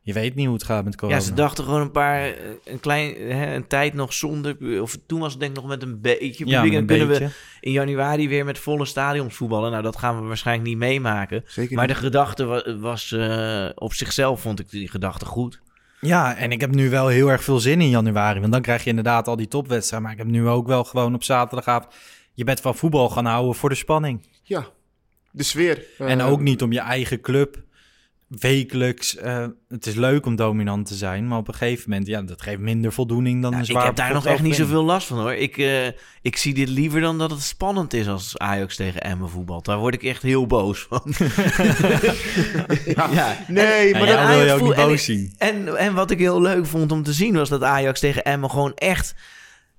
je 0.00 0.12
weet 0.12 0.34
niet 0.34 0.44
hoe 0.46 0.54
het 0.54 0.64
gaat 0.64 0.84
met 0.84 0.96
corona. 0.96 1.16
Ja, 1.18 1.22
ze 1.24 1.34
dachten 1.34 1.64
gewoon 1.64 1.80
een 1.80 1.90
paar, 1.90 2.20
eh, 2.22 2.32
een 2.64 2.80
klein, 2.80 3.14
hè, 3.14 3.54
een 3.54 3.66
tijd 3.66 3.94
nog 3.94 4.12
zonder, 4.12 4.82
of 4.82 4.98
toen 5.06 5.20
was 5.20 5.30
het 5.30 5.40
denk 5.40 5.52
ik 5.56 5.60
nog 5.60 5.70
met 5.70 5.82
een 5.82 6.00
beetje 6.00 6.46
ja. 6.46 6.62
En 6.64 6.72
een 6.74 6.86
kunnen 6.86 7.08
beetje. 7.08 7.26
we 7.26 7.32
in 7.60 7.72
januari 7.72 8.28
weer 8.28 8.44
met 8.44 8.58
volle 8.58 8.84
stadions 8.84 9.34
voetballen. 9.34 9.70
Nou, 9.70 9.82
dat 9.82 9.96
gaan 9.96 10.20
we 10.20 10.26
waarschijnlijk 10.26 10.68
niet 10.68 10.78
meemaken. 10.78 11.42
Zeker 11.46 11.76
Maar 11.76 11.86
niet. 11.86 11.96
de 11.96 12.02
gedachte 12.02 12.44
wa- 12.44 12.76
was, 12.78 13.12
eh, 13.12 13.68
op 13.74 13.92
zichzelf, 13.94 14.40
vond 14.40 14.60
ik 14.60 14.70
die 14.70 14.88
gedachte 14.90 15.24
goed. 15.24 15.60
Ja, 16.00 16.36
en 16.36 16.52
ik 16.52 16.60
heb 16.60 16.74
nu 16.74 16.90
wel 16.90 17.06
heel 17.08 17.28
erg 17.28 17.42
veel 17.44 17.58
zin 17.58 17.80
in 17.80 17.88
januari. 17.88 18.40
Want 18.40 18.52
dan 18.52 18.62
krijg 18.62 18.82
je 18.84 18.88
inderdaad 18.90 19.28
al 19.28 19.36
die 19.36 19.48
topwedstrijden. 19.48 20.08
Maar 20.08 20.18
ik 20.18 20.24
heb 20.24 20.32
nu 20.34 20.48
ook 20.48 20.66
wel 20.66 20.84
gewoon 20.84 21.14
op 21.14 21.22
zaterdagavond... 21.24 21.94
Je 22.34 22.44
bent 22.44 22.60
van 22.60 22.74
voetbal 22.74 23.08
gaan 23.08 23.24
houden 23.24 23.54
voor 23.54 23.68
de 23.68 23.74
spanning. 23.74 24.26
Ja, 24.42 24.66
de 25.38 25.44
sfeer. 25.44 25.84
En 25.98 26.20
Eh, 26.20 26.30
ook 26.30 26.40
niet 26.40 26.62
om 26.62 26.72
je 26.72 26.80
eigen 26.80 27.20
club 27.20 27.62
wekelijks... 28.28 29.16
eh, 29.16 29.46
het 29.68 29.86
is 29.86 29.94
leuk 29.94 30.26
om 30.26 30.36
dominant 30.36 30.86
te 30.86 30.94
zijn, 30.94 31.28
maar 31.28 31.38
op 31.38 31.48
een 31.48 31.54
gegeven 31.54 31.90
moment... 31.90 32.06
Ja, 32.06 32.22
dat 32.22 32.42
geeft 32.42 32.58
minder 32.58 32.92
voldoening 32.92 33.42
dan 33.42 33.50
Nou, 33.50 33.54
een 33.62 33.68
ik 33.68 33.74
zwaar 33.74 33.86
heb 33.86 33.96
daar 33.96 34.12
nog 34.12 34.26
echt 34.26 34.42
niet 34.42 34.54
zoveel 34.54 34.84
last 34.84 35.06
van 35.06 35.18
hoor. 35.18 35.34
Ik, 35.34 35.58
eh, 35.58 35.86
ik 36.22 36.36
zie 36.36 36.54
dit 36.54 36.68
liever 36.68 37.00
dan 37.00 37.18
dat 37.18 37.30
het 37.30 37.42
spannend 37.42 37.92
is 37.92 38.08
als 38.08 38.38
Ajax 38.38 38.76
tegen 38.76 39.02
Emmen 39.02 39.28
voetbalt. 39.28 39.64
Daar 39.64 39.78
word 39.78 39.94
ik 39.94 40.02
echt 40.02 40.22
heel 40.22 40.46
boos 40.46 40.86
van. 40.88 41.02
ja. 42.94 43.36
Nee, 43.48 43.88
Ja, 43.88 43.98
maar 43.98 44.06
dat, 44.06 44.28
wil 44.28 44.44
je 44.44 44.52
ook 44.52 44.62
niet 44.62 44.72
en 44.72 44.88
boos 44.88 45.04
zien. 45.04 45.34
En, 45.38 45.76
en 45.76 45.94
wat 45.94 46.10
ik 46.10 46.18
heel 46.18 46.40
leuk 46.40 46.66
vond 46.66 46.92
om 46.92 47.02
te 47.02 47.12
zien 47.12 47.34
was 47.34 47.48
dat 47.48 47.62
Ajax 47.62 48.00
tegen 48.00 48.24
Emmen 48.24 48.50
gewoon 48.50 48.74
echt, 48.74 49.14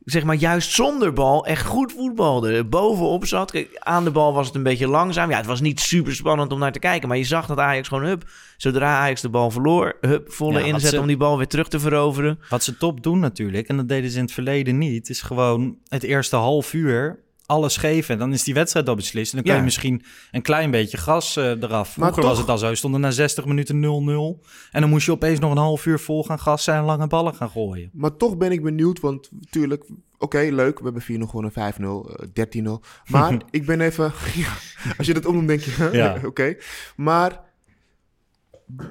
zeg 0.06 0.24
maar 0.24 0.36
juist 0.36 0.72
zonder 0.74 1.14
bal, 1.14 1.46
echt 1.46 1.66
goed 1.66 1.92
voetbalde. 1.92 2.66
Bovenop 2.66 3.26
zat. 3.26 3.52
Kijk, 3.52 3.70
aan 3.80 4.04
de 4.04 4.12
bal 4.12 4.34
was 4.34 4.48
het 4.48 4.56
een 4.56 4.64
beetje 4.64 4.88
langzaam. 4.88 5.30
Ja, 5.30 5.38
het 5.38 5.46
was 5.46 5.62
niet 5.62 5.80
super 5.80 6.16
spannend 6.16 6.52
om 6.52 6.60
naar 6.60 6.72
te 6.72 6.80
kijken. 6.80 7.08
Maar 7.08 7.18
je 7.18 7.24
zag 7.24 7.46
dat 7.48 7.58
Ajax 7.58 7.88
gewoon, 7.88 8.04
hup, 8.04 8.24
zodra 8.58 8.98
Ajax 9.00 9.22
de 9.22 9.30
bal 9.30 9.52
verloor, 9.52 9.98
hup, 10.02 10.32
volle 10.32 10.60
Ja, 10.60 10.66
inzet 10.66 10.90
ze- 10.92 11.00
om 11.00 11.08
die 11.08 11.18
bal 11.18 11.38
weer 11.38 11.48
terug 11.48 11.68
te 11.68 11.80
veroveren. 11.80 12.40
Wat 12.50 12.64
ze 12.64 12.78
top 12.78 13.04
doen 13.04 13.20
natuurlijk, 13.20 13.68
en 13.68 13.78
dat 13.78 13.88
deden 13.88 14.10
ze 14.10 14.18
in 14.18 14.24
het 14.24 14.34
verleden 14.34 14.78
niet, 14.78 15.10
is 15.10 15.22
gewoon 15.22 15.78
het 15.88 16.04
eerste 16.04 16.36
half 16.36 16.74
uur 16.74 17.20
alles 17.50 17.78
geven. 17.78 18.18
Dan 18.18 18.34
is 18.34 18.44
die 18.44 18.54
wedstrijd 18.54 18.90
al 18.90 18.96
beslist. 18.96 19.30
En 19.32 19.36
dan 19.36 19.44
kun 19.44 19.52
Ja. 19.54 19.60
je 19.60 19.66
misschien 19.66 20.04
een 20.32 20.42
klein 20.42 20.72
beetje 20.72 20.98
gas 20.98 21.36
eh, 21.38 21.46
eraf. 21.50 21.90
Vroeger 21.94 22.14
toch- 22.16 22.24
was 22.26 22.38
het 22.38 22.50
al 22.50 22.58
zo, 22.58 22.74
stonden 22.76 23.02
na 23.02 23.12
60 23.12 23.46
minuten 23.46 23.80
0-0. 23.80 24.44
En 24.72 24.82
dan 24.82 24.90
moest 24.90 25.06
je 25.06 25.12
opeens 25.12 25.40
nog 25.40 25.52
een 25.52 25.58
half 25.58 25.86
uur 25.86 26.00
vol 26.00 26.24
gaan 26.24 26.40
gassen 26.40 26.74
en 26.74 26.84
lange 26.84 27.08
ballen 27.08 27.36
gaan 27.36 27.50
gooien. 27.50 27.90
maar 27.94 28.16
toch 28.16 28.38
ben 28.38 28.52
ik 28.52 28.64
benieuwd, 28.64 29.00
want 29.00 29.30
natuurlijk, 29.40 29.86
oké, 30.18 30.38
leuk. 30.52 30.78
We 30.78 30.84
hebben 30.84 31.02
4-0 31.02 31.28
gewonnen, 31.28 31.52
5-0, 31.52 32.10
eh, 32.16 32.28
13-0. 32.34 32.82
Maar 33.08 33.38
ik 33.52 33.66
ben 33.66 33.82
even, 33.82 34.14
ja, 34.36 34.54
als 34.98 35.08
je 35.08 35.14
dat 35.14 35.26
omdoet, 35.26 35.48
denk 35.48 35.62
je, 35.62 35.72
huh? 35.72 35.94
Ja. 35.94 36.18
oké. 36.26 36.56
Maar 36.96 37.48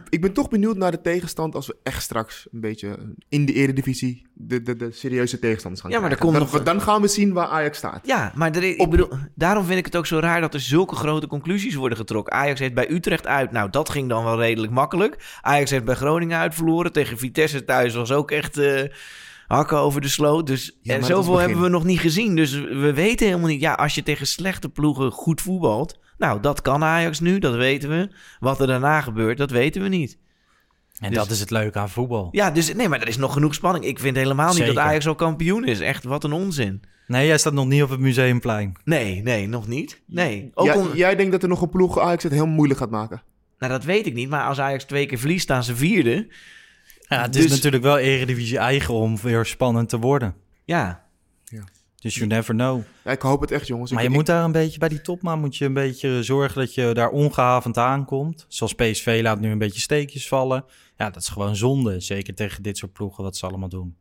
ik 0.09 0.20
ben 0.20 0.33
toch 0.33 0.49
benieuwd 0.49 0.76
naar 0.76 0.91
de 0.91 1.01
tegenstand 1.01 1.55
als 1.55 1.66
we 1.66 1.76
echt 1.83 2.03
straks 2.03 2.47
een 2.53 2.61
beetje 2.61 3.14
in 3.29 3.47
de 3.47 3.53
eredivisie 3.53 4.26
de, 4.35 4.62
de, 4.62 4.76
de 4.76 4.93
serieuze 4.93 5.39
tegenstanders 5.39 5.83
gaan 5.83 5.91
Ja, 5.91 5.99
maar 6.01 6.09
krijgen. 6.16 6.33
dan, 6.39 6.49
nog- 6.53 6.62
dan 6.62 6.81
gaan 6.81 7.01
we 7.01 7.09
zien 7.09 7.33
waar 7.33 7.47
Ajax 7.47 7.79
staat. 7.79 8.07
Ja, 8.07 8.33
maar 8.35 8.51
er, 8.57 8.62
ik 8.62 8.81
Op- 8.81 8.91
bedoel, 8.91 9.09
daarom 9.35 9.64
vind 9.64 9.79
ik 9.79 9.85
het 9.85 9.97
ook 9.97 10.07
zo 10.07 10.18
raar 10.18 10.41
dat 10.41 10.55
er 10.55 10.61
zulke 10.61 10.95
grote 10.95 11.26
conclusies 11.26 11.74
worden 11.74 11.99
getrokken. 11.99 12.33
Ajax 12.33 12.61
heeft 12.61 12.74
bij 12.74 12.91
Utrecht 12.91 13.26
uit, 13.26 13.53
nou 13.53 13.70
dat 13.70 13.91
ging 13.91 14.09
dan 14.09 14.24
wel 14.24 14.39
redelijk 14.39 14.72
makkelijk. 14.72 15.39
Ajax 15.41 15.70
heeft 15.70 15.85
bij 15.85 15.95
Groningen 15.95 16.39
uit 16.39 16.55
verloren. 16.55 16.93
Tegen 16.93 17.18
Vitesse 17.18 17.64
thuis 17.64 17.95
was 17.95 18.12
ook 18.12 18.31
echt 18.31 18.57
eh, 18.59 18.83
hakken 19.47 19.79
over 19.79 20.01
de 20.01 20.09
sloot. 20.09 20.47
Dus 20.47 20.79
Ja, 20.83 20.95
en 20.95 21.05
zoveel 21.05 21.39
hebben 21.39 21.61
we 21.61 21.68
nog 21.68 21.85
niet 21.85 22.01
gezien. 22.01 22.37
Dus 22.37 22.53
we 22.55 22.93
weten 22.95 23.26
helemaal 23.26 23.49
niet, 23.49 23.61
ja, 23.61 23.72
als 23.72 23.95
je 23.95 24.03
tegen 24.03 24.26
slechte 24.26 24.68
ploegen 24.68 25.11
goed 25.11 25.41
voetbalt. 25.41 25.99
Nou, 26.19 26.41
dat 26.41 26.62
kan 26.62 26.85
Ajax 26.85 27.21
nu, 27.21 27.39
dat 27.39 27.55
weten 27.55 27.89
we. 27.89 28.09
Wat 28.41 28.61
er 28.61 28.66
daarna 28.66 29.01
gebeurt, 29.01 29.39
dat 29.39 29.51
weten 29.51 29.83
we 29.83 29.89
niet. 29.89 30.19
En 30.99 31.09
Dus- 31.09 31.19
dat 31.19 31.31
is 31.31 31.41
het 31.41 31.51
leuke 31.51 31.79
aan 31.79 31.91
voetbal. 31.91 32.29
Ja, 32.31 32.51
dus 32.51 32.75
nee, 32.75 32.89
maar 32.89 33.01
er 33.01 33.09
is 33.09 33.16
nog 33.16 33.33
genoeg 33.33 33.55
spanning. 33.55 33.85
Ik 33.85 33.99
vind 33.99 34.16
helemaal 34.16 34.55
niet 34.55 34.66
dat. 34.66 34.77
Ajax 34.77 35.07
al 35.07 35.14
kampioen 35.14 35.64
is. 35.66 35.81
Echt, 35.81 36.05
wat 36.05 36.25
een 36.25 36.33
onzin. 36.33 36.83
Nee, 37.07 37.27
jij 37.27 37.39
staat 37.39 37.53
nog 37.53 37.66
niet 37.66 37.83
op 37.83 37.91
het 37.91 38.01
museumplein. 38.01 38.77
Nee, 38.85 39.23
nee, 39.23 39.47
nog 39.49 39.66
niet. 39.66 40.03
Nee. 40.07 40.51
Ook 40.55 40.66
Jij, 40.66 40.75
om- 40.77 40.95
jij 40.95 41.16
denkt 41.16 41.33
dat 41.33 41.43
er 41.43 41.49
nog 41.49 41.62
een 41.62 41.69
ploeg 41.69 41.99
Ajax 41.99 42.23
het 42.23 42.33
heel 42.33 42.47
moeilijk 42.47 42.81
gaat 42.81 42.91
maken? 42.91 43.23
Nou, 43.59 43.73
dat 43.73 43.85
weet 43.85 44.07
ik 44.07 44.14
niet. 44.14 44.29
Maar 44.29 44.45
als 44.47 44.59
Ajax 44.61 44.85
twee 44.85 45.07
keer 45.07 45.19
verliest, 45.19 45.43
staan 45.43 45.64
ze 45.64 45.77
vierde. 45.77 46.29
Ja, 47.09 47.23
het 47.23 47.33
Dus- 47.33 47.45
is 47.45 47.51
natuurlijk 47.51 47.83
wel 47.83 47.99
eredivisie 47.99 48.59
eigen 48.59 48.95
om 48.95 49.16
weer 49.16 49.47
spannend 49.47 49.89
te 49.89 49.99
worden. 49.99 50.35
Ja. 50.64 51.07
Dus 52.01 52.15
you 52.15 52.27
never 52.27 52.55
know. 52.55 52.83
Ja, 53.05 53.11
ik 53.11 53.23
hoop 53.23 53.41
het 53.41 53.51
echt, 53.51 53.67
jongens. 53.67 53.91
Maar 53.93 54.03
Ik- 54.03 54.09
je 54.09 54.15
moet 54.15 54.27
daar 54.27 54.45
een 54.45 54.53
beetje, 54.53 54.79
bij 54.79 54.89
die 54.89 55.01
topman 55.01 55.41
moet 55.41 55.57
je 55.57 55.65
een 55.65 55.73
beetje 55.73 56.23
zorgen 56.23 56.61
dat 56.61 56.75
je 56.75 56.91
daar 56.95 57.11
ongehavend 57.11 57.77
aankomt. 57.79 58.45
Zoals 58.49 58.75
PSV 58.75 59.21
laat 59.23 59.41
nu 59.41 59.51
een 59.51 59.59
beetje 59.59 59.81
steekjes 59.81 60.29
vallen. 60.29 60.65
Ja, 60.97 61.11
dat 61.11 61.23
is 61.23 61.29
gewoon 61.29 61.57
zonde. 61.57 62.01
Zeker 62.01 62.35
tegen 62.35 62.63
dit 62.63 62.77
soort 62.77 62.93
ploegen 62.93 63.25
wat 63.25 63.37
ze 63.37 63.47
allemaal 63.47 63.69
doen. 63.69 63.97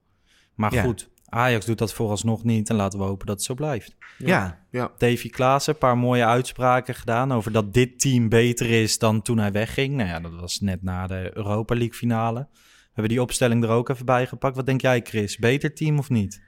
Maar 0.56 0.74
Ja. 0.74 0.82
goed, 0.84 1.10
Ajax 1.30 1.66
doet 1.66 1.78
dat 1.78 1.94
vooralsnog 1.94 2.44
niet. 2.44 2.70
En 2.70 2.76
laten 2.76 3.00
we 3.00 3.06
hopen 3.06 3.26
dat 3.28 3.36
het 3.36 3.46
zo 3.46 3.54
blijft. 3.54 3.96
Ja. 4.18 4.60
Ja. 4.72 4.92
Davy 4.98 5.30
Klaassen, 5.30 5.74
een 5.74 5.80
paar 5.80 5.98
mooie 5.98 6.26
uitspraken 6.26 6.96
gedaan 6.96 7.32
over 7.34 7.52
dat 7.52 7.74
dit 7.74 8.00
team 8.00 8.30
beter 8.30 8.70
is 8.82 9.00
dan 9.00 9.22
toen 9.22 9.38
hij 9.38 9.52
wegging. 9.52 9.96
Nou 9.96 10.10
ja, 10.10 10.20
dat 10.20 10.34
was 10.36 10.60
net 10.60 10.84
na 10.84 11.08
de 11.08 11.32
Europa 11.34 11.74
League 11.76 11.94
finale. 11.94 12.48
We 12.52 12.94
hebben 12.94 13.10
die 13.12 13.22
opstelling 13.22 13.64
er 13.64 13.70
ook 13.70 13.90
even 13.90 14.06
bij 14.06 14.28
gepakt. 14.28 14.56
Wat 14.56 14.66
denk 14.66 14.82
jij, 14.82 15.02
Chris? 15.04 15.38
Beter 15.38 15.74
team 15.74 15.98
of 16.00 16.10
niet? 16.10 16.42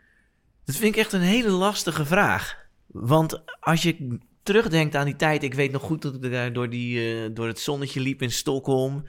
Dat 0.69 0.77
vind 0.77 0.95
ik 0.95 1.01
echt 1.01 1.13
een 1.13 1.21
hele 1.21 1.49
lastige 1.49 2.05
vraag. 2.05 2.57
Want 2.87 3.41
als 3.59 3.81
je 3.81 4.17
terugdenkt 4.43 4.95
aan 4.95 5.05
die 5.05 5.15
tijd... 5.15 5.43
Ik 5.43 5.53
weet 5.53 5.71
nog 5.71 5.81
goed 5.81 6.01
dat 6.01 6.15
ik 6.15 6.31
daar 6.31 6.53
door, 6.53 6.69
die, 6.69 7.13
eh, 7.13 7.29
door 7.33 7.47
het 7.47 7.59
zonnetje 7.59 7.99
liep 7.99 8.21
in 8.21 8.31
Stockholm. 8.31 9.05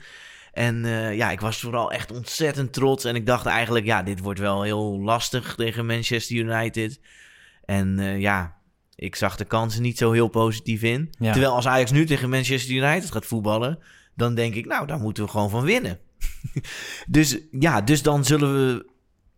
En 0.53 0.85
eh, 0.85 1.15
ja, 1.15 1.31
ik 1.31 1.39
was 1.39 1.59
vooral 1.59 1.91
echt 1.91 2.11
ontzettend 2.11 2.73
trots. 2.73 3.05
En 3.05 3.15
ik 3.15 3.25
dacht 3.25 3.45
eigenlijk, 3.45 3.85
ja, 3.85 4.03
dit 4.03 4.19
wordt 4.19 4.39
wel 4.39 4.61
heel 4.61 4.99
lastig 4.99 5.55
tegen 5.55 5.85
Manchester 5.85 6.35
United. 6.35 6.99
En 7.65 7.99
eh, 7.99 8.19
ja, 8.19 8.57
ik 8.95 9.15
zag 9.15 9.35
de 9.35 9.45
kansen 9.45 9.81
niet 9.81 9.97
zo 9.97 10.11
heel 10.11 10.27
positief 10.27 10.81
in. 10.81 11.09
Ja. 11.19 11.31
Terwijl 11.31 11.53
als 11.53 11.67
Ajax 11.67 11.91
nu 11.91 12.05
tegen 12.05 12.29
Manchester 12.29 12.75
United 12.75 13.11
gaat 13.11 13.25
voetballen... 13.25 13.79
dan 14.15 14.35
denk 14.35 14.55
ik, 14.55 14.65
nou, 14.65 14.87
daar 14.87 14.99
moeten 14.99 15.23
we 15.23 15.29
gewoon 15.29 15.49
van 15.49 15.63
winnen. 15.63 15.99
dus 17.07 17.37
ja, 17.51 17.81
dus 17.81 18.01
dan 18.01 18.25
zullen 18.25 18.53
we, 18.53 18.90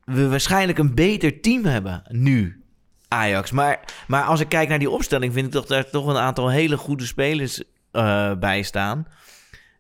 we 0.06 0.28
waarschijnlijk 0.30 0.78
een 0.78 0.96
beter 0.96 1.42
team 1.42 1.66
hebben 1.66 2.04
nu, 2.10 2.64
Ajax. 3.08 3.52
Maar, 3.52 3.80
maar 4.08 4.24
als 4.24 4.40
ik 4.40 4.50
kijk 4.50 4.70
naar 4.70 4.80
die 4.80 4.90
opstelling, 4.90 5.34
vind 5.34 5.46
ik 5.46 5.52
dat 5.52 5.72
er 5.72 5.90
toch 5.90 6.08
een 6.08 6.18
aantal 6.18 6.50
hele 6.50 6.78
goede 6.78 7.06
spelers 7.06 7.64
eh, 7.92 8.34
bij 8.36 8.62
staan. 8.64 9.08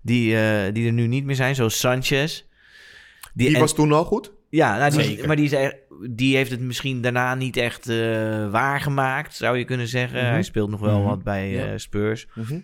Die, 0.02 0.38
eh, 0.38 0.74
die 0.74 0.86
er 0.88 0.94
nu 0.94 1.08
niet 1.08 1.26
meer 1.26 1.36
zijn, 1.36 1.56
zoals 1.56 1.80
Sanchez. 1.80 2.44
Die 3.34 3.54
en- 3.54 3.60
was 3.60 3.74
toen 3.76 3.92
al 3.92 4.06
goed. 4.06 4.32
ja, 4.50 4.78
nou, 4.78 4.92
die, 5.04 5.28
maar 5.28 5.36
die, 5.36 5.50
is 5.50 5.72
die 6.10 6.36
heeft 6.36 6.52
het 6.52 6.60
misschien 6.60 7.02
daarna 7.02 7.36
niet 7.36 7.58
echt 7.58 7.90
eh, 7.90 7.96
waargemaakt, 8.50 9.36
zou 9.36 9.58
je 9.58 9.66
kunnen 9.66 9.88
zeggen. 9.88 10.20
Mhm. 10.24 10.32
Hij 10.32 10.44
speelt 10.44 10.70
nog 10.70 10.80
wel 10.80 11.00
Mhm. 11.00 11.08
wat 11.08 11.24
bij 11.24 11.50
Ja. 11.50 11.78
Spurs. 11.78 12.28
Mhm. 12.36 12.60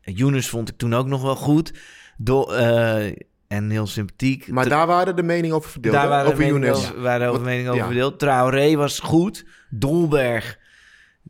Younes 0.00 0.48
vond 0.48 0.68
ik 0.68 0.76
toen 0.76 0.94
ook 0.94 1.06
nog 1.06 1.22
wel 1.22 1.36
goed. 1.36 1.72
Do, 2.16 2.44
eh, 2.44 3.12
en 3.52 3.70
heel 3.70 3.86
sympathiek. 3.86 4.48
Maar 4.48 4.68
daar 4.68 4.86
waren 4.86 5.16
de 5.16 5.22
meningen 5.22 5.56
over 5.56 5.70
verdeeld. 5.70 5.94
Daar 5.94 6.08
waren 6.08 6.26
over 6.26 6.38
de 6.38 6.44
meningen 6.44 6.68
Younes. 6.68 6.88
over, 6.90 7.00
waren 7.02 7.28
over 7.28 7.42
meningen 7.42 7.70
over 7.70 7.80
ja. 7.82 7.86
verdeeld. 7.86 8.18
Traoré 8.18 8.76
was 8.76 8.98
goed. 8.98 9.44
Dolberg, 9.70 10.58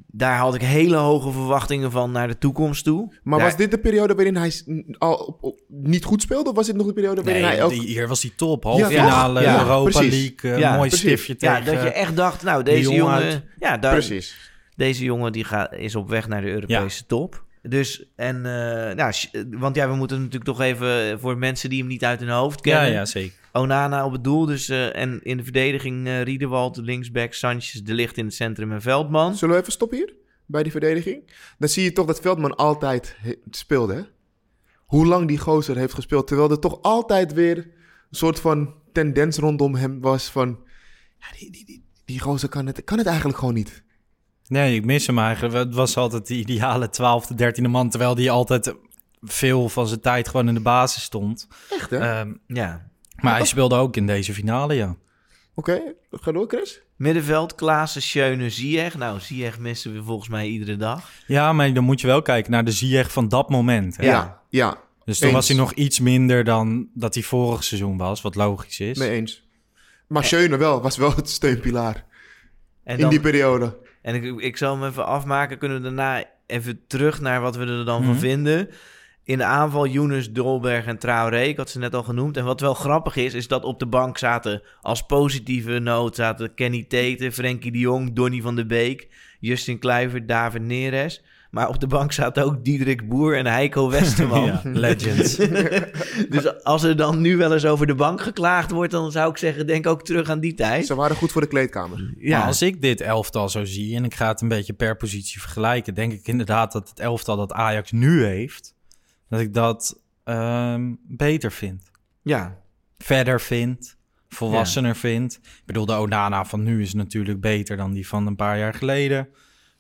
daar 0.07 0.37
had 0.39 0.55
ik 0.55 0.61
hele 0.63 0.97
hoge 0.97 1.33
verwachtingen 1.33 1.91
van 1.91 2.11
naar 2.11 2.29
de 2.29 2.39
toekomst 2.39 2.85
toe. 2.85 3.15
Maar 3.23 3.39
Daar- 3.39 3.49
was 3.49 3.57
dit 3.57 3.71
de 3.71 3.79
periode 3.79 4.15
waarin 4.15 4.37
hij 4.37 4.53
al 4.99 5.15
op- 5.15 5.43
op- 5.43 5.61
niet 5.69 6.05
goed 6.05 6.23
speelde? 6.23 6.51
Of 6.51 6.57
was 6.57 6.67
dit 6.67 6.77
nog 6.77 6.87
de 6.87 6.93
periode 6.93 7.23
waarin 7.23 7.45
hij 7.45 7.63
ook... 7.63 7.71
die, 7.71 7.81
hier 7.87 8.09
was 8.09 8.21
die 8.21 8.35
top. 8.37 8.63
Ja, 8.65 8.71
Halve 8.71 8.87
finale? 8.87 9.41
Ja, 9.43 9.61
Europa 9.61 9.91
precies. 9.91 10.21
League, 10.21 10.53
eh, 10.53 10.59
Ja, 10.59 10.77
mooi 10.77 10.89
precies. 10.89 11.07
stiftje 11.07 11.35
Ja, 11.39 11.59
tegen... 11.59 11.75
dat 11.75 11.83
je 11.83 11.91
echt 11.93 12.17
dacht, 12.17 12.43
nou, 12.43 12.63
deze 12.63 12.93
jongen... 12.93 13.15
uit. 13.15 13.43
Ja, 13.59 13.77
daar, 13.79 13.93
Precies. 13.93 14.51
Deze 14.77 15.05
jongen 15.05 15.33
die 15.33 15.45
gaat, 15.45 15.73
is 15.73 15.95
op 15.97 16.09
weg 16.09 16.29
naar 16.29 16.41
de 16.41 16.51
Europese 16.51 17.07
top. 17.07 17.45
Dus, 17.63 18.05
en, 18.17 18.37
eh, 18.37 18.95
nou, 18.95 19.13
sh- 19.13 19.31
want 19.51 19.77
ja, 19.77 19.89
we 19.89 19.95
moeten 19.95 20.17
natuurlijk 20.17 20.45
toch 20.45 20.61
even 20.61 21.21
voor 21.21 21.39
mensen 21.39 21.71
die 21.71 21.79
hem 21.79 21.89
niet 21.89 22.05
uit 22.05 22.21
hun 22.21 22.29
hoofd 22.29 22.65
ja, 22.65 22.75
kennen. 22.79 22.93
ja, 22.93 23.05
zeker. 23.05 23.33
Onana 23.53 24.05
op 24.05 24.13
het 24.13 24.25
doel, 24.25 24.47
dus, 24.47 24.69
eh, 24.69 24.97
en 24.97 25.21
in 25.23 25.37
de 25.37 25.43
verdediging 25.43 26.07
eh 26.07 26.23
Riedewald, 26.23 26.77
linksback, 26.77 27.33
Sanchez, 27.33 27.73
De 27.73 27.95
Licht 27.95 28.17
in 28.17 28.25
het 28.25 28.35
centrum 28.35 28.73
en 28.73 28.83
Veldman. 28.83 29.35
Zullen 29.37 29.55
we 29.55 29.61
even 29.61 29.73
stoppen 29.73 29.99
hier? 29.99 30.15
Bij 30.47 30.63
die 30.63 30.73
verdediging? 30.73 31.31
Dan 31.59 31.69
zie 31.69 31.83
je 31.85 31.93
toch 31.93 32.07
dat 32.07 32.21
Veldman 32.21 32.57
altijd 32.57 33.17
he- 33.19 33.37
speelde, 33.51 33.95
hè? 33.95 34.03
Hoe 34.77 35.07
lang 35.07 35.29
die 35.29 35.39
gozer 35.39 35.77
heeft 35.77 35.95
gespeeld. 35.95 36.27
Terwijl 36.27 36.51
er 36.51 36.59
toch 36.59 36.83
altijd 36.83 37.33
weer 37.33 37.57
een 37.57 37.67
soort 38.11 38.41
van 38.41 38.75
tendens 38.93 39.37
rondom 39.39 39.75
hem 39.75 40.01
was 40.01 40.31
van... 40.31 40.59
Ja, 41.19 41.27
die, 41.39 41.51
die, 41.51 41.65
die, 41.67 41.85
die 42.05 42.21
gozer 42.21 42.49
kan 42.49 42.67
het, 42.67 42.85
kan 42.85 42.99
het 42.99 43.07
eigenlijk 43.07 43.39
gewoon 43.39 43.55
niet. 43.55 43.83
Nee, 44.53 44.75
ik 44.75 44.85
mis 44.85 45.07
hem 45.07 45.19
eigenlijk. 45.19 45.55
Het 45.55 45.75
was 45.75 45.97
altijd 45.97 46.27
de 46.27 46.35
ideale 46.35 46.89
12e, 46.91 47.35
13e 47.37 47.69
man. 47.69 47.91
Terwijl 47.91 48.15
die 48.15 48.31
altijd 48.31 48.75
veel 49.23 49.69
van 49.69 49.87
zijn 49.89 50.01
tijd 50.01 50.29
gewoon 50.29 50.49
in 50.49 50.55
de 50.55 50.61
basis 50.61 51.03
stond. 51.03 51.49
Echt, 51.71 51.91
hè? 51.91 51.99
Ehm, 51.99 52.33
Ja. 52.47 52.89
maar 53.21 53.37
hij 53.37 53.47
speelde 53.47 53.75
ook 53.75 53.97
in 53.97 54.07
deze 54.07 54.35
finale, 54.35 54.75
ja. 54.75 54.97
Oké, 55.55 55.81
ga 56.11 56.33
door, 56.33 56.49
Chris. 56.49 56.81
Middenveld, 56.97 57.55
Klaassen, 57.55 58.03
Schöne, 58.03 58.51
Ziyech. 58.51 58.95
Nou, 58.99 59.21
Ziyech 59.21 59.59
missen 59.59 59.93
we 59.95 60.03
volgens 60.03 60.29
mij 60.29 60.47
iedere 60.47 60.77
dag. 60.77 61.11
Ja, 61.27 61.53
maar 61.53 61.73
dan 61.75 61.85
moet 61.85 62.01
je 62.01 62.07
wel 62.07 62.23
kijken 62.23 62.51
naar 62.51 62.65
de 62.65 62.71
Ziyech 62.73 63.13
van 63.13 63.29
dat 63.29 63.49
moment. 63.51 63.97
Hè? 63.97 64.05
Ja. 64.05 64.11
Ja, 64.11 64.41
ja, 64.49 64.79
Dus 65.05 65.19
toen 65.19 65.27
Eens. 65.29 65.37
was 65.37 65.49
hij 65.49 65.57
nog 65.57 65.73
iets 65.73 66.01
minder 66.01 66.45
dan 66.45 66.89
dat 66.95 67.15
hij 67.15 67.23
vorig 67.23 67.65
seizoen 67.65 67.97
was, 67.97 68.23
wat 68.23 68.35
logisch 68.35 68.81
is. 68.81 68.99
mee 68.99 69.11
eens. 69.11 69.47
Maar 70.09 70.25
Schöne 70.25 70.57
wel, 70.57 70.81
was 70.83 70.97
wel 70.97 71.15
het 71.15 71.29
steunpilaar 71.31 72.05
En, 72.85 72.95
in 72.95 73.01
dan, 73.01 73.11
die 73.11 73.21
periode. 73.21 73.77
En 74.03 74.15
ik, 74.15 74.41
ik 74.41 74.57
zal 74.57 74.75
hem 74.81 74.89
even 74.89 75.07
afmaken. 75.07 75.59
Kunnen 75.59 75.77
we 75.77 75.83
daarna 75.83 76.25
even 76.47 76.81
terug 76.87 77.21
naar 77.21 77.41
wat 77.41 77.57
we 77.57 77.67
er 77.67 77.85
dan 77.85 78.03
van 78.03 78.13
Mhm. 78.13 78.21
vinden. 78.21 78.69
In 79.25 79.39
de 79.39 79.45
aanval 79.45 79.87
Younes, 79.87 80.31
Dolberg 80.33 80.87
en 80.87 80.99
Traoré, 80.99 81.43
ik 81.43 81.57
had 81.57 81.71
ze 81.71 81.79
net 81.79 81.95
al 81.95 82.03
genoemd. 82.03 82.37
En 82.37 82.45
wat 82.45 82.61
wel 82.61 82.75
grappig 82.75 83.17
is, 83.17 83.35
is 83.35 83.49
dat 83.49 83.65
op 83.65 83.79
de 83.79 83.87
bank 83.87 84.19
zaten 84.19 84.63
als 84.81 85.07
positieve 85.07 85.79
noot... 85.79 86.15
zaten 86.15 86.55
Kenny 86.55 86.85
Tete, 86.89 87.33
Frenkie 87.33 87.73
de 87.73 87.79
Jong, 87.79 88.13
Donny 88.13 88.41
van 88.41 88.57
de 88.57 88.67
Beek... 88.67 89.09
Justin 89.41 89.79
Kluivert, 89.79 90.29
David 90.29 90.63
Neres... 90.63 91.23
Maar 91.53 91.69
op 91.69 91.81
de 91.81 91.87
bank 91.87 92.13
zaten 92.13 92.45
ook 92.45 92.65
Diederik 92.65 93.09
Boer 93.09 93.37
en 93.37 93.47
Heiko 93.47 93.91
Westerman. 93.91 94.45
Ja, 94.53 94.61
legends. 94.65 95.37
dus 96.35 96.63
als 96.63 96.83
er 96.83 96.97
dan 96.97 97.21
nu 97.21 97.37
wel 97.37 97.53
eens 97.53 97.65
over 97.65 97.87
de 97.87 97.95
bank 97.95 98.21
geklaagd 98.21 98.71
wordt... 98.71 98.93
dan 98.93 99.13
zou 99.13 99.31
ik 99.31 99.37
zeggen, 99.37 99.67
denk 99.67 99.87
ook 99.87 100.05
terug 100.05 100.29
aan 100.29 100.41
die 100.41 100.55
tijd. 100.55 100.87
Ze 100.87 100.95
waren 100.95 101.17
goed 101.17 101.33
voor 101.33 101.41
de 101.41 101.47
kleedkamer. 101.47 102.15
Ja, 102.19 102.39
Maar 102.39 102.47
als 102.47 102.63
ik 102.63 102.83
dit 102.83 103.01
elftal 103.01 103.49
zo 103.49 103.65
zie 103.65 103.97
en 103.97 104.05
ik 104.05 104.15
ga 104.15 104.29
het 104.29 104.41
een 104.41 104.49
beetje 104.49 104.73
per 104.73 104.97
positie 104.97 105.41
vergelijken, 105.41 105.95
denk 105.95 106.13
ik 106.13 106.27
inderdaad 106.29 106.73
dat 106.73 106.89
het 106.89 107.01
elftal 107.01 107.37
dat 107.37 107.53
Ajax 107.53 107.91
nu 107.93 108.25
heeft, 108.25 108.75
dat 109.29 109.41
ik 109.41 109.55
dat 109.55 110.01
ehm, 110.25 110.95
beter 111.03 111.53
vind. 111.53 111.91
ja. 112.23 112.61
Verder 112.99 113.41
vind, 113.41 113.97
volwassener 114.29 114.97
vind. 114.97 115.35
Ik 115.43 115.63
bedoel, 115.67 115.87
de 115.87 115.93
Onana 115.93 116.45
van 116.45 116.63
nu 116.63 116.83
is 116.83 116.95
natuurlijk 116.95 117.41
beter 117.41 117.77
dan 117.77 117.93
die 117.93 118.09
van 118.09 118.27
een 118.27 118.37
paar 118.37 118.59
jaar 118.59 118.75
geleden. 118.75 119.29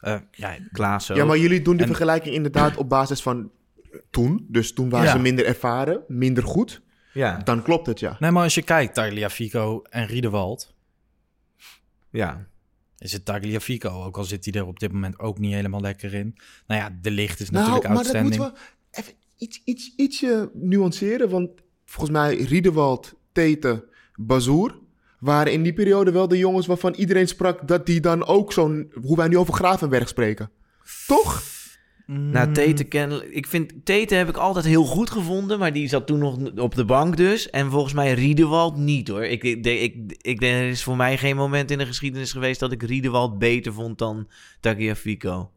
Eh, 0.02 0.16
ja, 0.32 0.56
Klaas 0.72 1.10
ook. 1.10 1.16
Ja, 1.16 1.24
maar 1.24 1.38
jullie 1.38 1.62
doen 1.62 1.72
die 1.72 1.82
En- 1.82 1.88
vergelijking 1.88 2.34
inderdaad 2.34 2.76
op 2.76 2.88
basis 2.88 3.22
van 3.22 3.50
toen. 4.10 4.46
Dus 4.48 4.72
toen 4.72 4.88
waren 4.90 5.06
Ja. 5.06 5.12
ze 5.12 5.18
minder 5.18 5.44
ervaren, 5.46 6.02
minder 6.08 6.44
goed. 6.44 6.82
ja, 7.12 7.36
Dan 7.36 7.62
klopt 7.62 7.86
het, 7.86 8.00
ja. 8.00 8.16
nee, 8.20 8.30
maar 8.30 8.42
als 8.42 8.54
je 8.54 8.62
kijkt, 8.62 8.94
Tagliafico 8.94 9.82
en 9.82 10.06
Riedewald, 10.06 10.74
ja. 12.10 12.46
is 12.98 13.12
het 13.12 13.24
Tagliafico, 13.24 14.04
ook 14.04 14.16
al 14.16 14.24
zit 14.24 14.44
hij 14.44 14.54
er 14.54 14.66
op 14.66 14.78
dit 14.78 14.92
moment 14.92 15.18
ook 15.18 15.38
niet 15.38 15.52
helemaal 15.54 15.80
lekker 15.80 16.14
in. 16.14 16.34
Nou 16.66 16.80
ja, 16.80 16.98
de 17.02 17.10
licht 17.10 17.40
is 17.40 17.50
Nou, 17.50 17.64
natuurlijk 17.66 17.94
maar 17.94 18.04
dat 18.04 18.14
outstanding. 18.14 18.42
moeten 18.42 18.62
we 18.92 18.98
even 19.00 19.12
iets, 19.36 19.62
iets, 19.64 19.92
ietsje 19.96 20.50
nuanceren. 20.54 21.28
Want 21.30 21.50
volgens 21.84 22.10
mij 22.18 22.36
Riedewald, 22.36 23.14
Tete, 23.32 23.84
Bazoer... 24.14 24.80
waren 25.22 25.52
in 25.52 25.62
die 25.62 25.72
periode 25.72 26.12
wel 26.12 26.28
de 26.28 26.38
jongens 26.38 26.66
waarvan 26.66 26.94
iedereen 26.94 27.28
sprak... 27.28 27.68
dat 27.68 27.86
die 27.86 28.00
dan 28.00 28.26
ook 28.26 28.52
zo'n... 28.52 28.92
hoe 29.02 29.16
wij 29.16 29.28
nu 29.28 29.38
over 29.38 29.54
Gravenberg 29.54 30.08
spreken. 30.08 30.50
Toch? 31.06 31.42
Nou, 32.06 32.52
Tete 32.52 32.84
kennelijk... 32.84 33.30
Ik 33.30 33.46
vind... 33.46 33.72
Tete 33.84 34.14
heb 34.14 34.28
ik 34.28 34.36
altijd 34.36 34.64
heel 34.64 34.84
goed 34.84 35.10
gevonden, 35.10 35.58
maar 35.58 35.72
die 35.72 35.88
zat 35.88 36.06
toen 36.06 36.18
nog 36.18 36.38
op 36.56 36.74
de 36.74 36.84
bank 36.84 37.16
dus. 37.16 37.50
En 37.50 37.70
volgens 37.70 37.92
mij 37.92 38.12
Riedewald 38.12 38.76
niet, 38.76 39.08
hoor. 39.08 39.24
Ik, 39.24 39.42
ik, 39.42 39.66
ik, 39.66 39.94
ik 40.20 40.40
denk, 40.40 40.60
er 40.60 40.68
is 40.68 40.82
voor 40.82 40.96
mij 40.96 41.18
geen 41.18 41.36
moment 41.36 41.70
in 41.70 41.78
de 41.78 41.86
geschiedenis 41.86 42.32
geweest... 42.32 42.60
dat 42.60 42.72
ik 42.72 42.82
Riedewald 42.82 43.38
beter 43.38 43.72
vond 43.72 43.98
dan 43.98 44.28
Tagliafico. 44.60 45.50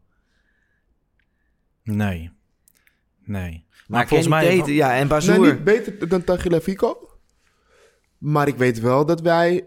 Nee. 1.83 2.31
Nee. 3.23 3.65
Maar, 3.67 3.83
Maar 3.87 4.07
volgens 4.07 4.29
mij... 4.29 4.45
Tete, 4.45 4.73
ja, 4.73 4.95
en 4.95 5.07
Bazoer... 5.07 5.39
Nou, 5.39 5.53
niet 5.53 5.63
beter 5.63 6.07
dan 6.07 6.23
Tagliafico. 6.23 7.09
Maar 8.17 8.47
ik 8.47 8.57
weet 8.57 8.79
wel 8.79 9.05
dat 9.05 9.21
wij... 9.21 9.65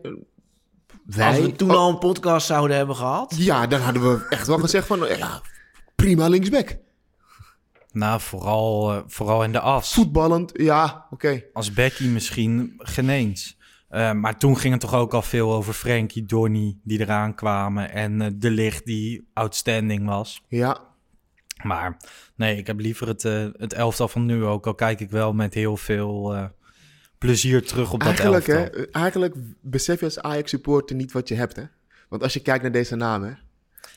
wij 1.04 1.26
Als 1.26 1.38
we 1.38 1.52
toen 1.52 1.70
oh, 1.70 1.76
al 1.76 1.88
een 1.88 1.98
podcast 1.98 2.46
zouden 2.46 2.76
hebben 2.76 2.96
gehad... 2.96 3.34
Ja, 3.36 3.66
dan 3.66 3.80
hadden 3.80 4.02
we 4.02 4.26
echt 4.28 4.46
wel 4.46 4.58
gezegd 4.58 4.86
van... 4.86 4.98
Ja, 4.98 5.40
prima 5.94 6.28
linksback. 6.28 6.76
Nou, 7.92 8.20
vooral, 8.20 8.92
eh, 8.92 9.02
vooral 9.06 9.44
in 9.44 9.52
de 9.52 9.60
as. 9.60 9.92
Voetballend, 9.92 10.50
ja, 10.54 11.06
oké. 11.10 11.44
Als 11.52 11.72
Becky 11.72 12.06
misschien 12.06 12.74
geen 12.76 13.08
eens. 13.08 13.56
Eh, 13.88 14.12
maar 14.12 14.38
toen 14.38 14.58
ging 14.58 14.72
het 14.72 14.82
toch 14.82 14.94
ook 14.94 15.14
al 15.14 15.22
veel 15.22 15.52
over 15.52 15.72
Frenkie, 15.72 16.24
Donny 16.26 16.78
die 16.82 17.00
eraan 17.00 17.34
kwamen. 17.34 17.90
En 17.90 18.20
eh, 18.20 18.30
De 18.34 18.50
Licht 18.50 18.84
die 18.84 19.28
outstanding 19.32 20.06
was. 20.06 20.42
Ja, 20.48 20.80
Maar 21.62 21.96
nee, 22.36 22.56
ik 22.56 22.66
heb 22.66 22.80
liever 22.80 23.08
het, 23.08 23.24
eh, 23.24 23.46
het 23.52 23.72
elftal 23.72 24.08
van 24.08 24.24
nu 24.26 24.44
ook. 24.44 24.66
Al 24.66 24.74
kijk 24.74 25.00
ik 25.00 25.10
wel 25.10 25.32
met 25.32 25.54
heel 25.54 25.76
veel 25.76 26.34
eh, 26.34 26.44
plezier 27.18 27.66
terug 27.66 27.92
op 27.92 28.00
dat 28.00 28.08
eigenlijk, 28.08 28.46
hè, 28.46 28.58
elftal. 28.58 28.80
eh, 28.82 28.86
eigenlijk 28.92 29.34
besef 29.60 29.98
je 29.98 30.04
als 30.04 30.18
Ajax-supporter 30.20 30.96
niet 30.96 31.12
wat 31.12 31.28
je 31.28 31.34
hebt, 31.34 31.56
hè. 31.56 31.62
Want 32.08 32.22
als 32.22 32.32
je 32.32 32.40
kijkt 32.40 32.62
naar 32.62 32.72
deze 32.72 32.96
namen, 32.96 33.28
hè. 33.28 33.34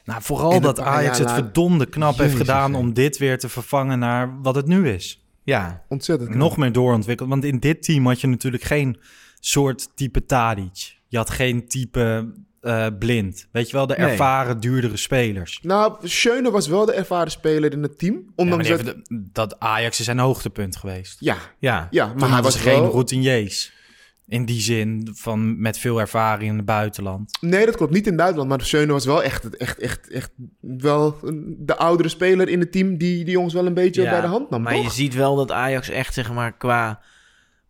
Nou, 0.06 0.22
vooral 0.22 0.60
dat 0.62 0.80
Ajax 0.80 1.18
het 1.18 1.32
verdomde 1.32 1.86
knap 1.86 2.18
heeft 2.18 2.36
gedaan 2.36 2.72
hè. 2.72 2.78
om 2.78 2.94
dit 2.94 3.18
weer 3.18 3.40
te 3.40 3.50
vervangen 3.50 4.00
naar 4.00 4.42
wat 4.42 4.56
het 4.56 4.68
nu 4.68 4.90
is. 4.90 5.26
Ja, 5.44 5.84
Ontzettend 5.88 6.30
knap. 6.30 6.42
Nog 6.42 6.58
meer 6.58 6.72
doorontwikkeld. 6.72 7.30
Want 7.30 7.44
in 7.44 7.60
dit 7.60 7.84
team 7.84 8.08
had 8.08 8.22
je 8.22 8.28
natuurlijk 8.28 8.64
geen 8.64 8.98
soort 9.40 9.90
type 9.96 10.26
Tadic. 10.26 10.98
Je 11.08 11.18
had 11.18 11.30
geen 11.30 11.68
type 11.68 12.34
eh, 12.62 12.88
blind. 13.00 13.48
Weet 13.52 13.70
je 13.70 13.76
wel, 13.78 13.88
de 13.88 13.96
Nee. 13.98 14.08
ervaren, 14.08 14.60
duurdere 14.60 14.98
spelers. 14.98 15.60
Nou, 15.62 16.08
Schöne 16.08 16.52
was 16.52 16.68
wel 16.68 16.86
de 16.86 16.94
ervaren 16.94 17.32
speler 17.32 17.72
in 17.72 17.82
het 17.84 18.00
team. 18.00 18.14
Ja, 18.16 18.22
Ondanks 18.36 18.68
die 18.68 18.76
dat... 18.78 18.86
de- 18.86 19.02
dat 19.32 19.60
Ajax 19.60 20.00
is 20.00 20.06
zijn 20.06 20.20
hoogtepunt 20.20 20.76
geweest. 20.78 21.18
Ja, 21.20 21.38
ja. 21.60 21.88
ja, 21.92 22.14
Maar 22.18 22.30
hij 22.32 22.42
was 22.42 22.56
geen 22.56 22.82
wel... 22.82 22.92
routiniers. 22.92 23.80
In 24.28 24.46
die 24.46 24.62
zin 24.62 25.10
van 25.14 25.62
met 25.62 25.78
veel 25.78 26.00
ervaring 26.00 26.50
in 26.50 26.56
het 26.58 26.66
buitenland. 26.66 27.38
Nee, 27.42 27.66
dat 27.66 27.76
klopt. 27.76 27.94
Niet 27.94 28.08
in 28.08 28.18
Duitsland. 28.18 28.50
Maar 28.50 28.62
Schöne 28.62 28.92
was 28.92 29.06
wel 29.06 29.24
echt, 29.24 29.58
echt, 29.58 29.80
echt, 29.80 30.10
echt 30.10 30.32
wel 30.60 31.18
de 31.58 31.78
oudere 31.78 32.10
speler 32.10 32.50
in 32.50 32.60
het 32.60 32.72
team... 32.72 32.98
die 32.98 33.24
die 33.24 33.34
jongens 33.34 33.54
wel 33.54 33.66
een 33.66 33.74
beetje 33.74 34.02
Ja, 34.02 34.10
bij 34.12 34.22
de 34.22 34.28
hand 34.28 34.50
nam, 34.50 34.62
Maar 34.62 34.74
toch? 34.74 34.84
je 34.84 34.90
ziet 34.90 35.16
wel 35.16 35.36
dat 35.36 35.52
Ajax 35.52 35.90
echt, 35.90 36.14
zeg 36.14 36.34
maar, 36.34 36.58
qua 36.58 37.00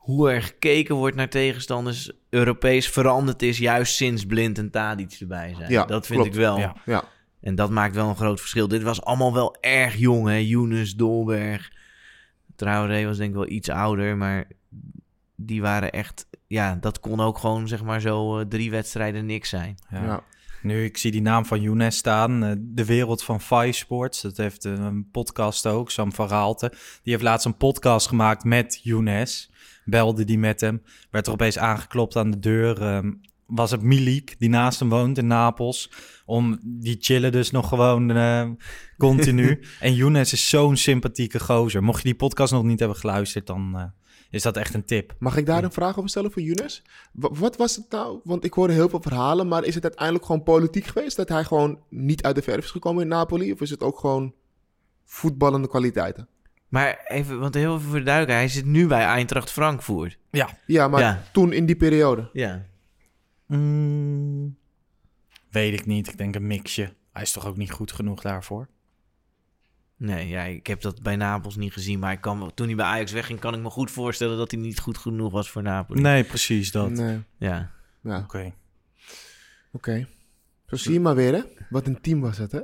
hoe 0.02 0.32
er 0.32 0.42
gekeken 0.42 0.96
wordt 0.96 1.16
naar 1.16 1.30
tegenstanders 1.30 2.12
Europees 2.30 2.90
veranderd 2.90 3.42
is, 3.42 3.58
juist 3.58 3.96
sinds 3.96 4.26
Blind 4.26 4.58
en 4.58 4.72
Tadic 4.72 5.18
erbij 5.20 5.54
zijn. 5.58 5.72
Ja, 5.72 5.86
dat 5.86 6.06
vind 6.06 6.20
klopt. 6.20 6.36
ik 6.36 6.42
wel. 6.42 6.58
Ja. 6.58 6.76
Ja, 6.86 7.04
En 7.42 7.56
dat 7.56 7.70
maakt 7.70 7.96
wel 7.96 8.10
een 8.10 8.16
groot 8.16 8.40
verschil. 8.40 8.68
Dit 8.68 8.84
was 8.84 9.02
allemaal 9.04 9.34
wel 9.34 9.56
erg 9.60 9.96
jong, 9.96 10.28
hè. 10.28 10.36
Younes, 10.36 10.96
Dolberg. 10.96 11.72
Traoré 12.56 13.06
was 13.06 13.18
denk 13.18 13.30
ik 13.30 13.36
wel 13.36 13.50
iets 13.50 13.70
ouder, 13.70 14.18
maar 14.18 14.48
die 15.36 15.62
waren 15.62 15.92
echt... 15.92 16.26
Ja, 16.48 16.78
dat 16.82 17.00
kon 17.00 17.20
ook 17.20 17.38
gewoon, 17.38 17.68
zeg 17.68 17.84
maar, 17.84 18.02
zo 18.02 18.40
eh, 18.40 18.46
drie 18.46 18.72
wedstrijden 18.72 19.26
niks 19.26 19.50
zijn. 19.50 19.76
Ja. 19.90 20.04
ja. 20.04 20.24
Nu, 20.62 20.84
ik 20.84 20.98
zie 20.98 21.12
die 21.12 21.22
naam 21.22 21.46
van 21.46 21.62
Younes 21.62 21.98
staan. 21.98 22.44
eh, 22.44 22.52
de 22.60 22.86
wereld 22.86 23.24
van 23.24 23.42
Five 23.42 23.72
Sports. 23.72 24.22
Dat 24.22 24.38
heeft 24.38 24.66
eh, 24.66 24.72
een 24.72 25.10
podcast 25.12 25.68
ook, 25.68 25.92
Sam 25.92 26.14
van 26.14 26.28
Raalte. 26.28 26.70
Die 27.04 27.14
heeft 27.14 27.24
laatst 27.24 27.46
een 27.46 27.58
podcast 27.58 28.08
gemaakt 28.08 28.44
met 28.44 28.80
Younes. 28.84 29.51
Belde 29.92 30.24
die 30.24 30.38
met 30.40 30.62
hem. 30.62 30.82
Werd 31.12 31.28
er 31.28 31.34
opeens 31.34 31.58
aangeklopt 31.58 32.16
aan 32.16 32.32
de 32.32 32.40
deur. 32.40 32.82
ehm, 32.82 33.12
was 33.46 33.72
het 33.72 33.82
Milik, 33.82 34.36
die 34.40 34.50
naast 34.50 34.80
hem 34.80 34.90
woont 34.90 35.18
in 35.18 35.28
Napels. 35.28 35.92
Om, 36.26 36.60
die 36.64 36.98
chillen 37.00 37.32
dus 37.32 37.52
nog 37.52 37.68
gewoon 37.68 38.12
eh, 38.12 38.50
continu. 38.98 39.60
en 39.80 39.94
Younes 39.94 40.34
is 40.34 40.50
zo'n 40.50 40.78
sympathieke 40.78 41.40
gozer. 41.40 41.84
Mocht 41.84 41.98
je 41.98 42.04
die 42.08 42.16
podcast 42.18 42.54
nog 42.54 42.64
niet 42.64 42.80
hebben 42.80 42.98
geluisterd, 42.98 43.48
dan 43.48 43.72
eh, 43.76 43.84
is 44.30 44.42
dat 44.42 44.58
echt 44.58 44.74
een 44.74 44.86
tip. 44.86 45.16
Mag 45.20 45.38
ik 45.38 45.46
daar 45.46 45.64
een 45.64 45.72
vraag 45.72 45.98
over 45.98 46.10
stellen 46.10 46.32
voor 46.32 46.42
Younes? 46.42 46.82
Wa- 47.12 47.30
Wat 47.34 47.58
was 47.58 47.76
het 47.76 47.86
nou? 47.90 48.20
Want 48.24 48.44
ik 48.46 48.54
hoorde 48.54 48.74
heel 48.74 48.90
veel 48.90 49.02
verhalen, 49.02 49.48
maar 49.48 49.64
is 49.64 49.76
het 49.76 49.84
uiteindelijk 49.84 50.26
gewoon 50.26 50.44
politiek 50.44 50.86
geweest? 50.86 51.18
Dat 51.18 51.30
hij 51.30 51.44
gewoon 51.44 51.80
niet 51.90 52.24
uit 52.24 52.36
de 52.36 52.42
verf 52.42 52.64
is 52.64 52.72
gekomen 52.72 53.02
in 53.04 53.08
Napoli? 53.10 53.52
Of 53.52 53.62
is 53.62 53.70
het 53.70 53.84
ook 53.84 54.00
gewoon 54.00 54.34
voetballende 55.06 55.68
kwaliteiten? 55.68 56.28
Maar 56.72 57.02
even, 57.08 57.40
want 57.40 57.54
heel 57.54 57.76
even 57.76 57.88
voor 57.90 57.98
de 57.98 58.04
duidelijkheid. 58.06 58.52
Hij 58.52 58.62
zit 58.62 58.72
nu 58.72 58.88
bij 58.88 59.04
Eintracht 59.06 59.52
Frankfurt. 59.52 60.18
Ja. 60.30 60.50
Ja, 60.66 60.88
maar 60.88 61.00
Ja. 61.02 61.24
toen 61.34 61.54
in 61.54 61.66
die 61.66 61.76
periode. 61.76 62.30
Ja. 62.34 62.66
Mm, 63.48 64.58
weet 65.50 65.74
ik 65.80 65.86
niet. 65.86 66.08
Ik 66.08 66.18
denk 66.18 66.36
een 66.36 66.48
mixje. 66.48 66.94
Hij 67.14 67.22
is 67.22 67.32
toch 67.32 67.46
ook 67.46 67.58
niet 67.58 67.72
goed 67.72 67.92
genoeg 67.92 68.22
daarvoor? 68.22 68.68
Nee, 69.98 70.28
ja, 70.28 70.44
ik 70.44 70.68
heb 70.68 70.82
dat 70.82 71.02
bij 71.02 71.16
Napels 71.16 71.56
niet 71.56 71.74
gezien. 71.74 72.00
Maar 72.00 72.12
ik 72.12 72.22
kan, 72.22 72.38
me- 72.38 72.54
toen 72.54 72.68
hij 72.68 72.76
bij 72.76 72.86
Ajax 72.86 73.12
wegging, 73.12 73.40
kan 73.40 73.54
ik 73.54 73.60
me 73.62 73.70
goed 73.70 73.92
voorstellen 73.92 74.38
dat 74.38 74.52
hij 74.52 74.60
niet 74.60 74.80
goed 74.80 74.98
genoeg 74.98 75.32
was 75.32 75.50
voor 75.50 75.62
Napoli. 75.62 76.02
Nee, 76.02 76.24
precies 76.24 76.72
dat. 76.72 76.90
Nee. 76.90 77.20
Ja. 77.38 77.72
Ja, 78.04 78.18
Oké. 78.20 78.54
oké. 79.72 80.08
Zo 80.66 80.76
zie 80.76 80.94
je 80.94 81.00
maar 81.00 81.16
weer, 81.16 81.34
hè? 81.34 81.42
Wat 81.70 81.88
een 81.88 82.02
team 82.02 82.22
was 82.22 82.38
het, 82.38 82.52
hè? 82.52 82.60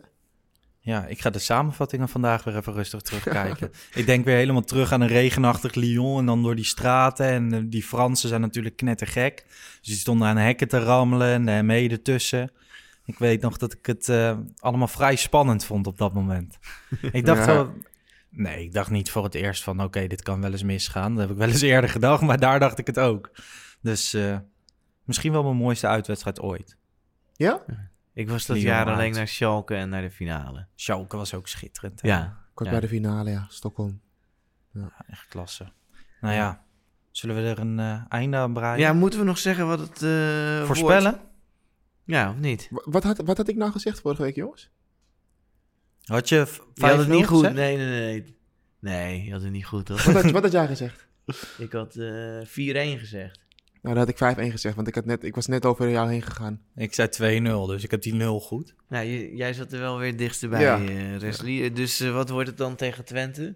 Ja, 0.87 1.05
ik 1.05 1.21
ga 1.21 1.29
de 1.29 1.39
samenvattingen 1.39 2.09
vandaag 2.09 2.43
weer 2.43 2.55
even 2.57 2.73
rustig 2.73 3.01
terugkijken. 3.01 3.71
ik 3.93 4.05
denk 4.05 4.25
weer 4.25 4.35
helemaal 4.35 4.63
terug 4.63 4.91
aan 4.91 5.01
een 5.01 5.07
regenachtig 5.07 5.73
Lyon 5.73 6.19
en 6.19 6.25
dan 6.25 6.43
door 6.43 6.55
die 6.55 6.65
straten. 6.65 7.25
En 7.25 7.53
eh, 7.53 7.61
die 7.65 7.83
Fransen 7.83 8.29
zijn 8.29 8.41
natuurlijk 8.41 8.75
knettergek. 8.75 9.45
Dus 9.47 9.87
die 9.87 9.95
stonden 9.95 10.27
aan 10.27 10.37
hekken 10.37 10.67
te 10.67 10.79
rammelen 10.79 11.27
en 11.27 11.45
de 11.45 11.63
ME 11.63 11.89
ertussen. 11.89 12.51
Ik 13.05 13.19
weet 13.19 13.41
nog 13.41 13.57
dat 13.57 13.73
ik 13.73 13.85
het 13.85 14.09
eh, 14.09 14.37
allemaal 14.59 14.87
vrij 14.87 15.15
spannend 15.15 15.65
vond 15.65 15.87
op 15.87 15.97
dat 15.97 16.13
moment. 16.13 16.57
ik 17.11 17.25
dacht 17.25 17.45
Ja. 17.45 17.53
wel... 17.53 17.73
Nee, 18.29 18.63
ik 18.63 18.73
dacht 18.73 18.89
niet 18.89 19.11
voor 19.11 19.23
het 19.23 19.35
eerst 19.35 19.63
van... 19.63 19.83
oké, 19.83 20.07
dit 20.07 20.21
kan 20.21 20.41
wel 20.41 20.51
eens 20.51 20.63
misgaan. 20.63 21.11
Dat 21.11 21.21
heb 21.21 21.31
ik 21.31 21.37
wel 21.37 21.47
eens 21.49 21.61
eerder 21.61 21.89
gedacht, 21.89 22.21
maar 22.21 22.39
daar 22.39 22.59
dacht 22.59 22.77
ik 22.77 22.87
het 22.87 22.99
ook. 22.99 23.31
Dus 23.81 24.13
eh, 24.13 24.37
misschien 25.03 25.31
wel 25.31 25.43
mijn 25.43 25.55
mooiste 25.55 25.87
uitwedstrijd 25.87 26.41
ooit. 26.41 26.77
Ja? 27.33 27.63
Ik 28.17 28.29
was 28.29 28.45
dat 28.45 28.61
jaar 28.61 28.85
alleen 28.85 29.13
naar 29.13 29.27
Schalke 29.27 29.75
en 29.75 29.89
naar 29.89 30.01
de 30.01 30.11
finale. 30.11 30.65
Schalke 30.75 31.17
was 31.17 31.33
ook 31.33 31.47
schitterend. 31.47 32.01
hè? 32.01 32.07
Ja. 32.07 32.37
Ja. 32.55 32.69
bij 32.69 32.79
de 32.79 32.87
finale, 32.87 33.29
ja. 33.29 33.45
Stockholm. 33.49 34.01
Echt 35.07 35.27
klasse. 35.27 35.71
Nou 36.21 36.33
ja, 36.33 36.63
zullen 37.11 37.35
we 37.35 37.41
er 37.49 37.59
een 37.59 37.79
eh, 37.79 38.01
einde 38.09 38.37
aan 38.37 38.53
breien? 38.53 38.79
Ja, 38.79 38.93
moeten 38.93 39.19
we 39.19 39.25
nog 39.25 39.37
zeggen 39.37 39.67
wat 39.67 39.79
het 39.79 40.01
eh 40.03 40.63
Voorspellen? 40.65 41.11
wordt? 41.11 41.25
Ja, 42.03 42.29
of 42.29 42.35
niet? 42.37 42.67
Wa- 42.71 42.81
Wat 42.85 43.03
had, 43.03 43.17
wat 43.17 43.37
had 43.37 43.47
ik 43.47 43.55
nou 43.55 43.71
gezegd 43.71 44.01
vorige 44.01 44.21
week, 44.21 44.35
jongens? 44.35 44.69
Had 46.03 46.29
je 46.29 46.35
Je 46.73 46.85
had 46.85 46.97
het 46.97 47.07
5-0 47.07 47.09
niet 47.09 47.25
goed. 47.25 47.37
gezegd? 47.39 47.55
Nee, 47.55 47.77
nee, 47.77 47.87
nee. 47.87 48.21
Nee, 48.21 48.35
Nee, 48.79 49.23
je 49.23 49.31
had 49.31 49.41
het 49.41 49.51
niet 49.51 49.65
goed, 49.65 49.85
toch? 49.85 50.03
Wat 50.03 50.13
had, 50.21 50.31
wat 50.31 50.43
had 50.43 50.51
jij 50.51 50.67
gezegd? 50.67 51.07
ik 51.57 51.71
had 51.71 51.95
eh 51.95 52.45
4-1 52.45 52.99
gezegd. 52.99 53.39
Nou, 53.81 53.95
dan 53.95 53.97
had 53.97 54.09
ik 54.09 54.47
5-1 54.47 54.51
gezegd, 54.51 54.75
want 54.75 54.87
ik, 54.87 54.95
had 54.95 55.05
net, 55.05 55.23
ik 55.23 55.35
was 55.35 55.47
net 55.47 55.65
over 55.65 55.89
jou 55.89 56.09
heen 56.09 56.21
gegaan. 56.21 56.61
Ik 56.75 56.93
zei 56.93 57.07
2-0, 57.07 57.67
dus 57.67 57.83
ik 57.83 57.91
heb 57.91 58.01
die 58.01 58.13
0 58.13 58.39
goed. 58.41 58.75
Nou, 58.87 59.05
je- 59.05 59.35
jij 59.35 59.53
zat 59.53 59.71
er 59.73 59.79
wel 59.79 59.97
weer 59.97 60.07
het 60.09 60.17
dichtst 60.17 60.49
bij, 60.49 60.61
Ja. 60.61 60.79
eh 60.85 61.17
Wesley. 61.19 61.71
Dus 61.73 61.99
eh, 61.99 62.11
wat 62.13 62.29
wordt 62.29 62.47
het 62.49 62.57
dan 62.57 62.75
tegen 62.75 63.05
Twente? 63.05 63.55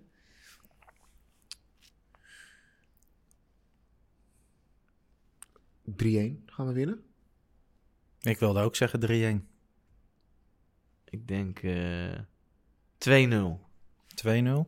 3-1 5.86 6.44
gaan 6.46 6.68
we 6.68 6.74
winnen. 6.74 7.04
Ik 8.22 8.40
wilde 8.40 8.62
ook 8.62 8.76
zeggen 8.76 9.00
3-1. 9.00 9.48
Ik 11.10 11.28
denk 11.28 11.60
eh 11.60 12.20
2-0. 12.98 13.60
2-0. 14.16 14.68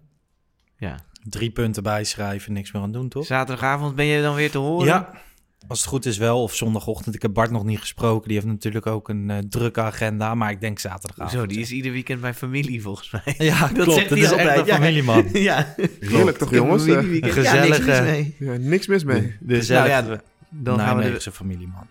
Ja. 0.77 1.05
Drie 1.23 1.51
punten 1.51 1.83
bijschrijven, 1.83 2.53
niks 2.53 2.71
meer 2.71 2.81
aan 2.81 2.91
doen, 2.91 3.09
toch? 3.09 3.25
Zaterdagavond 3.25 3.95
ben 3.95 4.05
je 4.05 4.21
dan 4.21 4.35
weer 4.35 4.51
te 4.51 4.57
horen? 4.57 4.85
Ja, 4.87 5.21
als 5.67 5.79
het 5.79 5.87
goed 5.87 6.05
is 6.05 6.17
wel. 6.17 6.41
Of 6.41 6.55
zondagochtend. 6.55 7.15
Ik 7.15 7.21
heb 7.21 7.33
Bart 7.33 7.51
nog 7.51 7.63
niet 7.63 7.79
gesproken. 7.79 8.27
Die 8.27 8.37
heeft 8.37 8.49
natuurlijk 8.49 8.85
ook 8.87 9.09
een 9.09 9.29
eh, 9.29 9.37
drukke 9.49 9.81
agenda. 9.81 10.35
Maar 10.35 10.51
ik 10.51 10.61
denk 10.61 10.79
zaterdagavond. 10.79 11.31
Zo, 11.31 11.45
die 11.45 11.59
is 11.59 11.71
ieder 11.71 11.91
weekend 11.91 12.21
bij 12.21 12.33
familie 12.33 12.81
volgens 12.81 13.11
mij. 13.11 13.21
Ja, 13.37 13.67
klopt. 13.73 13.93
zegt 13.93 14.09
Dat 14.09 14.17
is 14.17 14.23
echt 14.23 14.31
altijd, 14.31 14.59
een 14.59 14.65
ja. 14.65 14.75
familieman. 14.75 15.29
ja. 15.51 15.75
Heerlijk 15.99 16.37
toch, 16.37 16.51
jongens? 16.51 16.83
een 16.85 16.97
een 16.97 17.03
Ja, 17.05 17.09
niks 17.21 17.35
mis 17.35 17.45
gezellige- 17.47 18.01
mee. 18.01 18.35
ja, 18.39 18.53
niks 18.57 18.87
mis 18.87 19.03
mee. 19.03 19.35
Dus 19.39 19.67
nou 19.67 19.87
ja, 19.87 20.21
dan 20.49 20.79
gaan 20.79 20.97
we 20.97 21.17
de, 21.23 21.31
familieman. 21.31 21.87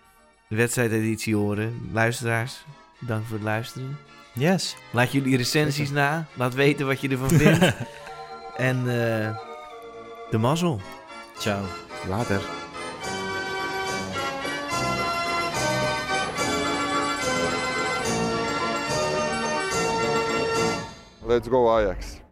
de 0.49 0.55
wedstrijdeditie 0.55 1.35
horen. 1.35 1.73
Luisteraars, 1.91 2.65
dank 2.99 3.25
voor 3.25 3.35
het 3.35 3.45
luisteren. 3.45 3.97
Yes. 4.33 4.75
Laat 4.91 5.11
jullie 5.11 5.37
recensies 5.37 5.91
na. 5.91 6.25
Laat 6.33 6.53
weten 6.53 6.85
wat 6.85 7.01
je 7.01 7.09
ervan 7.09 7.29
vindt. 7.29 7.73
en 8.57 8.77
eh, 8.77 9.37
de 10.29 10.37
mazzel. 10.37 10.81
Ciao. 11.37 11.61
Later. 12.09 12.62
Let's 21.25 21.47
go 21.47 21.79
Ajax. 21.79 22.22